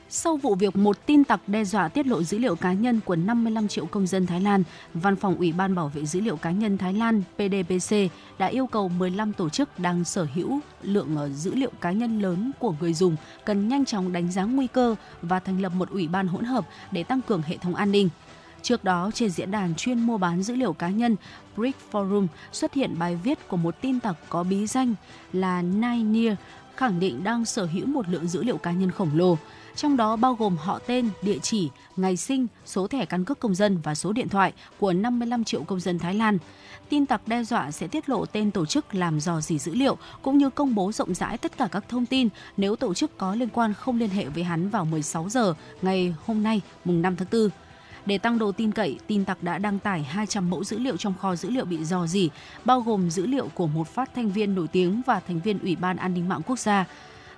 Sau 0.09 0.37
vụ 0.37 0.55
việc 0.55 0.75
một 0.75 1.05
tin 1.05 1.23
tặc 1.23 1.41
đe 1.47 1.63
dọa 1.63 1.87
tiết 1.87 2.07
lộ 2.07 2.23
dữ 2.23 2.37
liệu 2.37 2.55
cá 2.55 2.73
nhân 2.73 2.99
của 3.05 3.15
55 3.15 3.67
triệu 3.67 3.85
công 3.85 4.07
dân 4.07 4.25
Thái 4.27 4.41
Lan, 4.41 4.63
Văn 4.93 5.15
phòng 5.15 5.35
Ủy 5.35 5.51
ban 5.51 5.75
Bảo 5.75 5.87
vệ 5.87 6.05
dữ 6.05 6.19
liệu 6.21 6.37
cá 6.37 6.51
nhân 6.51 6.77
Thái 6.77 6.93
Lan 6.93 7.23
PDPC 7.35 7.95
đã 8.37 8.47
yêu 8.47 8.67
cầu 8.67 8.89
15 8.89 9.33
tổ 9.33 9.49
chức 9.49 9.79
đang 9.79 10.03
sở 10.03 10.27
hữu 10.33 10.59
lượng 10.81 11.15
ờ, 11.17 11.29
dữ 11.29 11.55
liệu 11.55 11.71
cá 11.81 11.91
nhân 11.91 12.19
lớn 12.19 12.51
của 12.59 12.73
người 12.79 12.93
dùng 12.93 13.15
cần 13.45 13.67
nhanh 13.67 13.85
chóng 13.85 14.13
đánh 14.13 14.31
giá 14.31 14.43
nguy 14.43 14.67
cơ 14.67 14.95
và 15.21 15.39
thành 15.39 15.61
lập 15.61 15.71
một 15.75 15.89
ủy 15.89 16.07
ban 16.07 16.27
hỗn 16.27 16.43
hợp 16.43 16.67
để 16.91 17.03
tăng 17.03 17.21
cường 17.21 17.41
hệ 17.41 17.57
thống 17.57 17.75
an 17.75 17.91
ninh. 17.91 18.09
Trước 18.61 18.83
đó, 18.83 19.11
trên 19.13 19.29
diễn 19.29 19.51
đàn 19.51 19.75
chuyên 19.75 19.99
mua 19.99 20.17
bán 20.17 20.43
dữ 20.43 20.55
liệu 20.55 20.73
cá 20.73 20.89
nhân 20.89 21.15
Brick 21.55 21.79
Forum 21.91 22.27
xuất 22.51 22.73
hiện 22.73 22.99
bài 22.99 23.19
viết 23.23 23.47
của 23.47 23.57
một 23.57 23.75
tin 23.81 23.99
tặc 23.99 24.15
có 24.29 24.43
bí 24.43 24.67
danh 24.67 24.95
là 25.33 25.61
Nine 25.61 26.35
khẳng 26.77 26.99
định 26.99 27.23
đang 27.23 27.45
sở 27.45 27.65
hữu 27.65 27.85
một 27.85 28.09
lượng 28.09 28.27
dữ 28.27 28.43
liệu 28.43 28.57
cá 28.57 28.71
nhân 28.71 28.91
khổng 28.91 29.09
lồ 29.13 29.37
trong 29.77 29.97
đó 29.97 30.15
bao 30.15 30.35
gồm 30.35 30.57
họ 30.57 30.79
tên, 30.87 31.09
địa 31.21 31.37
chỉ, 31.41 31.69
ngày 31.95 32.17
sinh, 32.17 32.47
số 32.65 32.87
thẻ 32.87 33.05
căn 33.05 33.25
cước 33.25 33.39
công 33.39 33.55
dân 33.55 33.79
và 33.83 33.95
số 33.95 34.13
điện 34.13 34.29
thoại 34.29 34.53
của 34.79 34.93
55 34.93 35.43
triệu 35.43 35.63
công 35.63 35.79
dân 35.79 35.99
Thái 35.99 36.13
Lan. 36.13 36.37
Tin 36.89 37.05
tặc 37.05 37.27
đe 37.27 37.43
dọa 37.43 37.71
sẽ 37.71 37.87
tiết 37.87 38.09
lộ 38.09 38.25
tên 38.25 38.51
tổ 38.51 38.65
chức 38.65 38.95
làm 38.95 39.19
dò 39.19 39.41
dỉ 39.41 39.59
dữ 39.59 39.75
liệu 39.75 39.97
cũng 40.21 40.37
như 40.37 40.49
công 40.49 40.75
bố 40.75 40.91
rộng 40.91 41.13
rãi 41.13 41.37
tất 41.37 41.57
cả 41.57 41.67
các 41.71 41.85
thông 41.89 42.05
tin 42.05 42.29
nếu 42.57 42.75
tổ 42.75 42.93
chức 42.93 43.17
có 43.17 43.35
liên 43.35 43.49
quan 43.49 43.73
không 43.73 43.99
liên 43.99 44.09
hệ 44.09 44.25
với 44.25 44.43
hắn 44.43 44.69
vào 44.69 44.85
16 44.85 45.29
giờ 45.29 45.53
ngày 45.81 46.15
hôm 46.25 46.43
nay, 46.43 46.61
mùng 46.85 47.01
5 47.01 47.15
tháng 47.15 47.27
4. 47.31 47.49
Để 48.07 48.17
tăng 48.17 48.39
độ 48.39 48.51
tin 48.51 48.71
cậy, 48.71 48.97
tin 49.07 49.25
tặc 49.25 49.43
đã 49.43 49.57
đăng 49.57 49.79
tải 49.79 50.03
200 50.03 50.49
mẫu 50.49 50.63
dữ 50.63 50.79
liệu 50.79 50.97
trong 50.97 51.13
kho 51.13 51.35
dữ 51.35 51.49
liệu 51.49 51.65
bị 51.65 51.83
dò 51.83 52.07
dỉ, 52.07 52.29
bao 52.65 52.81
gồm 52.81 53.09
dữ 53.09 53.25
liệu 53.25 53.49
của 53.53 53.67
một 53.67 53.87
phát 53.87 54.09
thanh 54.15 54.29
viên 54.31 54.55
nổi 54.55 54.67
tiếng 54.67 55.01
và 55.05 55.19
thành 55.19 55.39
viên 55.39 55.59
Ủy 55.59 55.75
ban 55.75 55.97
An 55.97 56.13
ninh 56.13 56.29
mạng 56.29 56.41
quốc 56.45 56.59
gia. 56.59 56.85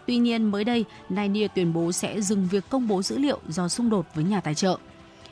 Tuy 0.08 0.18
nhiên, 0.18 0.44
mới 0.44 0.64
đây, 0.64 0.86
Nainier 1.10 1.52
tuyên 1.56 1.74
bố 1.74 1.92
sẽ 1.92 2.22
dừng 2.22 2.48
việc 2.48 2.70
công 2.70 2.88
bố 2.88 3.02
dữ 3.02 3.18
liệu 3.18 3.40
do 3.48 3.68
xung 3.68 3.90
đột 3.90 4.06
với 4.16 4.24
nhà 4.24 4.42
tài 4.42 4.56
trợ. 4.56 4.78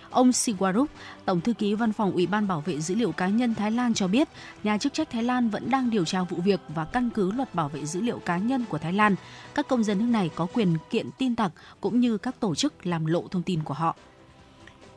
Ông 0.09 0.29
Siwarup, 0.29 0.85
Tổng 1.25 1.41
thư 1.41 1.53
ký 1.53 1.73
Văn 1.73 1.93
phòng 1.93 2.11
Ủy 2.11 2.27
ban 2.27 2.47
Bảo 2.47 2.61
vệ 2.61 2.79
dữ 2.79 2.95
liệu 2.95 3.11
cá 3.11 3.27
nhân 3.27 3.55
Thái 3.55 3.71
Lan 3.71 3.93
cho 3.93 4.07
biết, 4.07 4.27
nhà 4.63 4.77
chức 4.77 4.93
trách 4.93 5.09
Thái 5.09 5.23
Lan 5.23 5.49
vẫn 5.49 5.69
đang 5.69 5.89
điều 5.89 6.05
tra 6.05 6.23
vụ 6.23 6.37
việc 6.37 6.59
và 6.75 6.85
căn 6.85 7.09
cứ 7.09 7.31
luật 7.31 7.55
bảo 7.55 7.69
vệ 7.69 7.85
dữ 7.85 8.01
liệu 8.01 8.19
cá 8.19 8.37
nhân 8.37 8.65
của 8.69 8.77
Thái 8.77 8.93
Lan. 8.93 9.15
Các 9.55 9.67
công 9.67 9.83
dân 9.83 9.97
nước 9.99 10.05
này 10.05 10.29
có 10.35 10.47
quyền 10.53 10.77
kiện 10.89 11.09
tin 11.17 11.35
tặc 11.35 11.51
cũng 11.81 11.99
như 11.99 12.17
các 12.17 12.39
tổ 12.39 12.55
chức 12.55 12.85
làm 12.85 13.05
lộ 13.05 13.27
thông 13.27 13.43
tin 13.43 13.63
của 13.63 13.73
họ. 13.73 13.95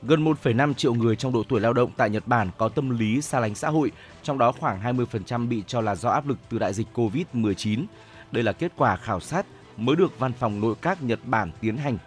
Gần 0.02 0.24
1,5 0.24 0.74
triệu 0.74 0.94
người 0.94 1.16
trong 1.16 1.32
độ 1.32 1.42
tuổi 1.48 1.60
lao 1.60 1.72
động 1.72 1.90
tại 1.96 2.10
Nhật 2.10 2.26
Bản 2.26 2.50
có 2.58 2.68
tâm 2.68 2.90
lý 2.90 3.20
xa 3.20 3.40
lánh 3.40 3.54
xã 3.54 3.68
hội, 3.68 3.92
trong 4.22 4.38
đó 4.38 4.52
khoảng 4.52 4.82
20% 4.82 5.48
bị 5.48 5.62
cho 5.66 5.80
là 5.80 5.94
do 5.94 6.10
áp 6.10 6.28
lực 6.28 6.38
từ 6.50 6.58
đại 6.58 6.72
dịch 6.72 6.86
COVID-19. 6.94 7.84
Đây 8.32 8.42
là 8.42 8.52
kết 8.52 8.72
quả 8.76 8.96
khảo 8.96 9.20
sát 9.20 9.46
mới 9.76 9.96
được 9.96 10.18
Văn 10.18 10.32
phòng 10.32 10.60
Nội 10.60 10.74
các 10.82 11.02
Nhật 11.02 11.20
Bản 11.24 11.50
tiến 11.60 11.76
hành. 11.76 11.98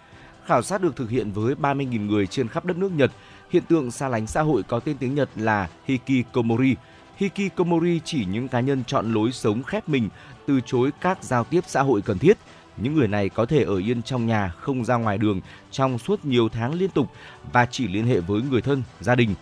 Khảo 0.46 0.62
sát 0.62 0.82
được 0.82 0.96
thực 0.96 1.10
hiện 1.10 1.32
với 1.32 1.56
30.000 1.56 2.06
người 2.06 2.28
trên 2.28 2.48
khắp 2.48 2.66
đất 2.66 2.78
nước 2.78 2.92
Nhật. 2.92 3.12
Hiện 3.50 3.64
tượng 3.64 3.92
xa 3.92 4.08
lánh 4.08 4.28
xã 4.28 4.42
hội 4.42 4.64
có 4.64 4.80
tên 4.80 4.98
tiếng 4.98 5.16
Nhật 5.16 5.30
là 5.36 5.70
Hikikomori. 5.86 6.76
Hikikomori 7.18 8.00
chỉ 8.06 8.26
những 8.26 8.48
cá 8.48 8.60
nhân 8.60 8.84
chọn 8.88 9.14
lối 9.14 9.32
sống 9.32 9.64
khép 9.64 9.90
mình, 9.90 10.10
từ 10.48 10.60
chối 10.66 10.92
các 11.02 11.24
giao 11.24 11.44
tiếp 11.44 11.64
xã 11.68 11.82
hội 11.82 12.02
cần 12.02 12.18
thiết. 12.18 12.38
Những 12.78 12.96
người 12.96 13.08
này 13.08 13.30
có 13.30 13.46
thể 13.46 13.64
ở 13.64 13.78
yên 13.78 14.02
trong 14.02 14.28
nhà, 14.28 14.54
không 14.60 14.86
ra 14.86 14.96
ngoài 14.96 15.18
đường 15.18 15.42
trong 15.72 16.00
suốt 16.00 16.26
nhiều 16.26 16.50
tháng 16.50 16.74
liên 16.74 16.90
tục 16.90 17.08
và 17.52 17.66
chỉ 17.66 17.88
liên 17.88 18.08
hệ 18.08 18.20
với 18.20 18.42
người 18.42 18.62
thân, 18.62 18.84
gia 19.00 19.16
đình. 19.16 19.36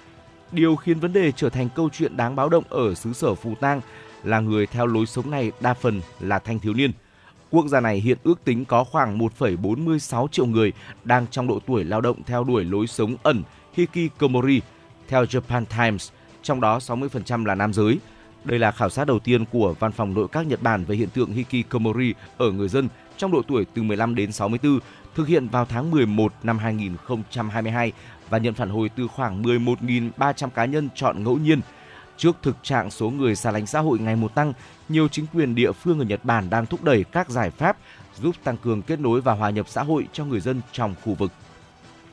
Điều 0.52 0.76
khiến 0.76 1.00
vấn 1.00 1.14
đề 1.14 1.32
trở 1.32 1.50
thành 1.50 1.70
câu 1.76 1.90
chuyện 1.90 2.18
đáng 2.18 2.36
báo 2.36 2.50
động 2.50 2.64
ở 2.70 2.96
xứ 2.96 3.14
sở 3.14 3.36
Phù 3.36 3.56
Tang 3.56 3.82
là 4.24 4.40
người 4.40 4.68
theo 4.68 4.86
lối 4.86 5.06
sống 5.06 5.32
này 5.32 5.52
đa 5.62 5.74
phần 5.74 6.02
là 6.20 6.40
thanh 6.40 6.60
thiếu 6.60 6.74
niên. 6.74 6.92
Quốc 7.50 7.68
gia 7.68 7.80
này 7.80 7.98
hiện 7.98 8.18
ước 8.24 8.44
tính 8.44 8.66
có 8.66 8.84
khoảng 8.84 9.20
1,46 9.20 10.28
triệu 10.28 10.46
người 10.46 10.74
đang 11.04 11.28
trong 11.32 11.48
độ 11.48 11.60
tuổi 11.68 11.84
lao 11.84 12.02
động 12.02 12.24
theo 12.24 12.44
đuổi 12.44 12.64
lối 12.64 12.88
sống 12.88 13.16
ẩn 13.24 13.44
Hikikomori, 13.74 14.62
theo 15.08 15.24
Japan 15.24 15.66
Times, 15.78 16.10
trong 16.44 16.62
đó 16.62 16.78
60% 16.78 17.46
là 17.46 17.56
nam 17.56 17.74
giới. 17.74 18.00
Đây 18.44 18.60
là 18.60 18.72
khảo 18.72 18.90
sát 18.90 19.08
đầu 19.08 19.20
tiên 19.20 19.46
của 19.46 19.76
Văn 19.80 19.92
phòng 19.92 20.14
Nội 20.14 20.28
các 20.32 20.48
Nhật 20.48 20.62
Bản 20.62 20.84
về 20.84 20.96
hiện 20.96 21.10
tượng 21.10 21.32
Hikikomori 21.32 22.14
ở 22.38 22.52
người 22.52 22.70
dân 22.70 22.88
trong 23.22 23.32
độ 23.32 23.42
tuổi 23.48 23.66
từ 23.74 23.84
15 23.84 24.16
đến 24.16 24.32
64, 24.32 24.80
thực 25.16 25.28
hiện 25.28 25.48
vào 25.48 25.66
tháng 25.66 25.92
11 25.92 26.34
năm 26.44 26.58
2022 26.58 27.92
và 28.30 28.38
nhận 28.38 28.54
phản 28.54 28.70
hồi 28.70 28.90
từ 28.96 29.08
khoảng 29.08 29.44
11.300 29.44 30.50
cá 30.50 30.66
nhân 30.66 30.90
chọn 30.96 31.24
ngẫu 31.24 31.38
nhiên. 31.38 31.62
Trước 32.18 32.38
thực 32.42 32.56
trạng 32.64 32.92
số 32.92 33.10
người 33.10 33.36
xa 33.36 33.52
lánh 33.52 33.68
xã 33.68 33.80
hội 33.80 34.00
ngày 34.00 34.16
một 34.16 34.36
tăng, 34.36 34.54
nhiều 34.90 35.08
chính 35.08 35.26
quyền 35.34 35.56
địa 35.56 35.72
phương 35.72 36.00
ở 36.00 36.06
Nhật 36.06 36.26
Bản 36.26 36.50
đang 36.50 36.66
thúc 36.66 36.84
đẩy 36.84 37.04
các 37.04 37.30
giải 37.30 37.50
pháp 37.50 37.78
giúp 38.22 38.36
tăng 38.44 38.58
cường 38.58 38.82
kết 38.82 39.00
nối 39.00 39.22
và 39.22 39.34
hòa 39.34 39.50
nhập 39.50 39.66
xã 39.70 39.84
hội 39.84 40.08
cho 40.14 40.26
người 40.26 40.40
dân 40.40 40.62
trong 40.72 40.96
khu 41.04 41.14
vực. 41.14 41.32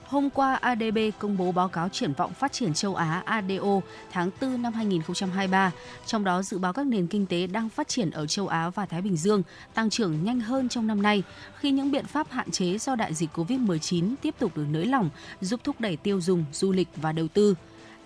Hôm 0.09 0.31
qua, 0.31 0.55
ADB 0.55 0.99
công 1.19 1.37
bố 1.37 1.53
báo 1.53 1.69
cáo 1.69 1.89
triển 1.89 2.13
vọng 2.13 2.33
phát 2.35 2.53
triển 2.53 2.75
châu 2.75 2.95
Á 2.95 3.23
ADO 3.25 3.81
tháng 4.11 4.31
4 4.41 4.63
năm 4.63 4.73
2023, 4.73 5.73
trong 6.07 6.25
đó 6.25 6.43
dự 6.43 6.59
báo 6.59 6.73
các 6.73 6.87
nền 6.87 7.07
kinh 7.07 7.27
tế 7.27 7.47
đang 7.47 7.69
phát 7.69 7.89
triển 7.89 8.11
ở 8.11 8.27
châu 8.27 8.49
Á 8.49 8.71
và 8.71 8.87
Thái 8.87 9.03
Bình 9.03 9.17
Dương 9.17 9.43
tăng 9.75 9.91
trưởng 9.91 10.25
nhanh 10.25 10.41
hơn 10.41 10.69
trong 10.69 10.87
năm 10.87 11.03
nay 11.03 11.23
khi 11.59 11.71
những 11.71 11.91
biện 11.91 12.07
pháp 12.07 12.27
hạn 12.31 12.51
chế 12.51 12.79
do 12.79 12.95
đại 12.95 13.15
dịch 13.15 13.31
COVID-19 13.35 14.15
tiếp 14.23 14.35
tục 14.39 14.57
được 14.57 14.67
nới 14.71 14.87
lỏng, 14.87 15.11
giúp 15.41 15.61
thúc 15.65 15.81
đẩy 15.81 15.97
tiêu 15.97 16.21
dùng, 16.21 16.45
du 16.53 16.73
lịch 16.73 16.89
và 16.97 17.13
đầu 17.13 17.29
tư. 17.29 17.55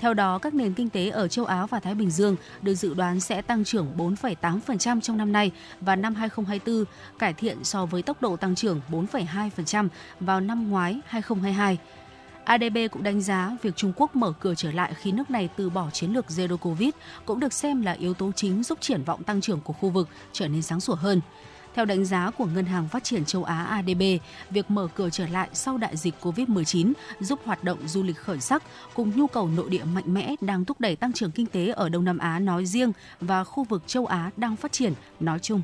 Theo 0.03 0.15
đó, 0.15 0.39
các 0.39 0.55
nền 0.55 0.75
kinh 0.75 0.89
tế 0.89 1.09
ở 1.09 1.29
châu 1.29 1.45
Á 1.45 1.67
và 1.67 1.81
Thái 1.81 1.95
Bình 1.95 2.11
Dương 2.11 2.37
được 2.63 2.75
dự 2.75 2.95
đoán 2.95 3.21
sẽ 3.21 3.43
tăng 3.43 3.65
trưởng 3.65 3.87
4,8% 3.97 5.01
trong 5.01 5.17
năm 5.17 5.33
nay 5.33 5.51
và 5.81 5.97
năm 5.97 6.15
2024, 6.15 6.85
cải 7.19 7.35
thiện 7.35 7.65
so 7.65 7.87
với 7.87 8.03
tốc 8.03 8.23
độ 8.23 8.37
tăng 8.37 8.55
trưởng 8.55 8.81
4,2% 8.91 9.89
vào 10.21 10.41
năm 10.41 10.71
ngoái 10.71 11.01
2022. 11.07 11.79
ADB 12.45 12.79
cũng 12.93 13.03
đánh 13.03 13.21
giá 13.21 13.57
việc 13.63 13.77
Trung 13.77 13.93
Quốc 13.97 14.17
mở 14.17 14.33
cửa 14.41 14.55
trở 14.55 14.73
lại 14.73 14.95
khi 14.95 15.13
nước 15.13 15.31
này 15.31 15.49
từ 15.57 15.71
bỏ 15.71 15.91
chiến 15.91 16.13
lược 16.13 16.27
Zero 16.29 16.57
Covid 16.57 16.91
cũng 17.25 17.41
được 17.41 17.53
xem 17.53 17.83
là 17.83 17.93
yếu 17.93 18.15
tố 18.15 18.33
chính 18.37 18.63
giúp 18.63 18.79
triển 18.81 19.05
vọng 19.05 19.23
tăng 19.23 19.41
trưởng 19.41 19.61
của 19.61 19.73
khu 19.73 19.91
vực 19.91 20.09
trở 20.33 20.49
nên 20.49 20.63
sáng 20.63 20.81
sủa 20.81 20.95
hơn. 20.95 21.21
Theo 21.75 21.85
đánh 21.85 22.05
giá 22.05 22.31
của 22.31 22.47
Ngân 22.47 22.65
hàng 22.65 22.89
Phát 22.89 23.05
triển 23.05 23.25
châu 23.25 23.45
Á 23.45 23.65
ADB, 23.65 24.03
việc 24.51 24.71
mở 24.71 24.89
cửa 24.95 25.11
trở 25.11 25.27
lại 25.27 25.49
sau 25.53 25.79
đại 25.79 25.97
dịch 25.97 26.15
COVID-19 26.21 26.93
giúp 27.21 27.41
hoạt 27.45 27.65
động 27.65 27.79
du 27.87 28.03
lịch 28.03 28.17
khởi 28.17 28.41
sắc 28.41 28.63
cùng 28.95 29.13
nhu 29.17 29.27
cầu 29.27 29.49
nội 29.49 29.71
địa 29.71 29.85
mạnh 29.85 30.15
mẽ 30.15 30.35
đang 30.41 30.65
thúc 30.65 30.81
đẩy 30.81 30.97
tăng 30.97 31.13
trưởng 31.13 31.31
kinh 31.31 31.47
tế 31.47 31.69
ở 31.69 31.89
Đông 31.89 32.05
Nam 32.05 32.19
Á 32.19 32.39
nói 32.39 32.67
riêng 32.67 32.93
và 33.21 33.45
khu 33.45 33.65
vực 33.65 33.83
châu 33.87 34.07
Á 34.07 34.31
đang 34.37 34.57
phát 34.57 34.73
triển 34.73 34.93
nói 35.21 35.39
chung. 35.39 35.63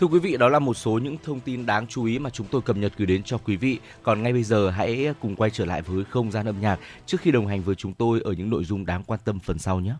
Thưa 0.00 0.06
quý 0.06 0.18
vị, 0.18 0.36
đó 0.36 0.48
là 0.48 0.58
một 0.58 0.74
số 0.74 0.98
những 0.98 1.16
thông 1.24 1.40
tin 1.40 1.66
đáng 1.66 1.86
chú 1.86 2.04
ý 2.04 2.18
mà 2.18 2.30
chúng 2.30 2.46
tôi 2.50 2.62
cập 2.62 2.76
nhật 2.76 2.92
gửi 2.96 3.06
đến 3.06 3.22
cho 3.22 3.38
quý 3.38 3.56
vị. 3.56 3.78
Còn 4.02 4.22
ngay 4.22 4.32
bây 4.32 4.42
giờ 4.42 4.70
hãy 4.70 5.14
cùng 5.20 5.36
quay 5.36 5.50
trở 5.50 5.64
lại 5.64 5.82
với 5.82 6.04
không 6.04 6.30
gian 6.30 6.46
âm 6.46 6.60
nhạc 6.60 6.80
trước 7.06 7.20
khi 7.20 7.30
đồng 7.30 7.46
hành 7.46 7.62
với 7.62 7.74
chúng 7.74 7.94
tôi 7.94 8.20
ở 8.24 8.32
những 8.32 8.50
nội 8.50 8.64
dung 8.64 8.86
đáng 8.86 9.02
quan 9.06 9.20
tâm 9.24 9.38
phần 9.40 9.58
sau 9.58 9.80
nhé. 9.80 9.92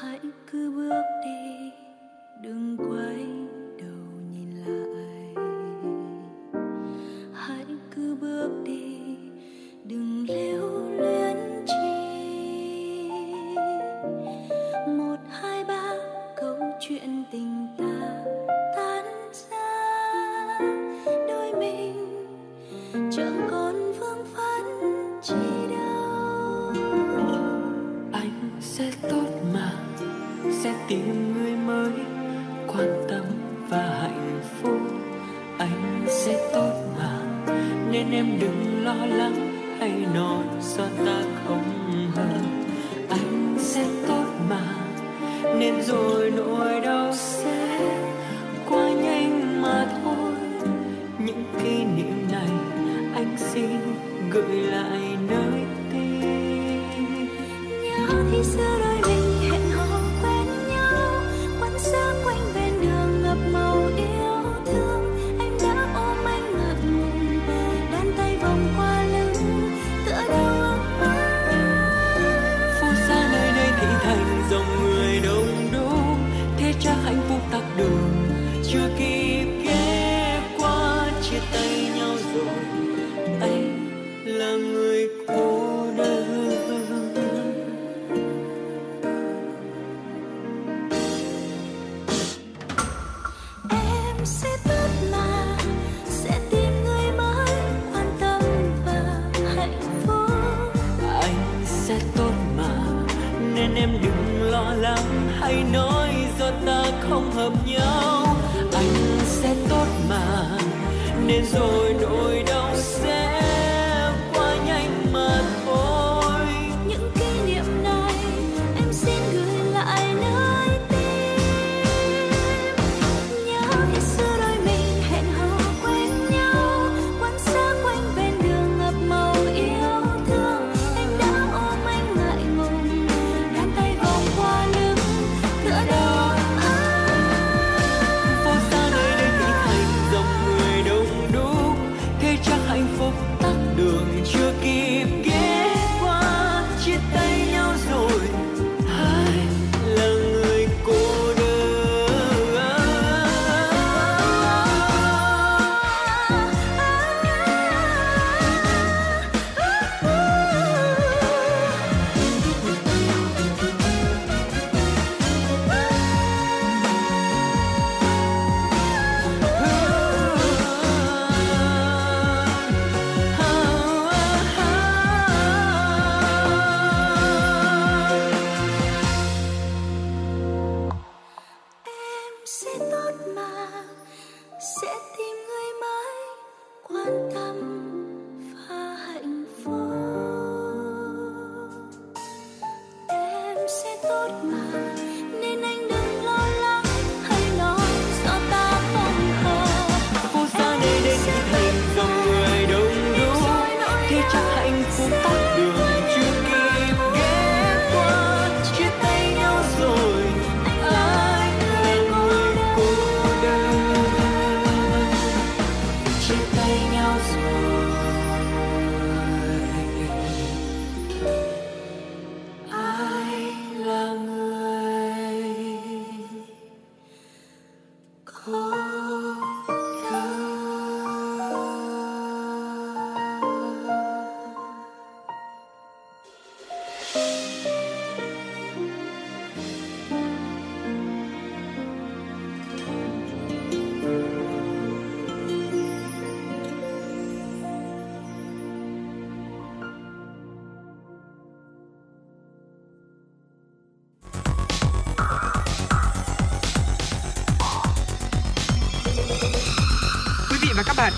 Hãy 0.00 0.20
cứ 0.50 0.70
bước 0.70 1.02
đi 1.24 1.72
đừng 2.42 2.76
quay 2.78 3.43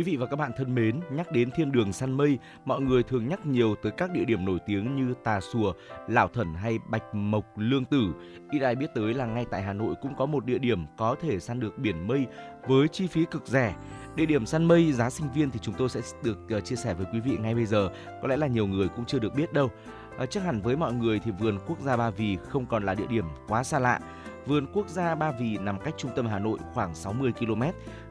Quý 0.00 0.04
vị 0.04 0.16
và 0.16 0.26
các 0.26 0.36
bạn 0.36 0.52
thân 0.56 0.74
mến, 0.74 1.00
nhắc 1.10 1.32
đến 1.32 1.50
thiên 1.50 1.72
đường 1.72 1.92
săn 1.92 2.12
mây, 2.12 2.38
mọi 2.64 2.80
người 2.80 3.02
thường 3.02 3.28
nhắc 3.28 3.46
nhiều 3.46 3.74
tới 3.82 3.92
các 3.92 4.10
địa 4.10 4.24
điểm 4.24 4.44
nổi 4.44 4.58
tiếng 4.66 4.96
như 4.96 5.14
Tà 5.24 5.40
Xùa, 5.40 5.72
lão 6.08 6.28
Thần 6.28 6.54
hay 6.54 6.78
Bạch 6.90 7.14
Mộc, 7.14 7.44
Lương 7.56 7.84
Tử. 7.84 8.14
Ít 8.50 8.60
ai 8.60 8.74
biết 8.74 8.86
tới 8.94 9.14
là 9.14 9.26
ngay 9.26 9.46
tại 9.50 9.62
Hà 9.62 9.72
Nội 9.72 9.94
cũng 10.02 10.14
có 10.16 10.26
một 10.26 10.44
địa 10.44 10.58
điểm 10.58 10.86
có 10.96 11.16
thể 11.22 11.40
săn 11.40 11.60
được 11.60 11.78
biển 11.78 12.06
mây 12.06 12.26
với 12.68 12.88
chi 12.88 13.06
phí 13.06 13.24
cực 13.30 13.46
rẻ. 13.46 13.74
Địa 14.16 14.26
điểm 14.26 14.46
săn 14.46 14.64
mây 14.64 14.92
giá 14.92 15.10
sinh 15.10 15.26
viên 15.34 15.50
thì 15.50 15.58
chúng 15.62 15.74
tôi 15.78 15.88
sẽ 15.88 16.00
được 16.24 16.38
ờ, 16.50 16.60
chia 16.60 16.76
sẻ 16.76 16.94
với 16.94 17.06
quý 17.12 17.20
vị 17.20 17.36
ngay 17.40 17.54
bây 17.54 17.66
giờ. 17.66 17.90
Có 18.22 18.28
lẽ 18.28 18.36
là 18.36 18.46
nhiều 18.46 18.66
người 18.66 18.88
cũng 18.88 19.04
chưa 19.04 19.18
được 19.18 19.34
biết 19.34 19.52
đâu. 19.52 19.70
Ờ, 20.18 20.26
chắc 20.26 20.44
hẳn 20.44 20.60
với 20.60 20.76
mọi 20.76 20.92
người 20.92 21.20
thì 21.24 21.30
vườn 21.30 21.58
quốc 21.66 21.80
gia 21.80 21.96
Ba 21.96 22.10
Vì 22.10 22.36
không 22.48 22.66
còn 22.66 22.84
là 22.84 22.94
địa 22.94 23.06
điểm 23.06 23.24
quá 23.48 23.64
xa 23.64 23.78
lạ. 23.78 24.00
Vườn 24.46 24.66
quốc 24.72 24.88
gia 24.88 25.14
Ba 25.14 25.32
Vì 25.32 25.58
nằm 25.58 25.78
cách 25.80 25.94
trung 25.96 26.10
tâm 26.16 26.26
Hà 26.26 26.38
Nội 26.38 26.58
khoảng 26.74 26.94
60 26.94 27.32
km. 27.38 27.62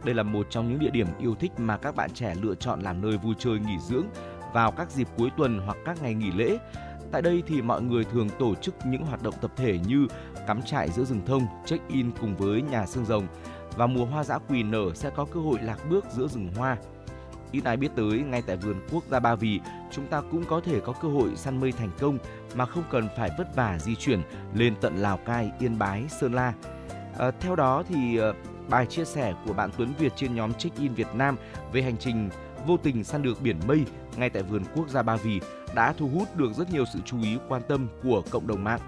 Đây 0.03 0.15
là 0.15 0.23
một 0.23 0.47
trong 0.49 0.69
những 0.69 0.79
địa 0.79 0.89
điểm 0.89 1.07
yêu 1.19 1.35
thích 1.35 1.51
mà 1.57 1.77
các 1.77 1.95
bạn 1.95 2.09
trẻ 2.13 2.35
lựa 2.41 2.55
chọn 2.55 2.81
làm 2.81 3.01
nơi 3.01 3.17
vui 3.17 3.35
chơi 3.39 3.59
nghỉ 3.59 3.79
dưỡng 3.79 4.05
vào 4.53 4.71
các 4.71 4.91
dịp 4.91 5.07
cuối 5.17 5.29
tuần 5.37 5.59
hoặc 5.65 5.77
các 5.85 6.01
ngày 6.01 6.13
nghỉ 6.13 6.31
lễ. 6.31 6.57
Tại 7.11 7.21
đây 7.21 7.43
thì 7.47 7.61
mọi 7.61 7.81
người 7.81 8.03
thường 8.03 8.29
tổ 8.39 8.55
chức 8.55 8.75
những 8.85 9.05
hoạt 9.05 9.23
động 9.23 9.33
tập 9.41 9.51
thể 9.55 9.79
như 9.87 10.07
cắm 10.47 10.61
trại 10.61 10.89
giữa 10.89 11.03
rừng 11.03 11.21
thông, 11.25 11.47
check-in 11.65 12.11
cùng 12.21 12.35
với 12.35 12.61
nhà 12.61 12.85
xương 12.85 13.05
rồng. 13.05 13.27
Và 13.77 13.87
mùa 13.87 14.05
hoa 14.05 14.23
dã 14.23 14.37
quỳ 14.49 14.63
nở 14.63 14.91
sẽ 14.93 15.09
có 15.09 15.25
cơ 15.25 15.39
hội 15.39 15.59
lạc 15.61 15.77
bước 15.89 16.05
giữa 16.11 16.27
rừng 16.27 16.49
hoa. 16.55 16.77
Ít 17.51 17.63
ai 17.63 17.77
biết 17.77 17.89
tới, 17.95 18.19
ngay 18.19 18.41
tại 18.41 18.57
vườn 18.57 18.75
quốc 18.91 19.03
gia 19.09 19.19
Ba 19.19 19.35
Vì, 19.35 19.59
chúng 19.91 20.07
ta 20.07 20.21
cũng 20.31 20.45
có 20.45 20.61
thể 20.65 20.79
có 20.79 20.93
cơ 20.93 21.07
hội 21.07 21.35
săn 21.35 21.59
mây 21.59 21.71
thành 21.71 21.91
công 21.99 22.17
mà 22.55 22.65
không 22.65 22.83
cần 22.91 23.07
phải 23.17 23.31
vất 23.37 23.55
vả 23.55 23.77
di 23.79 23.95
chuyển 23.95 24.21
lên 24.53 24.75
tận 24.81 24.97
Lào 24.97 25.17
Cai, 25.17 25.51
Yên 25.59 25.79
Bái, 25.79 26.03
Sơn 26.09 26.33
La. 26.33 26.53
À, 27.17 27.31
theo 27.39 27.55
đó 27.55 27.83
thì 27.89 28.17
ờ, 28.17 28.33
bài 28.69 28.85
chia 28.85 29.05
sẻ 29.05 29.33
của 29.45 29.53
bạn 29.53 29.69
Tuấn 29.77 29.93
Việt 29.99 30.13
trên 30.15 30.35
nhóm 30.35 30.53
Check-in 30.53 30.93
Việt 30.93 31.07
Nam 31.13 31.37
về 31.73 31.81
hành 31.81 31.97
trình 31.97 32.29
vô 32.67 32.77
tình 32.77 33.03
săn 33.03 33.23
được 33.23 33.41
biển 33.41 33.59
mây 33.67 33.85
ngay 34.17 34.29
tại 34.29 34.43
vườn 34.43 34.63
quốc 34.75 34.89
gia 34.89 35.01
Ba 35.01 35.15
Vì 35.15 35.39
đã 35.75 35.93
thu 35.97 36.07
hút 36.07 36.35
được 36.35 36.53
rất 36.53 36.71
nhiều 36.71 36.85
sự 36.93 36.99
chú 37.05 37.21
ý 37.21 37.37
quan 37.47 37.61
tâm 37.67 37.87
của 38.03 38.23
cộng 38.31 38.47
đồng 38.47 38.63
mạng. 38.63 38.79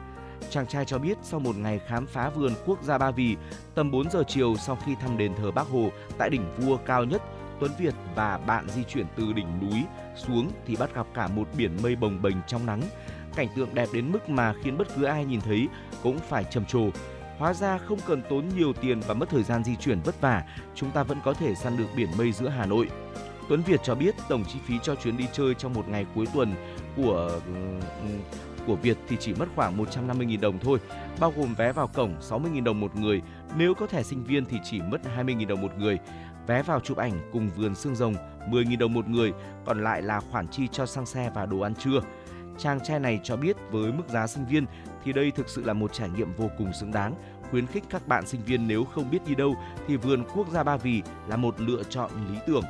Chàng 0.49 0.67
trai 0.67 0.85
cho 0.85 0.97
biết 0.97 1.17
sau 1.23 1.39
một 1.39 1.55
ngày 1.55 1.79
khám 1.87 2.05
phá 2.05 2.29
vườn 2.29 2.51
quốc 2.65 2.83
gia 2.83 2.97
Ba 2.97 3.11
Vì, 3.11 3.35
tầm 3.75 3.91
4 3.91 4.09
giờ 4.09 4.23
chiều 4.27 4.55
sau 4.55 4.77
khi 4.85 4.95
thăm 4.95 5.17
đền 5.17 5.35
thờ 5.35 5.51
Bác 5.51 5.67
Hồ 5.67 5.89
tại 6.17 6.29
đỉnh 6.29 6.45
vua 6.57 6.77
cao 6.77 7.03
nhất, 7.03 7.21
Tuấn 7.61 7.71
Việt 7.77 7.93
và 8.15 8.37
bạn 8.37 8.67
di 8.69 8.83
chuyển 8.83 9.05
từ 9.15 9.33
đỉnh 9.33 9.59
núi 9.61 9.83
xuống 10.15 10.51
thì 10.65 10.75
bắt 10.75 10.95
gặp 10.95 11.07
cả 11.13 11.27
một 11.27 11.47
biển 11.57 11.77
mây 11.83 11.95
bồng 11.95 12.21
bềnh 12.21 12.35
trong 12.47 12.65
nắng. 12.65 12.81
Cảnh 13.35 13.47
tượng 13.55 13.75
đẹp 13.75 13.89
đến 13.93 14.11
mức 14.11 14.29
mà 14.29 14.53
khiến 14.63 14.77
bất 14.77 14.87
cứ 14.95 15.03
ai 15.03 15.25
nhìn 15.25 15.41
thấy 15.41 15.67
cũng 16.03 16.19
phải 16.19 16.43
trầm 16.43 16.65
trồ. 16.65 16.89
Hóa 17.37 17.53
ra 17.53 17.77
không 17.77 17.99
cần 18.07 18.21
tốn 18.29 18.49
nhiều 18.57 18.73
tiền 18.73 18.99
và 19.07 19.13
mất 19.13 19.29
thời 19.29 19.43
gian 19.43 19.63
di 19.63 19.75
chuyển 19.75 20.01
vất 20.01 20.21
vả, 20.21 20.43
chúng 20.75 20.91
ta 20.91 21.03
vẫn 21.03 21.17
có 21.23 21.33
thể 21.33 21.55
săn 21.55 21.77
được 21.77 21.87
biển 21.95 22.09
mây 22.17 22.31
giữa 22.31 22.49
Hà 22.49 22.65
Nội. 22.65 22.89
Tuấn 23.49 23.61
Việt 23.61 23.79
cho 23.83 23.95
biết 23.95 24.15
tổng 24.29 24.43
chi 24.45 24.59
phí 24.65 24.73
cho 24.83 24.95
chuyến 24.95 25.17
đi 25.17 25.25
chơi 25.33 25.53
trong 25.53 25.73
một 25.73 25.89
ngày 25.89 26.05
cuối 26.15 26.25
tuần 26.33 26.55
của 26.95 27.39
của 28.67 28.75
Việt 28.75 28.97
thì 29.07 29.17
chỉ 29.19 29.33
mất 29.33 29.45
khoảng 29.55 29.77
150.000 29.77 30.39
đồng 30.39 30.59
thôi, 30.59 30.79
bao 31.19 31.33
gồm 31.37 31.55
vé 31.55 31.71
vào 31.71 31.87
cổng 31.87 32.15
60.000 32.29 32.63
đồng 32.63 32.79
một 32.79 32.95
người, 32.95 33.21
nếu 33.57 33.73
có 33.73 33.87
thẻ 33.87 34.03
sinh 34.03 34.23
viên 34.23 34.45
thì 34.45 34.57
chỉ 34.63 34.81
mất 34.81 35.01
20.000 35.17 35.47
đồng 35.47 35.61
một 35.61 35.77
người. 35.77 35.99
Vé 36.51 36.61
vào 36.61 36.79
chụp 36.79 36.97
ảnh 36.97 37.29
cùng 37.33 37.49
vườn 37.49 37.75
xương 37.75 37.95
rồng 37.95 38.15
10.000 38.49 38.77
đồng 38.77 38.93
một 38.93 39.07
người, 39.07 39.33
còn 39.65 39.83
lại 39.83 40.01
là 40.01 40.19
khoản 40.19 40.47
chi 40.47 40.67
cho 40.71 40.85
xăng 40.85 41.05
xe 41.05 41.31
và 41.35 41.45
đồ 41.45 41.59
ăn 41.59 41.75
trưa. 41.75 42.01
Chàng 42.57 42.79
trai 42.79 42.99
này 42.99 43.19
cho 43.23 43.37
biết 43.37 43.55
với 43.71 43.91
mức 43.91 44.03
giá 44.09 44.27
sinh 44.27 44.45
viên 44.45 44.65
thì 45.03 45.13
đây 45.13 45.31
thực 45.31 45.49
sự 45.49 45.63
là 45.63 45.73
một 45.73 45.93
trải 45.93 46.09
nghiệm 46.09 46.33
vô 46.33 46.49
cùng 46.57 46.73
xứng 46.73 46.91
đáng, 46.91 47.15
khuyến 47.51 47.67
khích 47.67 47.83
các 47.89 48.07
bạn 48.07 48.27
sinh 48.27 48.41
viên 48.45 48.67
nếu 48.67 48.83
không 48.83 49.11
biết 49.11 49.19
đi 49.27 49.35
đâu 49.35 49.55
thì 49.87 49.97
vườn 49.97 50.23
quốc 50.35 50.47
gia 50.49 50.63
Ba 50.63 50.77
Vì 50.77 51.01
là 51.27 51.37
một 51.37 51.61
lựa 51.61 51.83
chọn 51.83 52.11
lý 52.31 52.37
tưởng. 52.47 52.63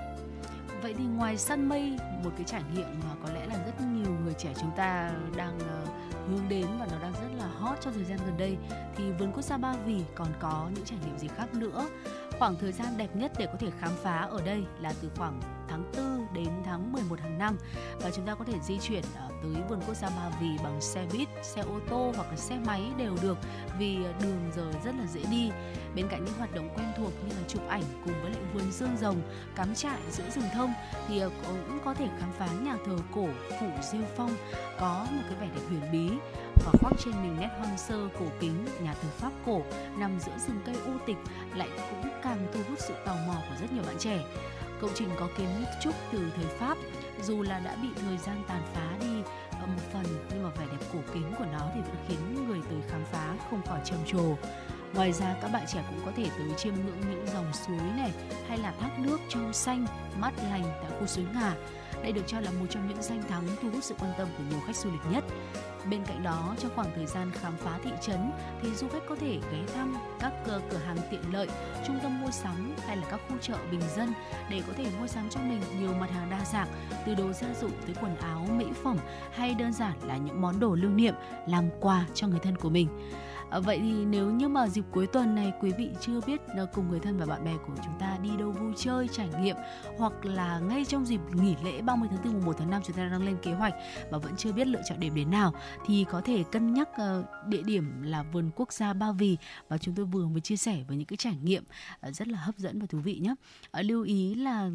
Vậy 0.81 0.95
thì 0.97 1.03
ngoài 1.03 1.37
săn 1.37 1.69
mây, 1.69 1.97
một 2.23 2.31
cái 2.35 2.43
trải 2.45 2.61
nghiệm 2.73 2.87
mà 3.03 3.15
có 3.23 3.33
lẽ 3.33 3.45
là 3.45 3.55
rất 3.65 3.81
nhiều 3.81 4.17
người 4.23 4.33
trẻ 4.33 4.49
chúng 4.61 4.71
ta 4.77 5.11
đang 5.35 5.59
ờ, 5.59 5.85
hướng 6.29 6.49
đến 6.49 6.67
và 6.79 6.87
nó 6.91 6.97
đang 7.01 7.13
rất 7.13 7.29
là 7.37 7.47
hot 7.59 7.81
trong 7.81 7.93
thời 7.93 8.03
gian 8.03 8.19
gần 8.25 8.37
đây 8.37 8.57
thì 8.97 9.11
vườn 9.11 9.31
quốc 9.31 9.41
gia 9.41 9.57
Ba 9.57 9.73
Vì 9.85 10.01
còn 10.15 10.27
có 10.39 10.69
những 10.75 10.85
trải 10.85 10.99
nghiệm 11.05 11.17
gì 11.17 11.27
khác 11.27 11.53
nữa. 11.53 11.87
Khoảng 12.41 12.57
thời 12.57 12.71
gian 12.71 12.97
đẹp 12.97 13.15
nhất 13.15 13.31
để 13.37 13.45
có 13.45 13.53
thể 13.59 13.67
khám 13.79 13.91
phá 14.03 14.27
ở 14.31 14.41
đây 14.45 14.63
là 14.79 14.93
từ 15.01 15.09
khoảng 15.17 15.41
tháng 15.71 15.91
4 15.93 16.33
đến 16.33 16.49
tháng 16.65 16.91
11 16.93 17.19
hàng 17.19 17.37
năm 17.37 17.57
và 18.01 18.11
chúng 18.11 18.25
ta 18.25 18.35
có 18.35 18.45
thể 18.45 18.53
di 18.63 18.79
chuyển 18.79 19.03
ờ, 19.15 19.29
tới 19.43 19.63
vườn 19.69 19.79
quốc 19.87 19.95
gia 19.95 20.09
Ba 20.09 20.29
Vì 20.41 20.47
bằng 20.63 20.81
xe 20.81 21.05
buýt, 21.13 21.27
xe 21.43 21.61
ô 21.61 21.79
tô 21.89 22.11
hoặc 22.15 22.27
là 22.29 22.35
xe 22.35 22.57
máy 22.65 22.81
đều 22.97 23.15
được 23.21 23.37
vì 23.79 24.03
ờ, 24.03 24.13
đường 24.21 24.51
giờ 24.55 24.71
rất 24.85 24.95
là 24.99 25.05
dễ 25.07 25.21
đi. 25.31 25.51
Bên 25.95 26.07
cạnh 26.07 26.25
những 26.25 26.33
hoạt 26.37 26.55
động 26.55 26.69
quen 26.75 26.87
thuộc 26.97 27.11
như 27.23 27.35
là 27.35 27.47
chụp 27.47 27.61
ảnh 27.67 27.83
cùng 28.05 28.13
với 28.21 28.31
lại 28.31 28.41
vườn 28.53 28.71
dương 28.71 28.97
rồng, 29.01 29.21
cắm 29.55 29.75
trại 29.75 29.99
giữa 30.11 30.29
rừng 30.35 30.49
thông 30.53 30.73
thì 31.07 31.19
ờ, 31.19 31.29
cũng 31.47 31.79
có 31.85 31.93
thể 31.93 32.07
khám 32.19 32.31
phá 32.37 32.47
nhà 32.61 32.77
thờ 32.85 32.97
cổ 33.11 33.27
Phủ 33.59 33.67
Diêu 33.91 34.03
Phong 34.17 34.35
có 34.79 35.07
một 35.11 35.21
cái 35.29 35.35
vẻ 35.39 35.55
đẹp 35.55 35.61
huyền 35.69 35.91
bí 35.91 36.17
và 36.65 36.71
khoác 36.81 36.93
trên 37.05 37.13
mình 37.21 37.37
nét 37.39 37.49
hoang 37.59 37.77
sơ 37.77 38.09
cổ 38.19 38.25
kính 38.39 38.65
nhà 38.83 38.93
thờ 38.93 39.09
Pháp 39.17 39.31
cổ 39.45 39.61
nằm 39.97 40.19
giữa 40.19 40.37
rừng 40.47 40.61
cây 40.65 40.75
u 40.85 40.91
tịch 41.05 41.17
lại 41.55 41.69
cũng 41.89 42.11
càng 42.23 42.47
thu 42.53 42.59
hút 42.69 42.79
sự 42.79 42.93
tò 43.05 43.15
mò 43.27 43.33
của 43.33 43.55
rất 43.61 43.73
nhiều 43.73 43.83
bạn 43.83 43.95
trẻ. 43.99 44.19
Công 44.81 44.91
trình 44.95 45.09
có 45.19 45.27
kiến 45.37 45.65
trúc 45.81 45.95
từ 46.11 46.31
thời 46.35 46.45
Pháp 46.45 46.77
dù 47.23 47.41
là 47.41 47.59
đã 47.59 47.75
bị 47.81 47.87
thời 48.01 48.17
gian 48.17 48.43
tàn 48.47 48.63
phá 48.73 48.97
đi 49.01 49.23
một 49.67 49.81
phần 49.93 50.05
nhưng 50.29 50.43
mà 50.43 50.49
vẻ 50.49 50.65
đẹp 50.71 50.85
cổ 50.93 50.99
kính 51.13 51.33
của 51.37 51.45
nó 51.51 51.59
thì 51.73 51.81
vẫn 51.81 51.95
khiến 52.07 52.47
người 52.47 52.59
tới 52.69 52.79
khám 52.89 53.05
phá 53.11 53.35
không 53.49 53.61
khỏi 53.67 53.79
trầm 53.85 53.99
trồ. 54.05 54.35
Ngoài 54.93 55.11
ra 55.11 55.35
các 55.41 55.51
bạn 55.53 55.63
trẻ 55.73 55.83
cũng 55.89 55.99
có 56.05 56.11
thể 56.15 56.25
tới 56.37 56.47
chiêm 56.57 56.73
ngưỡng 56.73 57.01
những 57.11 57.25
dòng 57.33 57.53
suối 57.53 57.77
này 57.97 58.11
hay 58.47 58.57
là 58.57 58.73
thác 58.79 58.99
nước 58.99 59.17
trong 59.29 59.53
xanh, 59.53 59.85
mát 60.19 60.33
lành 60.37 60.63
tại 60.63 60.99
khu 60.99 61.07
suối 61.07 61.25
Ngà. 61.33 61.55
Đây 62.03 62.11
được 62.11 62.23
cho 62.27 62.39
là 62.39 62.51
một 62.51 62.65
trong 62.69 62.87
những 62.87 63.01
danh 63.01 63.23
thắng 63.29 63.47
thu 63.61 63.69
hút 63.69 63.83
sự 63.83 63.95
quan 63.99 64.11
tâm 64.17 64.27
của 64.37 64.43
nhiều 64.49 64.59
khách 64.67 64.75
du 64.75 64.91
lịch 64.91 65.11
nhất. 65.11 65.23
Bên 65.89 66.03
cạnh 66.05 66.23
đó, 66.23 66.55
trong 66.59 66.71
khoảng 66.75 66.91
thời 66.95 67.05
gian 67.05 67.31
khám 67.31 67.53
phá 67.57 67.79
thị 67.83 67.91
trấn 68.01 68.31
thì 68.61 68.73
du 68.75 68.87
khách 68.87 69.03
có 69.09 69.15
thể 69.15 69.39
ghé 69.51 69.59
thăm 69.75 69.95
các 70.19 70.33
cửa, 70.45 70.61
cửa 70.69 70.77
hàng 70.77 70.97
tiện 71.11 71.33
lợi, 71.33 71.47
trung 71.87 71.99
tâm 72.03 72.21
mua 72.21 72.31
sắm 72.31 72.75
hay 72.87 72.97
là 72.97 73.03
các 73.11 73.19
khu 73.29 73.37
chợ 73.41 73.57
bình 73.71 73.81
dân 73.95 74.13
để 74.49 74.61
có 74.67 74.73
thể 74.77 74.85
mua 74.99 75.07
sắm 75.07 75.29
cho 75.29 75.39
mình 75.39 75.61
nhiều 75.79 75.93
mặt 75.93 76.11
hàng 76.11 76.29
đa 76.29 76.45
dạng 76.45 76.67
từ 77.05 77.15
đồ 77.15 77.33
gia 77.33 77.53
dụng 77.53 77.71
tới 77.85 77.95
quần 78.01 78.15
áo, 78.15 78.47
mỹ 78.51 78.65
phẩm 78.83 78.97
hay 79.31 79.53
đơn 79.53 79.73
giản 79.73 79.93
là 80.07 80.17
những 80.17 80.41
món 80.41 80.59
đồ 80.59 80.75
lưu 80.75 80.91
niệm 80.91 81.13
làm 81.47 81.69
quà 81.79 82.05
cho 82.13 82.27
người 82.27 82.39
thân 82.39 82.57
của 82.57 82.69
mình. 82.69 82.87
À, 83.51 83.59
vậy 83.59 83.79
thì 83.81 84.05
nếu 84.05 84.31
như 84.31 84.47
mà 84.47 84.67
dịp 84.67 84.85
cuối 84.91 85.07
tuần 85.07 85.35
này 85.35 85.53
quý 85.61 85.71
vị 85.77 85.89
chưa 86.01 86.21
biết 86.27 86.41
ờ, 86.57 86.65
cùng 86.73 86.89
người 86.89 86.99
thân 86.99 87.17
và 87.17 87.25
bạn 87.25 87.45
bè 87.45 87.53
của 87.67 87.73
chúng 87.75 87.99
ta 87.99 88.17
đi 88.23 88.29
đâu 88.39 88.51
vui 88.51 88.73
chơi, 88.77 89.07
trải 89.11 89.29
nghiệm 89.41 89.55
hoặc 89.97 90.25
là 90.25 90.59
ngay 90.59 90.85
trong 90.85 91.05
dịp 91.05 91.19
nghỉ 91.33 91.55
lễ 91.63 91.81
30 91.81 92.09
tháng 92.11 92.23
4 92.23 92.33
mùng 92.33 92.45
1 92.45 92.55
tháng 92.57 92.69
5 92.69 92.81
chúng 92.85 92.95
ta 92.95 93.09
đang 93.11 93.25
lên 93.25 93.37
kế 93.43 93.53
hoạch 93.53 93.73
mà 94.11 94.17
vẫn 94.17 94.33
chưa 94.37 94.51
biết 94.51 94.67
lựa 94.67 94.81
chọn 94.89 94.99
điểm 94.99 95.15
đến 95.15 95.31
nào 95.31 95.53
thì 95.85 96.05
có 96.11 96.21
thể 96.21 96.43
cân 96.51 96.73
nhắc 96.73 96.89
ờ, 96.97 97.23
địa 97.47 97.61
điểm 97.61 98.01
là 98.01 98.23
vườn 98.23 98.51
quốc 98.55 98.73
gia 98.73 98.93
Ba 98.93 99.11
Vì 99.11 99.37
và 99.69 99.77
chúng 99.77 99.95
tôi 99.95 100.05
vừa 100.05 100.27
mới 100.27 100.41
chia 100.41 100.57
sẻ 100.57 100.83
với 100.87 100.97
những 100.97 101.07
cái 101.07 101.17
trải 101.17 101.35
nghiệm 101.43 101.63
rất 102.01 102.27
là 102.27 102.39
hấp 102.39 102.57
dẫn 102.57 102.79
và 102.79 102.85
thú 102.89 102.99
vị 102.99 103.19
nhé. 103.19 103.35
Lưu 103.81 104.03
ý 104.03 104.35
là 104.35 104.69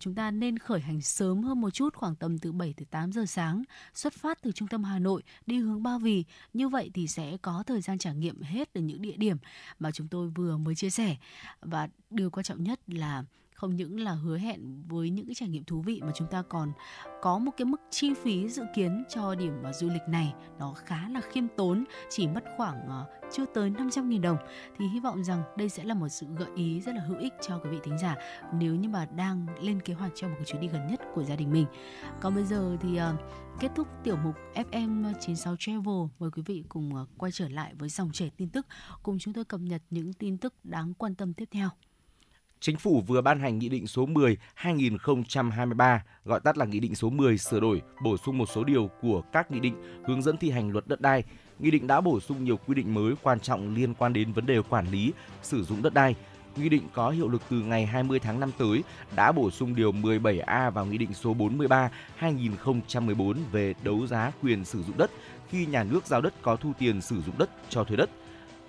chúng 0.00 0.14
ta 0.14 0.30
nên 0.30 0.58
khởi 0.58 0.80
hành 0.80 1.00
sớm 1.00 1.42
hơn 1.42 1.60
một 1.60 1.70
chút 1.70 1.94
khoảng 1.94 2.16
tầm 2.16 2.38
từ 2.38 2.52
7 2.52 2.74
tới 2.76 2.86
8 2.90 3.12
giờ 3.12 3.26
sáng, 3.26 3.62
xuất 3.94 4.12
phát 4.12 4.42
từ 4.42 4.52
trung 4.52 4.68
tâm 4.68 4.84
Hà 4.84 4.98
Nội 4.98 5.22
đi 5.46 5.58
hướng 5.58 5.82
Ba 5.82 5.98
Vì. 5.98 6.24
Như 6.52 6.68
vậy 6.68 6.90
thì 6.94 7.08
sẽ 7.08 7.36
có 7.42 7.62
thời 7.66 7.80
gian 7.80 7.98
trải 7.98 8.14
nghiệm 8.14 8.42
hết 8.42 8.74
được 8.74 8.80
những 8.80 9.02
địa 9.02 9.16
điểm 9.16 9.36
mà 9.78 9.90
chúng 9.92 10.08
tôi 10.08 10.28
vừa 10.28 10.56
mới 10.56 10.74
chia 10.74 10.90
sẻ. 10.90 11.16
Và 11.60 11.88
điều 12.10 12.30
quan 12.30 12.44
trọng 12.44 12.62
nhất 12.62 12.80
là 12.86 13.24
không 13.56 13.76
những 13.76 14.00
là 14.00 14.12
hứa 14.12 14.38
hẹn 14.38 14.82
với 14.88 15.10
những 15.10 15.26
cái 15.26 15.34
trải 15.34 15.48
nghiệm 15.48 15.64
thú 15.64 15.80
vị 15.80 16.00
mà 16.04 16.12
chúng 16.14 16.28
ta 16.28 16.42
còn 16.42 16.72
có 17.22 17.38
một 17.38 17.52
cái 17.56 17.64
mức 17.64 17.80
chi 17.90 18.14
phí 18.14 18.48
dự 18.48 18.62
kiến 18.74 19.04
cho 19.08 19.34
điểm 19.34 19.62
à, 19.64 19.72
du 19.72 19.88
lịch 19.88 20.02
này 20.08 20.34
nó 20.58 20.74
khá 20.84 21.08
là 21.08 21.20
khiêm 21.20 21.44
tốn, 21.56 21.84
chỉ 22.10 22.28
mất 22.28 22.44
khoảng 22.56 22.88
à, 22.88 23.04
chưa 23.32 23.44
tới 23.54 23.70
500.000 23.70 24.20
đồng 24.20 24.36
thì 24.78 24.88
hy 24.88 25.00
vọng 25.00 25.24
rằng 25.24 25.42
đây 25.56 25.68
sẽ 25.68 25.84
là 25.84 25.94
một 25.94 26.08
sự 26.08 26.26
gợi 26.38 26.48
ý 26.56 26.80
rất 26.80 26.94
là 26.94 27.00
hữu 27.00 27.18
ích 27.18 27.32
cho 27.40 27.58
quý 27.58 27.70
vị 27.70 27.78
thính 27.82 27.98
giả 27.98 28.16
nếu 28.52 28.74
như 28.74 28.88
mà 28.88 29.06
đang 29.06 29.46
lên 29.60 29.80
kế 29.80 29.94
hoạch 29.94 30.12
cho 30.14 30.28
một 30.28 30.34
cái 30.36 30.44
chuyến 30.44 30.60
đi 30.60 30.68
gần 30.68 30.86
nhất 30.86 31.00
của 31.14 31.24
gia 31.24 31.36
đình 31.36 31.52
mình. 31.52 31.66
Còn 32.20 32.34
bây 32.34 32.44
giờ 32.44 32.76
thì 32.80 32.96
à, 32.96 33.14
kết 33.60 33.68
thúc 33.76 33.88
tiểu 34.04 34.16
mục 34.16 34.34
FM 34.54 35.12
96 35.20 35.56
Travel 35.58 35.94
mời 36.18 36.30
quý 36.30 36.42
vị 36.46 36.64
cùng 36.68 37.06
quay 37.18 37.32
trở 37.32 37.48
lại 37.48 37.74
với 37.74 37.88
dòng 37.88 38.12
chảy 38.12 38.30
tin 38.36 38.48
tức, 38.48 38.66
cùng 39.02 39.18
chúng 39.18 39.34
tôi 39.34 39.44
cập 39.44 39.60
nhật 39.60 39.82
những 39.90 40.12
tin 40.12 40.38
tức 40.38 40.54
đáng 40.64 40.94
quan 40.94 41.14
tâm 41.14 41.34
tiếp 41.34 41.48
theo. 41.50 41.68
Chính 42.60 42.76
phủ 42.76 43.02
vừa 43.06 43.20
ban 43.20 43.40
hành 43.40 43.58
Nghị 43.58 43.68
định 43.68 43.86
số 43.86 44.06
10/2023, 44.06 45.98
gọi 46.24 46.40
tắt 46.40 46.58
là 46.58 46.64
Nghị 46.64 46.80
định 46.80 46.94
số 46.94 47.10
10 47.10 47.38
sửa 47.38 47.60
đổi, 47.60 47.82
bổ 48.02 48.16
sung 48.16 48.38
một 48.38 48.48
số 48.54 48.64
điều 48.64 48.90
của 49.00 49.22
các 49.32 49.50
nghị 49.50 49.60
định 49.60 49.74
hướng 50.06 50.22
dẫn 50.22 50.36
thi 50.36 50.50
hành 50.50 50.70
luật 50.70 50.86
đất 50.86 51.00
đai. 51.00 51.24
Nghị 51.58 51.70
định 51.70 51.86
đã 51.86 52.00
bổ 52.00 52.20
sung 52.20 52.44
nhiều 52.44 52.56
quy 52.56 52.74
định 52.74 52.94
mới 52.94 53.14
quan 53.22 53.40
trọng 53.40 53.74
liên 53.74 53.94
quan 53.94 54.12
đến 54.12 54.32
vấn 54.32 54.46
đề 54.46 54.62
quản 54.68 54.90
lý, 54.90 55.12
sử 55.42 55.64
dụng 55.64 55.82
đất 55.82 55.94
đai. 55.94 56.14
Nghị 56.56 56.68
định 56.68 56.82
có 56.92 57.10
hiệu 57.10 57.28
lực 57.28 57.42
từ 57.50 57.60
ngày 57.60 57.86
20 57.86 58.18
tháng 58.18 58.40
5 58.40 58.50
tới 58.58 58.82
đã 59.16 59.32
bổ 59.32 59.50
sung 59.50 59.74
điều 59.74 59.92
17A 59.92 60.70
vào 60.70 60.86
Nghị 60.86 60.98
định 60.98 61.14
số 61.14 61.34
43/2014 61.34 63.36
về 63.52 63.74
đấu 63.82 64.06
giá 64.06 64.32
quyền 64.42 64.64
sử 64.64 64.82
dụng 64.82 64.98
đất 64.98 65.10
khi 65.48 65.66
nhà 65.66 65.84
nước 65.84 66.06
giao 66.06 66.20
đất 66.20 66.42
có 66.42 66.56
thu 66.56 66.72
tiền 66.78 67.00
sử 67.00 67.22
dụng 67.22 67.38
đất 67.38 67.50
cho 67.68 67.84
thuê 67.84 67.96
đất. 67.96 68.10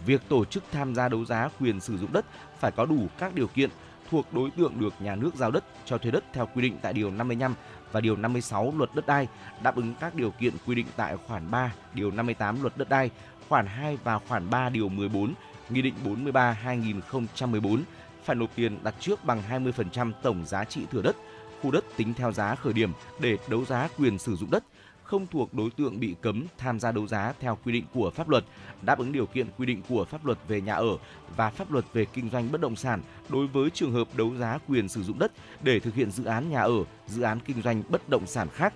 Việc 0.06 0.22
tổ 0.30 0.46
chức 0.46 0.64
tham 0.72 0.96
gia 0.96 1.10
đấu 1.10 1.26
giá 1.26 1.50
quyền 1.60 1.80
sử 1.80 1.98
dụng 1.98 2.14
đất 2.14 2.26
phải 2.60 2.72
có 2.72 2.86
đủ 2.86 3.08
các 3.18 3.36
điều 3.36 3.48
kiện 3.48 3.70
thuộc 4.10 4.34
đối 4.34 4.52
tượng 4.52 4.80
được 4.80 4.94
nhà 5.00 5.16
nước 5.16 5.36
giao 5.36 5.52
đất 5.52 5.64
cho 5.86 5.98
thuê 5.98 6.12
đất 6.12 6.24
theo 6.34 6.48
quy 6.56 6.62
định 6.62 6.78
tại 6.82 6.94
điều 6.94 7.12
55 7.12 7.54
và 7.92 8.02
điều 8.02 8.16
56 8.16 8.74
Luật 8.78 8.90
đất 8.96 9.08
đai, 9.08 9.28
đáp 9.64 9.76
ứng 9.76 9.94
các 10.00 10.16
điều 10.16 10.32
kiện 10.32 10.54
quy 10.66 10.76
định 10.76 10.86
tại 10.96 11.18
khoản 11.28 11.52
3, 11.52 11.74
điều 11.94 12.12
58 12.12 12.62
Luật 12.62 12.78
đất 12.78 12.90
đai, 12.90 13.10
khoản 13.50 13.66
2 13.66 13.98
và 14.04 14.20
khoản 14.20 14.50
3 14.50 14.70
điều 14.70 14.90
14 14.90 15.34
Nghị 15.70 15.82
định 15.82 15.94
43/2014 16.06 17.80
phải 18.24 18.36
nộp 18.36 18.50
tiền 18.56 18.78
đặt 18.84 18.96
trước 19.00 19.26
bằng 19.26 19.44
20% 19.50 20.12
tổng 20.24 20.46
giá 20.46 20.64
trị 20.64 20.82
thửa 20.92 21.02
đất, 21.02 21.16
khu 21.62 21.72
đất 21.72 21.86
tính 21.98 22.14
theo 22.14 22.32
giá 22.32 22.56
khởi 22.56 22.74
điểm 22.74 22.92
để 23.20 23.38
đấu 23.50 23.66
giá 23.66 23.90
quyền 23.98 24.18
sử 24.18 24.36
dụng 24.36 24.52
đất 24.52 24.64
không 25.08 25.28
thuộc 25.28 25.54
đối 25.54 25.70
tượng 25.70 26.00
bị 26.00 26.16
cấm 26.22 26.46
tham 26.58 26.80
gia 26.80 26.92
đấu 26.92 27.08
giá 27.08 27.34
theo 27.40 27.58
quy 27.66 27.72
định 27.72 27.86
của 27.94 28.10
pháp 28.10 28.30
luật, 28.30 28.44
đáp 28.82 29.00
ứng 29.00 29.12
điều 29.12 29.26
kiện 29.26 29.48
quy 29.58 29.66
định 29.66 29.82
của 29.90 30.06
pháp 30.06 30.26
luật 30.26 30.38
về 30.48 30.62
nhà 30.62 30.74
ở 30.74 30.98
và 31.36 31.50
pháp 31.50 31.72
luật 31.72 31.86
về 31.94 32.06
kinh 32.06 32.30
doanh 32.30 32.52
bất 32.52 32.62
động 32.62 32.76
sản 32.76 33.02
đối 33.30 33.48
với 33.48 33.70
trường 33.70 33.92
hợp 33.92 34.08
đấu 34.16 34.36
giá 34.36 34.60
quyền 34.68 34.90
sử 34.90 35.04
dụng 35.04 35.20
đất 35.20 35.32
để 35.62 35.80
thực 35.80 35.96
hiện 35.96 36.12
dự 36.12 36.26
án 36.26 36.50
nhà 36.50 36.62
ở, 36.62 36.84
dự 37.08 37.22
án 37.22 37.40
kinh 37.40 37.62
doanh 37.62 37.84
bất 37.90 38.10
động 38.10 38.28
sản 38.28 38.48
khác. 38.54 38.74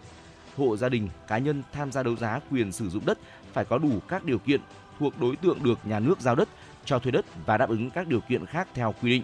Hộ 0.58 0.78
gia 0.78 0.90
đình, 0.90 1.10
cá 1.28 1.38
nhân 1.38 1.64
tham 1.72 1.92
gia 1.92 2.04
đấu 2.04 2.16
giá 2.16 2.40
quyền 2.52 2.72
sử 2.72 2.90
dụng 2.90 3.06
đất 3.06 3.20
phải 3.54 3.66
có 3.66 3.78
đủ 3.78 4.00
các 4.08 4.26
điều 4.26 4.40
kiện 4.40 4.62
thuộc 5.00 5.20
đối 5.20 5.36
tượng 5.36 5.64
được 5.64 5.80
nhà 5.84 6.00
nước 6.00 6.22
giao 6.22 6.36
đất 6.36 6.50
cho 6.86 7.00
thuê 7.00 7.12
đất 7.12 7.26
và 7.46 7.58
đáp 7.58 7.70
ứng 7.70 7.90
các 7.90 8.08
điều 8.08 8.20
kiện 8.20 8.46
khác 8.46 8.68
theo 8.74 8.94
quy 9.02 9.10
định. 9.10 9.24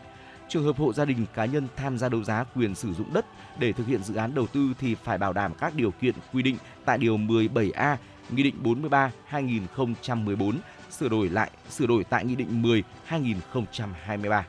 Trường 0.50 0.64
hợp 0.64 0.78
hộ 0.78 0.94
gia 0.94 1.06
đình 1.06 1.26
cá 1.34 1.46
nhân 1.46 1.68
tham 1.76 1.98
gia 1.98 2.10
đấu 2.10 2.24
giá 2.24 2.44
quyền 2.56 2.76
sử 2.76 2.94
dụng 2.94 3.14
đất 3.14 3.26
để 3.60 3.74
thực 3.74 3.88
hiện 3.88 4.04
dự 4.04 4.16
án 4.16 4.36
đầu 4.36 4.48
tư 4.48 4.74
thì 4.80 4.96
phải 4.96 5.18
bảo 5.18 5.34
đảm 5.34 5.54
các 5.60 5.76
điều 5.76 5.92
kiện 5.92 6.16
quy 6.34 6.42
định 6.42 6.58
tại 6.86 6.98
điều 6.98 7.18
17A 7.18 7.96
Nghị 8.30 8.44
định 8.44 8.56
43/2014 8.64 10.54
sửa 10.92 11.10
đổi 11.10 11.30
lại 11.30 11.52
sửa 11.70 11.88
đổi 11.88 12.04
tại 12.04 12.26
Nghị 12.26 12.36
định 12.36 12.62
10/2023. 13.10 14.44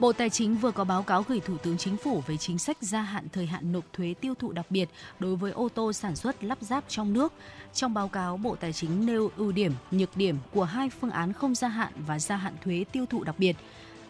Bộ 0.00 0.12
Tài 0.12 0.30
chính 0.30 0.56
vừa 0.56 0.70
có 0.70 0.84
báo 0.84 1.02
cáo 1.02 1.24
gửi 1.28 1.40
Thủ 1.40 1.56
tướng 1.56 1.78
Chính 1.78 1.96
phủ 1.96 2.22
về 2.26 2.36
chính 2.36 2.58
sách 2.58 2.76
gia 2.80 3.02
hạn 3.02 3.28
thời 3.32 3.46
hạn 3.46 3.72
nộp 3.72 3.84
thuế 3.92 4.14
tiêu 4.20 4.34
thụ 4.34 4.52
đặc 4.52 4.66
biệt 4.70 4.88
đối 5.18 5.36
với 5.36 5.52
ô 5.52 5.68
tô 5.74 5.92
sản 5.92 6.16
xuất 6.16 6.44
lắp 6.44 6.58
ráp 6.60 6.84
trong 6.88 7.12
nước. 7.12 7.32
Trong 7.74 7.94
báo 7.94 8.08
cáo, 8.08 8.36
Bộ 8.36 8.56
Tài 8.56 8.72
chính 8.72 9.06
nêu 9.06 9.30
ưu 9.36 9.52
điểm, 9.52 9.72
nhược 9.90 10.16
điểm 10.16 10.36
của 10.52 10.64
hai 10.64 10.90
phương 10.90 11.10
án 11.10 11.32
không 11.32 11.54
gia 11.54 11.68
hạn 11.68 11.92
và 12.06 12.18
gia 12.18 12.36
hạn 12.36 12.54
thuế 12.64 12.84
tiêu 12.92 13.06
thụ 13.06 13.24
đặc 13.24 13.34
biệt. 13.38 13.56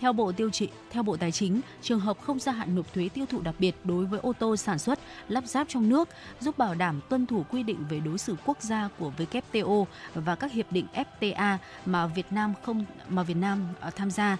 Theo 0.00 0.12
Bộ 0.12 0.32
Tiêu 0.32 0.50
trị, 0.50 0.68
theo 0.90 1.02
Bộ 1.02 1.16
Tài 1.16 1.32
chính, 1.32 1.60
trường 1.82 2.00
hợp 2.00 2.20
không 2.20 2.38
gia 2.38 2.52
hạn 2.52 2.74
nộp 2.74 2.94
thuế 2.94 3.08
tiêu 3.08 3.26
thụ 3.26 3.40
đặc 3.40 3.54
biệt 3.58 3.76
đối 3.84 4.04
với 4.04 4.20
ô 4.20 4.32
tô 4.32 4.56
sản 4.56 4.78
xuất 4.78 4.98
lắp 5.28 5.46
ráp 5.46 5.68
trong 5.68 5.88
nước 5.88 6.08
giúp 6.40 6.58
bảo 6.58 6.74
đảm 6.74 7.00
tuân 7.08 7.26
thủ 7.26 7.44
quy 7.50 7.62
định 7.62 7.84
về 7.88 8.00
đối 8.00 8.18
xử 8.18 8.36
quốc 8.46 8.62
gia 8.62 8.88
của 8.98 9.12
WTO 9.18 9.84
và 10.14 10.34
các 10.34 10.52
hiệp 10.52 10.72
định 10.72 10.86
FTA 11.20 11.56
mà 11.86 12.06
Việt 12.06 12.26
Nam 12.32 12.54
không 12.62 12.84
mà 13.08 13.22
Việt 13.22 13.36
Nam 13.36 13.68
à, 13.80 13.90
tham 13.90 14.10
gia. 14.10 14.36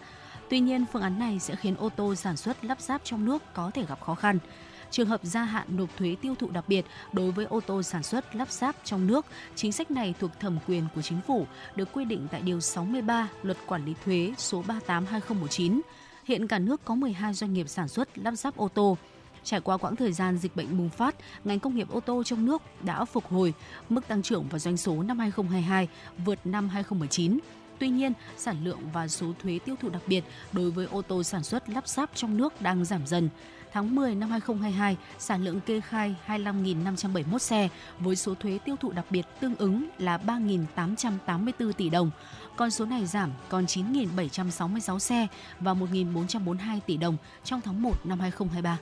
Tuy 0.50 0.60
nhiên, 0.60 0.84
phương 0.92 1.02
án 1.02 1.18
này 1.18 1.38
sẽ 1.38 1.56
khiến 1.56 1.74
ô 1.78 1.88
tô 1.88 2.14
sản 2.14 2.36
xuất 2.36 2.64
lắp 2.64 2.80
ráp 2.80 3.00
trong 3.04 3.24
nước 3.24 3.42
có 3.54 3.70
thể 3.74 3.84
gặp 3.86 4.00
khó 4.00 4.14
khăn. 4.14 4.38
Trường 4.90 5.08
hợp 5.08 5.20
gia 5.22 5.44
hạn 5.44 5.66
nộp 5.76 5.96
thuế 5.96 6.16
tiêu 6.20 6.34
thụ 6.34 6.50
đặc 6.50 6.64
biệt 6.68 6.84
đối 7.12 7.30
với 7.30 7.44
ô 7.44 7.60
tô 7.60 7.82
sản 7.82 8.02
xuất 8.02 8.36
lắp 8.36 8.50
ráp 8.50 8.76
trong 8.84 9.06
nước, 9.06 9.26
chính 9.54 9.72
sách 9.72 9.90
này 9.90 10.14
thuộc 10.20 10.30
thẩm 10.40 10.58
quyền 10.68 10.84
của 10.94 11.02
chính 11.02 11.20
phủ, 11.26 11.46
được 11.76 11.88
quy 11.92 12.04
định 12.04 12.28
tại 12.30 12.40
Điều 12.42 12.60
63 12.60 13.28
Luật 13.42 13.56
Quản 13.66 13.84
lý 13.84 13.94
Thuế 14.04 14.32
số 14.38 14.64
38-2019. 14.88 15.80
Hiện 16.24 16.48
cả 16.48 16.58
nước 16.58 16.84
có 16.84 16.94
12 16.94 17.34
doanh 17.34 17.52
nghiệp 17.52 17.68
sản 17.68 17.88
xuất 17.88 18.18
lắp 18.18 18.34
ráp 18.34 18.56
ô 18.56 18.68
tô. 18.68 18.96
Trải 19.44 19.60
qua 19.60 19.76
quãng 19.76 19.96
thời 19.96 20.12
gian 20.12 20.38
dịch 20.38 20.56
bệnh 20.56 20.78
bùng 20.78 20.90
phát, 20.90 21.14
ngành 21.44 21.60
công 21.60 21.76
nghiệp 21.76 21.88
ô 21.90 22.00
tô 22.00 22.22
trong 22.22 22.46
nước 22.46 22.62
đã 22.82 23.04
phục 23.04 23.26
hồi, 23.26 23.54
mức 23.88 24.08
tăng 24.08 24.22
trưởng 24.22 24.44
và 24.50 24.58
doanh 24.58 24.76
số 24.76 25.02
năm 25.02 25.18
2022 25.18 25.88
vượt 26.24 26.38
năm 26.44 26.68
2019. 26.68 27.38
Tuy 27.78 27.88
nhiên, 27.88 28.12
sản 28.36 28.64
lượng 28.64 28.78
và 28.92 29.08
số 29.08 29.26
thuế 29.42 29.58
tiêu 29.64 29.76
thụ 29.80 29.88
đặc 29.88 30.02
biệt 30.06 30.24
đối 30.52 30.70
với 30.70 30.86
ô 30.86 31.02
tô 31.02 31.22
sản 31.22 31.42
xuất 31.42 31.68
lắp 31.68 31.88
ráp 31.88 32.10
trong 32.14 32.36
nước 32.36 32.62
đang 32.62 32.84
giảm 32.84 33.06
dần. 33.06 33.28
Tháng 33.72 33.94
10 33.94 34.14
năm 34.14 34.30
2022, 34.30 34.96
sản 35.18 35.44
lượng 35.44 35.60
kê 35.60 35.80
khai 35.80 36.14
25.571 36.26 37.38
xe 37.38 37.68
với 37.98 38.16
số 38.16 38.34
thuế 38.34 38.58
tiêu 38.64 38.76
thụ 38.80 38.92
đặc 38.92 39.04
biệt 39.10 39.26
tương 39.40 39.56
ứng 39.56 39.88
là 39.98 40.18
3.884 40.26 41.72
tỷ 41.72 41.90
đồng. 41.90 42.10
Con 42.56 42.70
số 42.70 42.84
này 42.84 43.06
giảm 43.06 43.30
còn 43.48 43.64
9.766 43.64 44.98
xe 44.98 45.26
và 45.60 45.74
1.442 45.74 46.80
tỷ 46.86 46.96
đồng 46.96 47.16
trong 47.44 47.60
tháng 47.60 47.82
1 47.82 48.06
năm 48.06 48.20
2023. 48.20 48.78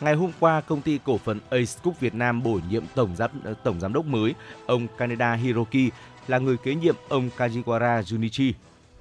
Ngày 0.00 0.14
hôm 0.14 0.30
qua, 0.40 0.60
công 0.60 0.82
ty 0.82 0.98
cổ 1.04 1.18
phần 1.18 1.40
Ace 1.50 1.72
Cook 1.82 2.00
Việt 2.00 2.14
Nam 2.14 2.42
bổ 2.42 2.60
nhiệm 2.70 2.84
tổng 2.94 3.16
giám 3.16 3.30
tổng 3.64 3.80
giám 3.80 3.92
đốc 3.92 4.06
mới, 4.06 4.34
ông 4.66 4.86
Kaneda 4.98 5.34
Hiroki 5.34 5.90
là 6.26 6.38
người 6.38 6.56
kế 6.56 6.74
nhiệm 6.74 6.96
ông 7.08 7.30
Kajiwara 7.36 8.02
Junichi. 8.02 8.52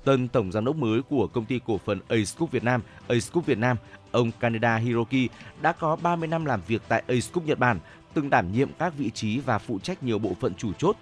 Tân 0.03 0.28
tổng 0.28 0.51
giám 0.51 0.66
đốc 0.66 0.76
mới 0.76 1.01
của 1.01 1.28
công 1.28 1.45
ty 1.45 1.60
cổ 1.66 1.80
phần 1.86 1.99
Ace 2.10 2.32
Cook 2.38 2.51
Việt 2.51 2.64
Nam, 2.64 2.82
Ace 3.08 3.28
Cook 3.34 3.45
Việt 3.45 3.58
Nam, 3.58 3.78
ông 4.16 4.32
Kaneda 4.39 4.76
Hiroki 4.76 5.30
đã 5.61 5.72
có 5.72 5.95
30 5.95 6.28
năm 6.28 6.45
làm 6.45 6.61
việc 6.68 6.82
tại 6.88 7.03
Ace 7.07 7.28
Cup 7.34 7.45
Nhật 7.45 7.59
Bản, 7.59 7.80
từng 8.13 8.30
đảm 8.30 8.51
nhiệm 8.51 8.70
các 8.80 8.93
vị 8.97 9.09
trí 9.09 9.39
và 9.39 9.57
phụ 9.57 9.80
trách 9.80 10.03
nhiều 10.03 10.20
bộ 10.20 10.34
phận 10.39 10.53
chủ 10.55 10.74
chốt. 10.74 10.95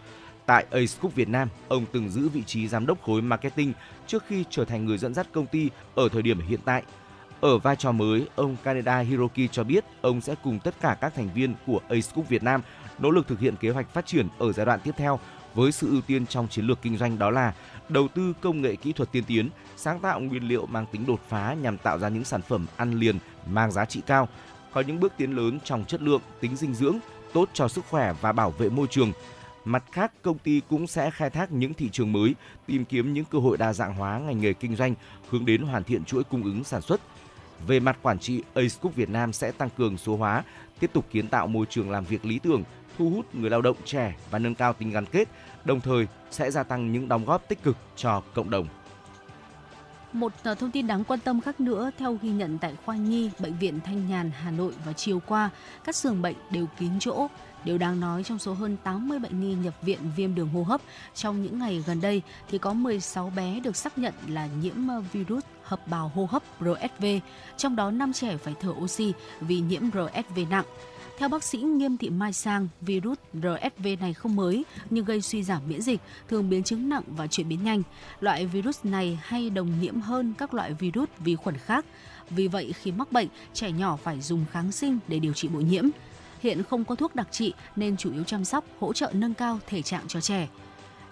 Tại 0.45 0.65
Ace 0.71 0.93
Cup 1.01 1.15
Việt 1.15 1.29
Nam, 1.29 1.49
ông 1.67 1.85
từng 1.91 2.09
giữ 2.09 2.29
vị 2.29 2.43
trí 2.43 2.67
giám 2.67 2.85
đốc 2.85 3.01
khối 3.01 3.21
marketing 3.21 3.73
trước 4.07 4.23
khi 4.27 4.43
trở 4.49 4.65
thành 4.65 4.85
người 4.85 4.97
dẫn 4.97 5.13
dắt 5.13 5.27
công 5.31 5.45
ty 5.45 5.69
ở 5.95 6.09
thời 6.09 6.21
điểm 6.21 6.39
hiện 6.47 6.59
tại. 6.65 6.83
Ở 7.41 7.57
vai 7.57 7.75
trò 7.75 7.91
mới, 7.91 8.27
ông 8.35 8.55
Kaneda 8.63 8.99
Hiroki 8.99 9.51
cho 9.51 9.63
biết 9.63 9.83
ông 10.01 10.21
sẽ 10.21 10.35
cùng 10.43 10.59
tất 10.59 10.75
cả 10.81 10.97
các 11.01 11.15
thành 11.15 11.29
viên 11.33 11.55
của 11.67 11.79
Ace 11.89 12.11
Cup 12.15 12.29
Việt 12.29 12.43
Nam 12.43 12.61
nỗ 12.99 13.11
lực 13.11 13.27
thực 13.27 13.39
hiện 13.39 13.55
kế 13.55 13.69
hoạch 13.69 13.93
phát 13.93 14.05
triển 14.05 14.27
ở 14.39 14.53
giai 14.53 14.65
đoạn 14.65 14.79
tiếp 14.83 14.93
theo 14.97 15.19
với 15.53 15.71
sự 15.71 15.89
ưu 15.89 16.01
tiên 16.01 16.25
trong 16.25 16.47
chiến 16.47 16.65
lược 16.65 16.81
kinh 16.81 16.97
doanh 16.97 17.19
đó 17.19 17.29
là 17.29 17.53
đầu 17.89 18.07
tư 18.07 18.33
công 18.41 18.61
nghệ 18.61 18.75
kỹ 18.75 18.93
thuật 18.93 19.11
tiên 19.11 19.23
tiến, 19.27 19.49
sáng 19.77 19.99
tạo 19.99 20.19
nguyên 20.19 20.47
liệu 20.47 20.65
mang 20.65 20.85
tính 20.91 21.05
đột 21.05 21.19
phá 21.29 21.55
nhằm 21.61 21.77
tạo 21.77 21.99
ra 21.99 22.09
những 22.09 22.23
sản 22.23 22.41
phẩm 22.41 22.65
ăn 22.77 22.93
liền 22.93 23.17
mang 23.47 23.71
giá 23.71 23.85
trị 23.85 24.01
cao, 24.07 24.27
có 24.73 24.81
những 24.81 24.99
bước 24.99 25.13
tiến 25.17 25.35
lớn 25.35 25.59
trong 25.63 25.85
chất 25.85 26.01
lượng, 26.01 26.21
tính 26.39 26.55
dinh 26.55 26.73
dưỡng, 26.73 26.97
tốt 27.33 27.49
cho 27.53 27.67
sức 27.67 27.85
khỏe 27.89 28.13
và 28.21 28.31
bảo 28.31 28.51
vệ 28.51 28.69
môi 28.69 28.87
trường. 28.87 29.11
Mặt 29.65 29.83
khác, 29.91 30.11
công 30.21 30.37
ty 30.37 30.61
cũng 30.69 30.87
sẽ 30.87 31.11
khai 31.11 31.29
thác 31.29 31.51
những 31.51 31.73
thị 31.73 31.89
trường 31.89 32.11
mới, 32.11 32.35
tìm 32.65 32.85
kiếm 32.85 33.13
những 33.13 33.25
cơ 33.25 33.39
hội 33.39 33.57
đa 33.57 33.73
dạng 33.73 33.95
hóa 33.95 34.19
ngành 34.19 34.41
nghề 34.41 34.53
kinh 34.53 34.75
doanh, 34.75 34.95
hướng 35.29 35.45
đến 35.45 35.61
hoàn 35.61 35.83
thiện 35.83 36.05
chuỗi 36.05 36.23
cung 36.23 36.43
ứng 36.43 36.63
sản 36.63 36.81
xuất. 36.81 37.01
Về 37.67 37.79
mặt 37.79 37.97
quản 38.01 38.19
trị, 38.19 38.43
Ace 38.53 38.75
Cook 38.81 38.95
Việt 38.95 39.09
Nam 39.09 39.33
sẽ 39.33 39.51
tăng 39.51 39.69
cường 39.77 39.97
số 39.97 40.17
hóa, 40.17 40.43
tiếp 40.79 40.89
tục 40.93 41.05
kiến 41.11 41.27
tạo 41.27 41.47
môi 41.47 41.65
trường 41.69 41.91
làm 41.91 42.05
việc 42.05 42.25
lý 42.25 42.39
tưởng, 42.39 42.63
thu 42.97 43.09
hút 43.09 43.35
người 43.35 43.49
lao 43.49 43.61
động 43.61 43.77
trẻ 43.85 44.15
và 44.31 44.39
nâng 44.39 44.55
cao 44.55 44.73
tính 44.73 44.91
gắn 44.91 45.05
kết, 45.05 45.27
đồng 45.65 45.81
thời 45.81 46.07
sẽ 46.31 46.51
gia 46.51 46.63
tăng 46.63 46.91
những 46.91 47.07
đóng 47.07 47.25
góp 47.25 47.47
tích 47.47 47.63
cực 47.63 47.77
cho 47.95 48.21
cộng 48.33 48.49
đồng. 48.49 48.67
Một 50.13 50.33
ờ, 50.43 50.55
thông 50.55 50.71
tin 50.71 50.87
đáng 50.87 51.03
quan 51.03 51.19
tâm 51.19 51.41
khác 51.41 51.59
nữa 51.59 51.91
theo 51.97 52.17
ghi 52.21 52.29
nhận 52.29 52.57
tại 52.57 52.75
khoa 52.85 52.95
nhi 52.95 53.29
bệnh 53.39 53.57
viện 53.57 53.79
Thanh 53.85 54.09
Nhàn 54.09 54.31
Hà 54.31 54.51
Nội 54.51 54.73
vào 54.85 54.93
chiều 54.93 55.21
qua, 55.27 55.49
các 55.83 55.95
giường 55.95 56.21
bệnh 56.21 56.35
đều 56.51 56.65
kín 56.79 56.91
chỗ. 56.99 57.27
Điều 57.63 57.77
đáng 57.77 57.99
nói 57.99 58.23
trong 58.23 58.39
số 58.39 58.53
hơn 58.53 58.77
80 58.83 59.19
bệnh 59.19 59.41
nhi 59.41 59.55
nhập 59.55 59.73
viện 59.81 59.99
viêm 60.15 60.35
đường 60.35 60.49
hô 60.49 60.63
hấp 60.63 60.81
trong 61.13 61.43
những 61.43 61.59
ngày 61.59 61.83
gần 61.87 62.01
đây 62.01 62.21
thì 62.49 62.57
có 62.57 62.73
16 62.73 63.31
bé 63.35 63.59
được 63.59 63.75
xác 63.75 63.97
nhận 63.97 64.13
là 64.27 64.47
nhiễm 64.61 64.87
ờ, 64.87 65.03
virus 65.13 65.43
hợp 65.63 65.87
bào 65.87 66.11
hô 66.15 66.27
hấp 66.31 66.43
RSV, 66.59 67.05
trong 67.57 67.75
đó 67.75 67.91
5 67.91 68.13
trẻ 68.13 68.37
phải 68.37 68.53
thở 68.59 68.69
oxy 68.69 69.13
vì 69.41 69.59
nhiễm 69.59 69.81
RSV 69.91 70.39
nặng. 70.49 70.65
Theo 71.23 71.29
bác 71.29 71.43
sĩ 71.43 71.57
Nghiêm 71.57 71.97
Thị 71.97 72.09
Mai 72.09 72.33
Sang, 72.33 72.67
virus 72.81 73.17
RSV 73.33 73.87
này 73.99 74.13
không 74.13 74.35
mới 74.35 74.65
nhưng 74.89 75.05
gây 75.05 75.21
suy 75.21 75.43
giảm 75.43 75.61
miễn 75.67 75.81
dịch, 75.81 76.01
thường 76.29 76.49
biến 76.49 76.63
chứng 76.63 76.89
nặng 76.89 77.03
và 77.07 77.27
chuyển 77.27 77.49
biến 77.49 77.63
nhanh. 77.63 77.83
Loại 78.19 78.45
virus 78.45 78.79
này 78.83 79.19
hay 79.23 79.49
đồng 79.49 79.79
nhiễm 79.81 80.01
hơn 80.01 80.33
các 80.37 80.53
loại 80.53 80.73
virus 80.73 81.09
vi 81.19 81.35
khuẩn 81.35 81.57
khác. 81.57 81.85
Vì 82.29 82.47
vậy, 82.47 82.73
khi 82.73 82.91
mắc 82.91 83.11
bệnh, 83.11 83.27
trẻ 83.53 83.71
nhỏ 83.71 83.95
phải 83.95 84.21
dùng 84.21 84.45
kháng 84.51 84.71
sinh 84.71 84.99
để 85.07 85.19
điều 85.19 85.33
trị 85.33 85.47
bội 85.47 85.63
nhiễm. 85.63 85.85
Hiện 86.39 86.63
không 86.63 86.85
có 86.85 86.95
thuốc 86.95 87.15
đặc 87.15 87.27
trị 87.31 87.53
nên 87.75 87.97
chủ 87.97 88.13
yếu 88.13 88.23
chăm 88.23 88.45
sóc, 88.45 88.65
hỗ 88.79 88.93
trợ 88.93 89.11
nâng 89.13 89.33
cao 89.33 89.59
thể 89.67 89.81
trạng 89.81 90.07
cho 90.07 90.21
trẻ. 90.21 90.47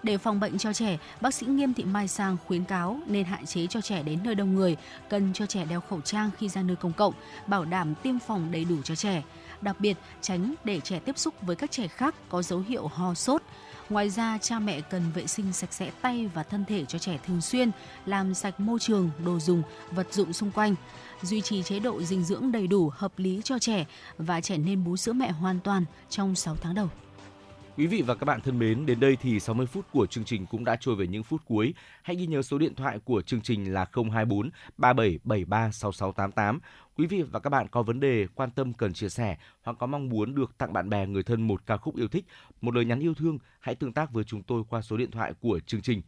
Để 0.02 0.18
phòng 0.18 0.40
bệnh 0.40 0.58
cho 0.58 0.72
trẻ, 0.72 0.98
bác 1.20 1.34
sĩ 1.34 1.46
Nghiêm 1.46 1.74
Thị 1.74 1.84
Mai 1.84 2.08
Sang 2.08 2.36
khuyến 2.46 2.64
cáo 2.64 3.00
nên 3.06 3.24
hạn 3.24 3.46
chế 3.46 3.66
cho 3.66 3.80
trẻ 3.80 4.02
đến 4.02 4.18
nơi 4.24 4.34
đông 4.34 4.54
người, 4.54 4.76
cần 5.08 5.32
cho 5.32 5.46
trẻ 5.46 5.64
đeo 5.64 5.80
khẩu 5.80 6.00
trang 6.00 6.30
khi 6.38 6.48
ra 6.48 6.62
nơi 6.62 6.76
công 6.76 6.92
cộng, 6.92 7.14
bảo 7.46 7.64
đảm 7.64 7.94
tiêm 7.94 8.18
phòng 8.18 8.48
đầy 8.52 8.64
đủ 8.64 8.76
cho 8.84 8.94
trẻ 8.94 9.22
đặc 9.62 9.80
biệt 9.80 9.96
tránh 10.20 10.54
để 10.64 10.80
trẻ 10.80 10.98
tiếp 10.98 11.18
xúc 11.18 11.34
với 11.42 11.56
các 11.56 11.70
trẻ 11.70 11.88
khác 11.88 12.14
có 12.28 12.42
dấu 12.42 12.58
hiệu 12.68 12.86
ho 12.86 13.14
sốt. 13.14 13.42
Ngoài 13.90 14.10
ra, 14.10 14.38
cha 14.38 14.58
mẹ 14.58 14.80
cần 14.80 15.02
vệ 15.14 15.26
sinh 15.26 15.52
sạch 15.52 15.72
sẽ 15.72 15.90
tay 16.02 16.30
và 16.34 16.42
thân 16.42 16.64
thể 16.64 16.84
cho 16.84 16.98
trẻ 16.98 17.18
thường 17.26 17.40
xuyên, 17.40 17.70
làm 18.06 18.34
sạch 18.34 18.60
môi 18.60 18.78
trường, 18.78 19.10
đồ 19.24 19.38
dùng, 19.38 19.62
vật 19.90 20.12
dụng 20.12 20.32
xung 20.32 20.50
quanh, 20.50 20.74
duy 21.22 21.40
trì 21.40 21.62
chế 21.62 21.78
độ 21.78 22.02
dinh 22.02 22.24
dưỡng 22.24 22.52
đầy 22.52 22.66
đủ, 22.66 22.90
hợp 22.94 23.12
lý 23.16 23.40
cho 23.44 23.58
trẻ 23.58 23.86
và 24.18 24.40
trẻ 24.40 24.56
nên 24.56 24.84
bú 24.84 24.96
sữa 24.96 25.12
mẹ 25.12 25.30
hoàn 25.30 25.60
toàn 25.60 25.84
trong 26.10 26.34
6 26.34 26.56
tháng 26.56 26.74
đầu. 26.74 26.88
Quý 27.76 27.86
vị 27.86 28.02
và 28.02 28.14
các 28.14 28.24
bạn 28.24 28.40
thân 28.40 28.58
mến, 28.58 28.86
đến 28.86 29.00
đây 29.00 29.16
thì 29.16 29.40
60 29.40 29.66
phút 29.66 29.86
của 29.92 30.06
chương 30.06 30.24
trình 30.24 30.46
cũng 30.46 30.64
đã 30.64 30.76
trôi 30.80 30.96
về 30.96 31.06
những 31.06 31.22
phút 31.22 31.40
cuối. 31.44 31.74
Hãy 32.02 32.16
ghi 32.16 32.26
nhớ 32.26 32.42
số 32.42 32.58
điện 32.58 32.74
thoại 32.74 32.98
của 33.04 33.22
chương 33.22 33.40
trình 33.40 33.72
là 33.72 33.86
024 34.12 34.50
3773 34.76 35.70
6688. 35.70 36.60
Quý 36.96 37.06
vị 37.06 37.22
và 37.22 37.40
các 37.40 37.50
bạn 37.50 37.68
có 37.68 37.82
vấn 37.82 38.00
đề 38.00 38.26
quan 38.34 38.50
tâm 38.50 38.72
cần 38.72 38.92
chia 38.92 39.08
sẻ 39.08 39.36
hoặc 39.62 39.76
có 39.78 39.86
mong 39.86 40.08
muốn 40.08 40.34
được 40.34 40.58
tặng 40.58 40.72
bạn 40.72 40.88
bè 40.88 41.06
người 41.06 41.22
thân 41.22 41.42
một 41.42 41.66
ca 41.66 41.76
khúc 41.76 41.96
yêu 41.96 42.08
thích, 42.08 42.24
một 42.60 42.74
lời 42.74 42.84
nhắn 42.84 43.00
yêu 43.00 43.14
thương, 43.14 43.38
hãy 43.60 43.74
tương 43.74 43.92
tác 43.92 44.12
với 44.12 44.24
chúng 44.24 44.42
tôi 44.42 44.62
qua 44.68 44.82
số 44.82 44.96
điện 44.96 45.10
thoại 45.10 45.32
của 45.40 45.60
chương 45.66 45.82
trình. 45.82 46.02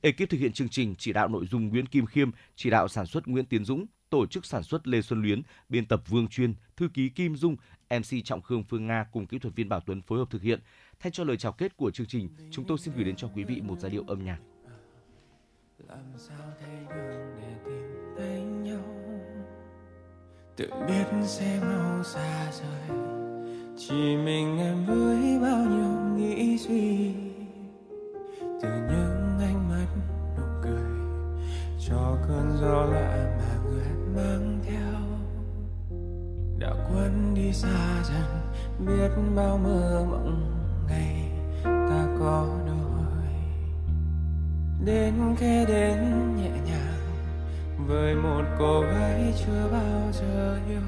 Ekip 0.00 0.30
thực 0.30 0.38
hiện 0.38 0.52
chương 0.52 0.68
trình 0.68 0.94
chỉ 0.98 1.12
đạo 1.12 1.28
nội 1.28 1.46
dung 1.46 1.68
Nguyễn 1.68 1.86
Kim 1.86 2.06
Khiêm, 2.06 2.30
chỉ 2.56 2.70
đạo 2.70 2.88
sản 2.88 3.06
xuất 3.06 3.28
Nguyễn 3.28 3.46
Tiến 3.46 3.64
Dũng, 3.64 3.86
tổ 4.10 4.26
chức 4.26 4.46
sản 4.46 4.62
xuất 4.62 4.88
Lê 4.88 5.02
Xuân 5.02 5.22
Luyến, 5.22 5.42
biên 5.68 5.86
tập 5.86 6.02
Vương 6.08 6.28
Chuyên, 6.28 6.54
thư 6.76 6.88
ký 6.94 7.08
Kim 7.08 7.36
Dung, 7.36 7.56
MC 7.90 8.24
Trọng 8.24 8.42
Khương 8.42 8.64
Phương 8.64 8.86
Nga 8.86 9.06
cùng 9.12 9.26
kỹ 9.26 9.38
thuật 9.38 9.54
viên 9.54 9.68
Bảo 9.68 9.80
Tuấn 9.80 10.02
phối 10.02 10.18
hợp 10.18 10.30
thực 10.30 10.42
hiện. 10.42 10.60
Thay 11.00 11.12
cho 11.12 11.24
lời 11.24 11.36
chào 11.36 11.52
kết 11.52 11.76
của 11.76 11.90
chương 11.90 12.06
trình, 12.06 12.28
chúng 12.50 12.64
tôi 12.66 12.78
xin 12.78 12.94
gửi 12.94 13.04
đến 13.04 13.16
cho 13.16 13.28
quý 13.34 13.44
vị 13.44 13.60
một 13.60 13.78
giai 13.78 13.90
điệu 13.90 14.04
âm 14.06 14.24
nhạc. 14.24 14.38
làm 15.88 16.12
sao 16.16 16.52
thấy 16.60 16.76
đường 16.96 17.36
để 17.40 17.54
tìm 17.64 18.14
thấy 18.16 18.40
nhau 18.40 18.84
tự 20.56 20.70
biết 20.88 21.04
sẽ 21.22 21.60
mau 21.60 22.04
xa 22.04 22.52
rời 22.52 22.98
chỉ 23.78 24.16
mình 24.16 24.58
em 24.58 24.86
với 24.86 25.38
bao 25.42 25.64
nhiêu 25.64 26.16
nghĩ 26.16 26.58
suy 26.58 27.12
từ 28.62 28.68
những 28.68 29.38
ánh 29.40 29.68
mắt 29.68 29.86
nụ 30.36 30.44
cười 30.62 31.00
cho 31.88 32.18
cơn 32.28 32.56
gió 32.60 32.84
lạ 32.84 33.38
mà 33.38 33.58
người 33.64 34.14
mang 34.16 34.60
theo 34.64 34.79
đã 36.60 36.70
quên 36.88 37.34
đi 37.34 37.52
xa 37.52 38.02
dần, 38.04 38.52
biết 38.86 39.10
bao 39.36 39.58
mơ 39.58 40.06
mộng 40.10 40.56
ngày 40.88 41.30
ta 41.64 42.06
có 42.18 42.58
đôi. 42.66 42.76
Đến 44.84 45.14
khe 45.38 45.64
đến 45.66 45.96
nhẹ 46.36 46.50
nhàng, 46.66 47.00
với 47.86 48.14
một 48.14 48.42
cô 48.58 48.80
gái 48.80 49.34
chưa 49.38 49.68
bao 49.72 50.12
giờ 50.12 50.58
yêu 50.68 50.80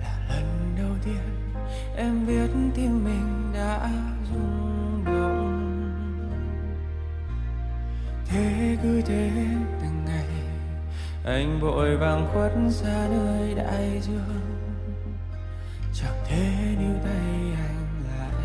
là 0.00 0.18
lần 0.28 0.74
đầu 0.76 0.92
tiên 1.04 1.22
em 1.96 2.26
biết 2.26 2.50
tim 2.74 3.04
mình 3.04 3.52
đã 3.54 3.90
rung 4.32 5.04
động. 5.04 5.58
Thế 8.26 8.76
cứ 8.82 9.02
thế 9.02 9.30
từng 9.82 9.91
anh 11.24 11.60
vội 11.60 11.96
vàng 11.96 12.28
khuất 12.32 12.52
xa 12.70 13.08
nơi 13.10 13.54
đại 13.54 14.00
dương. 14.00 14.40
Chẳng 15.94 16.24
thể 16.28 16.76
níu 16.78 16.94
tay 17.04 17.56
anh 17.56 18.02
lại. 18.08 18.42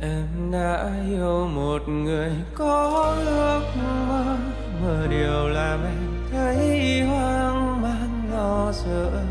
Em 0.00 0.50
đã 0.52 0.90
yêu 1.08 1.48
một 1.54 1.88
người 1.88 2.32
có 2.54 3.14
ước 3.26 3.62
mơ. 4.08 4.36
Mơ 4.82 5.06
điều 5.10 5.48
làm 5.48 5.80
em 5.84 6.28
thấy 6.32 7.02
hoang 7.02 7.82
mang, 7.82 8.22
lo 8.32 8.72
sợ. 8.72 9.24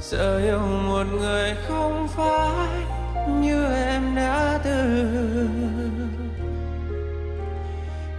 Sợ 0.00 0.38
yêu 0.38 0.58
một 0.58 1.04
người 1.18 1.54
không 1.68 2.08
phải 2.08 2.68
như 3.40 3.72
em 3.74 4.14
đã 4.14 4.60
từng. 4.64 6.08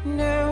Nếu 0.06 0.51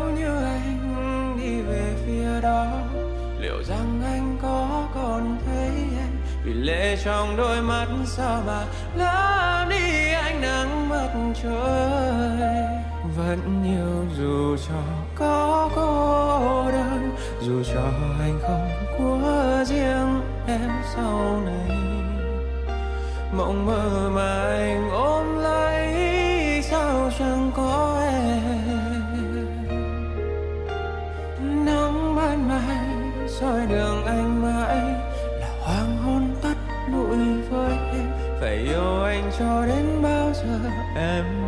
vì 6.50 6.56
lệ 6.56 6.98
trong 7.06 7.38
đôi 7.38 7.62
mắt 7.62 7.88
sao 8.06 8.44
mà 8.48 8.66
làm 8.96 9.70
đi 9.70 10.14
ánh 10.14 10.42
nắng 10.42 10.90
mặt 10.90 11.10
trời. 11.44 12.66
Vẫn 13.18 13.64
yêu 13.64 14.06
dù 14.18 14.58
cho 14.68 14.82
có 15.16 15.70
cô 15.76 16.72
đơn, 16.72 17.16
dù 17.42 17.64
cho 17.74 17.82
anh 18.20 18.40
không 18.42 18.70
của 18.98 19.64
riêng 19.68 20.22
em 20.48 20.70
sau 20.96 21.42
này. 21.46 21.78
Mộng 23.38 23.66
mơ 23.66 24.10
mà 24.14 24.42
anh 24.44 24.90
ôm 24.92 25.38
lấy, 25.38 26.62
sao 26.62 27.12
chẳng 27.20 27.52
có 27.56 28.02
em? 28.12 29.46
Nắng 31.66 32.16
ban 32.16 32.50
mai 32.50 32.86
soi 33.28 33.66
đường 33.70 33.99
anh 39.10 39.32
cho 39.40 39.66
đến 39.66 40.02
bao 40.02 40.34
giờ 40.34 40.60
em 40.96 41.39